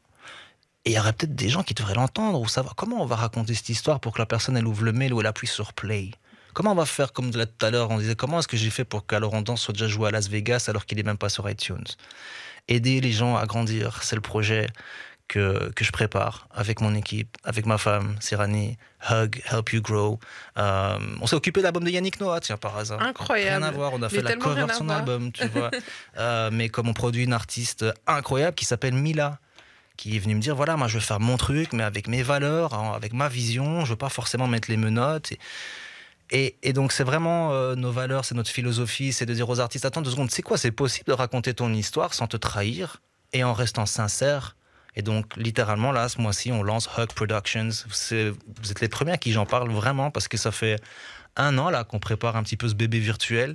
[0.89, 3.17] Et il y aurait peut-être des gens qui devraient l'entendre ou savoir comment on va
[3.17, 5.75] raconter cette histoire pour que la personne elle ouvre le mail ou elle appuie sur
[5.75, 6.13] play.
[6.55, 8.57] Comment on va faire comme de là tout à l'heure On disait comment est-ce que
[8.57, 11.03] j'ai fait pour qu'Alors on danse soit déjà joué à Las Vegas alors qu'il est
[11.03, 11.85] même pas sur iTunes?
[12.69, 14.67] Aider les gens à grandir, c'est le projet
[15.29, 18.79] que, que je prépare avec mon équipe, avec ma femme, Sirani,
[19.11, 20.19] Hug, Help You Grow.
[20.57, 23.03] Euh, on s'est occupé de l'album de Yannick Noah, tiens, par hasard.
[23.03, 23.63] Incroyable.
[23.63, 25.71] Rien à voir, on a fait la cover de son album, tu vois.
[26.17, 29.39] Euh, mais comme on produit une artiste incroyable qui s'appelle Mila,
[29.99, 32.23] qui est venue me dire voilà, moi je veux faire mon truc, mais avec mes
[32.23, 35.35] valeurs, hein, avec ma vision, je veux pas forcément mettre les menottes.
[36.31, 39.85] Et, donc c'est vraiment euh, nos valeurs, c'est notre philosophie, c'est de dire aux artistes
[39.85, 43.03] attends deux secondes, c'est quoi C'est possible de raconter ton histoire sans te trahir
[43.33, 44.57] et en restant sincère?
[44.95, 47.69] Et donc, littéralement, là, ce mois-ci, on lance Hug Productions.
[47.89, 50.81] Vous êtes les premiers à qui j'en parle vraiment parce que ça fait
[51.37, 53.55] un an là qu'on prépare un petit peu ce bébé virtuel.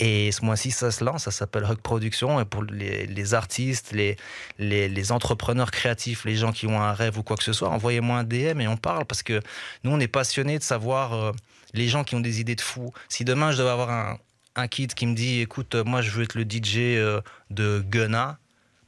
[0.00, 2.40] Et ce mois-ci, ça se lance, ça s'appelle Hug Production.
[2.40, 4.16] Et pour les, les artistes, les,
[4.58, 7.68] les, les entrepreneurs créatifs, les gens qui ont un rêve ou quoi que ce soit,
[7.68, 9.40] envoyez-moi un DM et on parle parce que
[9.82, 11.32] nous, on est passionnés de savoir euh,
[11.74, 12.92] les gens qui ont des idées de fous.
[13.08, 14.18] Si demain, je devais avoir un,
[14.54, 17.20] un kid qui me dit écoute, euh, moi, je veux être le DJ euh,
[17.50, 18.38] de Gunna,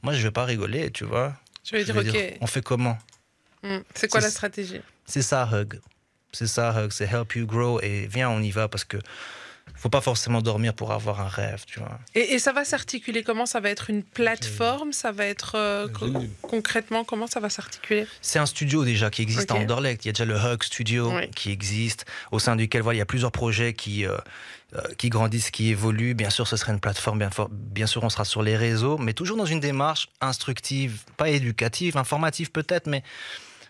[0.03, 1.33] moi, je vais pas rigoler, tu vois.
[1.63, 2.97] Je vais Je dire, ok, on fait comment?
[3.63, 4.81] Hmm, c'est quoi la stratégie?
[5.05, 5.79] C'est ça, Hug.
[6.31, 6.91] C'est ça, Hug.
[6.91, 7.79] C'est Help You Grow.
[7.81, 8.97] Et viens, on y va parce que
[9.75, 11.97] faut pas forcément dormir pour avoir un rêve, tu vois.
[12.13, 13.45] et, et ça va s'articuler comment?
[13.47, 14.93] Ça va être une plateforme?
[14.93, 16.11] Ça va être euh, co-
[16.43, 18.05] concrètement comment ça va s'articuler?
[18.21, 19.57] C'est un studio déjà qui existe Ok.
[19.57, 20.05] à Anderlecht.
[20.05, 21.29] Il y a déjà le Hug Studio Oui.
[21.31, 24.17] qui existe, au sein duquel voilà, il y a plusieurs projets qui, euh,
[24.75, 26.13] euh, qui grandissent, qui évoluent.
[26.13, 28.97] Bien sûr, ce serait une plateforme, bien, for- bien sûr, on sera sur les réseaux,
[28.99, 33.03] mais toujours dans une démarche instructive, pas éducative, informative peut-être, mais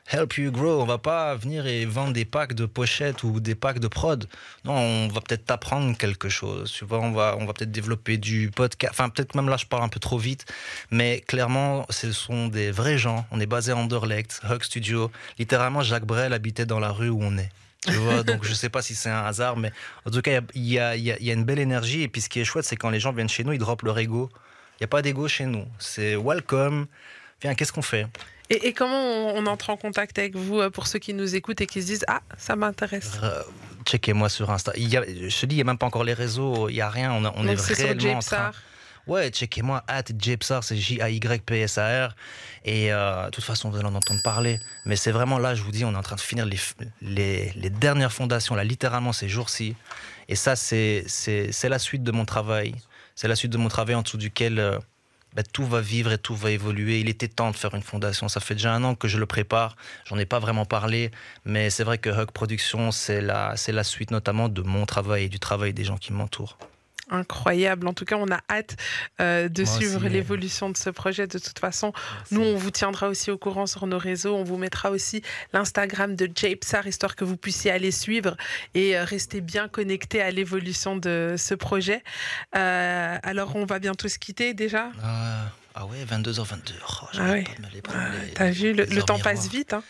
[0.07, 0.81] help you grow.
[0.81, 4.27] On va pas venir et vendre des packs de pochettes ou des packs de prod.
[4.65, 6.71] Non, on va peut-être t'apprendre quelque chose.
[6.71, 8.93] Tu vois, on va, on va peut-être développer du podcast.
[8.93, 10.45] Enfin, peut-être même là, je parle un peu trop vite,
[10.91, 13.25] mais clairement, ce sont des vrais gens.
[13.31, 15.11] On est basé à Anderlecht, Hug Studio.
[15.39, 17.49] Littéralement, Jacques Brel habitait dans la rue où on est.
[17.87, 19.71] Tu vois, donc je sais pas si c'est un hasard, mais
[20.05, 22.01] en tout cas, il y a, y a- y a une belle énergie.
[22.03, 23.83] Et puis ce qui est chouette, c'est quand les gens viennent chez nous, ils droppent
[23.83, 24.29] leur ego.
[24.79, 25.65] Il n'y a pas d'ego chez nous.
[25.79, 26.87] C'est welcome.
[27.41, 28.07] Viens, qu'est-ce qu'on fait?
[28.51, 31.35] Et, et comment on, on entre en contact avec vous euh, pour ceux qui nous
[31.35, 33.41] écoutent et qui se disent Ah, ça m'intéresse Euh,
[33.85, 34.71] Checkez-moi sur Insta.
[34.75, 36.73] Il y a, je te dis, il n'y a même pas encore les réseaux, il
[36.75, 37.11] n'y a rien.
[37.13, 38.51] On, on est sur réellement en train.
[39.07, 42.15] Ouais, checkez-moi, at Jpsar, c'est J-A-Y-P-S-A-R.
[42.65, 44.59] Et euh, de toute façon, vous allez en entendre parler.
[44.85, 46.73] Mais c'est vraiment là, je vous dis, on est en train de finir les, f-
[47.01, 49.75] les, les dernières fondations, là, littéralement ces jours-ci.
[50.29, 51.03] Et ça, c'est
[51.63, 52.75] la suite de mon travail.
[53.15, 54.77] C'est la suite de mon travail en dessous duquel euh,
[55.33, 56.99] ben, tout va vivre et tout va évoluer.
[56.99, 58.27] Il était temps de faire une fondation.
[58.27, 59.75] Ça fait déjà un an que je le prépare.
[60.05, 61.11] J'en ai pas vraiment parlé.
[61.45, 65.25] Mais c'est vrai que Hug Productions, c'est la, c'est la suite notamment de mon travail
[65.25, 66.57] et du travail des gens qui m'entourent.
[67.11, 67.87] Incroyable.
[67.87, 68.77] En tout cas, on a hâte
[69.19, 71.27] euh, de Moi suivre l'évolution de ce projet.
[71.27, 71.91] De toute façon,
[72.31, 74.33] nous, on vous tiendra aussi au courant sur nos réseaux.
[74.35, 75.21] On vous mettra aussi
[75.53, 78.35] l'Instagram de Japesar, histoire que vous puissiez aller suivre
[78.73, 82.01] et euh, rester bien connecté à l'évolution de ce projet.
[82.55, 84.89] Euh, alors, on va bientôt se quitter déjà?
[85.03, 86.71] Ah, ah ouais, 22h22.
[86.81, 87.43] Oh, Ah ouais.
[87.93, 87.97] Ah,
[88.35, 89.73] T'as vu, le, temps passe vite.
[89.73, 89.83] hein.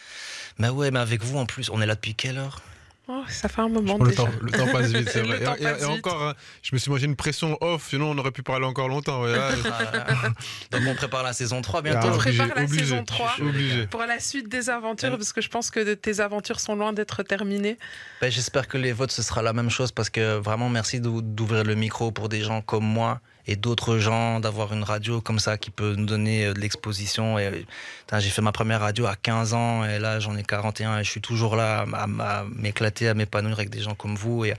[0.57, 2.61] Mais ouais, mais avec vous en plus, on est là depuis quelle heure?
[3.07, 4.23] Oh, ça fait un moment le, déjà.
[4.23, 5.57] temps, le temps passe vite, c'est Le vrai.
[5.81, 8.65] Et- encore, hein, je me suis mangé une pression off, sinon on aurait pu parler
[8.65, 9.23] encore longtemps.
[9.23, 9.49] ouais, là,
[10.71, 12.07] Donc on prépare la saison 3 Ah, bientôt.
[12.07, 13.33] On obligé, prépare la obligé, saison 3.
[13.41, 13.87] Obligé.
[13.87, 17.23] Pour la suite des aventures, parce que je pense que tes aventures sont loin d'être
[17.23, 17.77] terminées.
[18.21, 21.21] Ben, J'espère que les votes, ce sera la même chose parce que vraiment, merci d'ou-
[21.23, 25.39] d'ouvrir le micro pour des gens comme moi et d'autres gens, d'avoir une radio comme
[25.39, 27.37] ça qui peut nous donner euh, de l'exposition.
[27.37, 27.51] Euh,
[28.19, 31.09] J'ai fait ma première radio à 15 ans et là, j'en ai 41 et je
[31.09, 34.45] suis toujours là à, m'éclater, à m'épanouir avec des gens comme vous.
[34.45, 34.53] Et,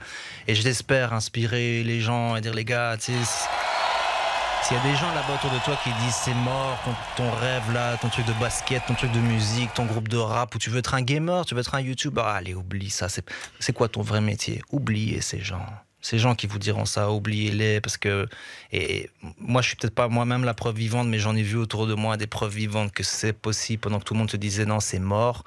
[0.47, 5.35] et j'espère inspirer les gens et dire, les gars, S'il y a des gens là-bas
[5.35, 8.83] autour de toi qui disent c'est mort, ton, ton rêve là, ton truc de basket,
[8.87, 11.55] ton truc de musique, ton groupe de rap, ou tu veux être un gamer, tu
[11.55, 13.07] veux être un YouTuber, ah, allez, oublie ça.
[13.09, 14.61] C'est quoi ton vrai métier?
[14.71, 15.65] Oubliez ces gens.
[16.03, 18.27] Ces gens qui vous diront ça, oubliez-les parce que
[18.73, 19.09] et
[19.39, 21.93] moi je suis peut-être pas moi-même la preuve vivante, mais j'en ai vu autour de
[21.93, 24.81] moi des preuves vivantes que c'est possible pendant que tout le monde te disait non
[24.81, 25.45] c'est mort.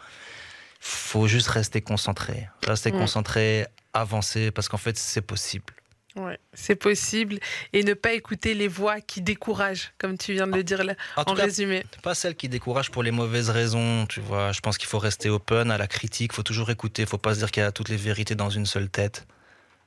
[0.80, 5.74] Faut juste rester concentré, rester concentré, avancer parce qu'en fait c'est possible.
[6.16, 7.38] Ouais, c'est possible.
[7.74, 10.94] Et ne pas écouter les voix qui découragent, comme tu viens de le dire là,
[11.16, 11.84] En en tout cas, résumé.
[12.02, 14.52] pas celle qui décourage pour les mauvaises raisons, tu vois.
[14.52, 17.40] Je pense qu'il faut rester open à la critique, faut toujours écouter, faut pas se
[17.40, 19.26] dire qu'il y a toutes les vérités dans une seule tête.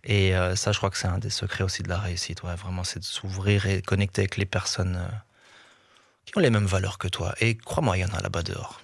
[0.03, 2.55] Et euh, ça, je crois que c'est un des secrets aussi de la réussite, ouais,
[2.55, 5.15] vraiment, c'est de s'ouvrir et connecter avec les personnes euh,
[6.25, 7.35] qui ont les mêmes valeurs que toi.
[7.41, 8.81] Et crois-moi, il y en a là-bas dehors.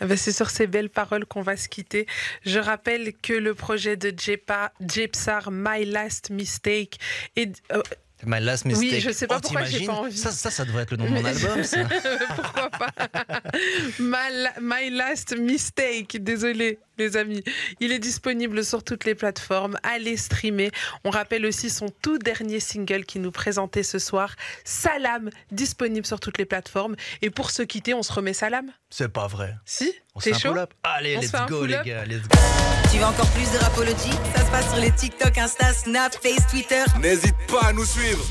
[0.00, 2.06] Eh ben, c'est sur ces belles paroles qu'on va se quitter.
[2.44, 6.98] Je rappelle que le projet de Jepa, Jepsar, My Last Mistake,
[7.36, 7.82] est, euh,
[8.26, 8.90] My last mistake.
[8.92, 10.16] Oui, je sais pas Oh, pourquoi j'ai pas envie.
[10.16, 11.78] Ça, ça, ça devrait être le nom de mon album, ça.
[12.36, 12.90] pourquoi pas
[14.60, 17.42] My Last Mistake, désolé les amis.
[17.80, 19.78] Il est disponible sur toutes les plateformes.
[19.82, 20.70] Allez streamer.
[21.04, 24.34] On rappelle aussi son tout dernier single qui nous présentait ce soir,
[24.64, 26.96] Salam, disponible sur toutes les plateformes.
[27.22, 29.54] Et pour se quitter, on se remet Salam C'est pas vrai.
[29.64, 29.92] Si
[30.26, 32.38] un chaud pull-up Allez, On let's go, les gars, let's go.
[32.90, 34.10] Tu veux encore plus de Rapology?
[34.36, 36.84] Ça se passe sur les TikTok, Insta, Snap, Face, Twitter.
[37.00, 38.24] N'hésite pas à nous suivre.